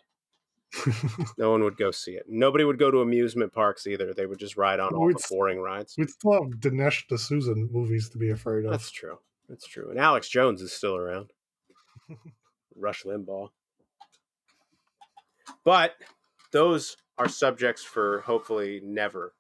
No 1.39 1.51
one 1.51 1.63
would 1.65 1.77
go 1.77 1.91
see 1.91 2.13
it. 2.13 2.25
Nobody 2.29 2.65
would 2.65 2.79
go 2.79 2.91
to 2.91 3.01
amusement 3.03 3.53
parks 3.53 3.87
either. 3.87 4.15
They 4.15 4.25
would 4.27 4.39
just 4.39 4.57
ride 4.57 4.81
on 4.81 4.95
all 4.95 5.07
We'd 5.07 5.17
the 5.19 5.27
boring 5.29 5.61
rides. 5.61 5.95
We'd 5.99 6.09
still 6.11 6.33
have 6.33 6.53
Dinesh 6.61 7.07
D'Souza 7.09 7.55
movies 7.55 8.09
to 8.11 8.19
be 8.19 8.31
afraid 8.31 8.65
of. 8.65 8.71
That's 8.71 8.91
true. 8.91 9.19
That's 9.49 9.67
true. 9.67 9.91
And 9.91 9.99
Alex 9.99 10.29
Jones 10.29 10.63
is 10.63 10.73
still 10.73 10.97
around. 10.97 11.33
Rush 12.77 13.03
Limbaugh. 13.05 13.51
But 15.65 15.95
those 16.53 16.97
are 17.19 17.29
subjects 17.29 17.83
for 17.85 18.21
hopefully 18.23 18.81
never, 18.83 19.35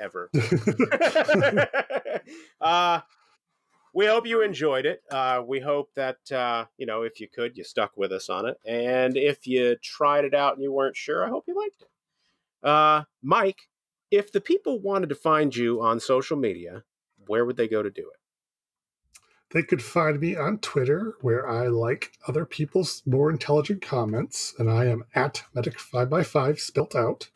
ever. 0.00 0.30
uh, 2.60 3.00
we 3.94 4.06
hope 4.06 4.26
you 4.26 4.42
enjoyed 4.42 4.86
it. 4.86 5.02
Uh, 5.10 5.42
we 5.46 5.60
hope 5.60 5.90
that, 5.96 6.18
uh, 6.30 6.66
you 6.76 6.86
know, 6.86 7.02
if 7.02 7.20
you 7.20 7.28
could, 7.28 7.56
you 7.56 7.64
stuck 7.64 7.96
with 7.96 8.12
us 8.12 8.28
on 8.28 8.46
it. 8.46 8.58
And 8.66 9.16
if 9.16 9.46
you 9.46 9.76
tried 9.82 10.24
it 10.24 10.34
out 10.34 10.54
and 10.54 10.62
you 10.62 10.72
weren't 10.72 10.96
sure, 10.96 11.24
I 11.24 11.28
hope 11.28 11.44
you 11.48 11.56
liked 11.56 11.82
it. 11.82 12.68
Uh, 12.68 13.04
Mike, 13.22 13.62
if 14.10 14.32
the 14.32 14.40
people 14.40 14.80
wanted 14.80 15.08
to 15.08 15.14
find 15.14 15.54
you 15.54 15.80
on 15.82 16.00
social 16.00 16.36
media, 16.36 16.84
where 17.26 17.44
would 17.44 17.56
they 17.56 17.68
go 17.68 17.82
to 17.82 17.90
do 17.90 18.02
it? 18.02 18.20
They 19.50 19.62
could 19.62 19.82
find 19.82 20.20
me 20.20 20.36
on 20.36 20.58
Twitter, 20.58 21.14
where 21.22 21.48
I 21.48 21.68
like 21.68 22.12
other 22.26 22.44
people's 22.44 23.02
more 23.06 23.30
intelligent 23.30 23.80
comments, 23.80 24.54
and 24.58 24.70
I 24.70 24.84
am 24.86 25.04
at 25.14 25.44
Medic5x5 25.56 26.60
spelt 26.60 26.94
out. 26.94 27.30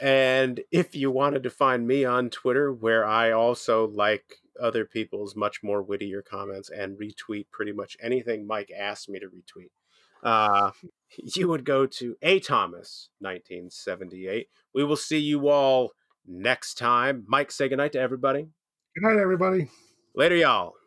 And 0.00 0.60
if 0.70 0.94
you 0.94 1.10
wanted 1.10 1.42
to 1.42 1.50
find 1.50 1.86
me 1.86 2.04
on 2.04 2.30
Twitter, 2.30 2.72
where 2.72 3.04
I 3.04 3.32
also 3.32 3.88
like 3.88 4.36
other 4.60 4.84
people's 4.84 5.36
much 5.36 5.62
more 5.62 5.82
wittier 5.82 6.22
comments 6.22 6.70
and 6.70 6.98
retweet 6.98 7.46
pretty 7.50 7.72
much 7.72 7.96
anything 8.00 8.46
Mike 8.46 8.72
asked 8.76 9.08
me 9.08 9.18
to 9.18 9.26
retweet, 9.26 9.70
uh, 10.22 10.70
you 11.16 11.48
would 11.48 11.64
go 11.64 11.86
to 11.86 12.16
A 12.22 12.40
Thomas 12.40 13.10
1978. 13.20 14.48
We 14.74 14.84
will 14.84 14.96
see 14.96 15.18
you 15.18 15.48
all 15.48 15.92
next 16.26 16.74
time. 16.74 17.24
Mike, 17.26 17.50
say 17.50 17.68
goodnight 17.68 17.92
to 17.92 18.00
everybody. 18.00 18.48
Good 18.94 19.02
night, 19.02 19.20
everybody. 19.20 19.70
Later, 20.14 20.36
y'all. 20.36 20.74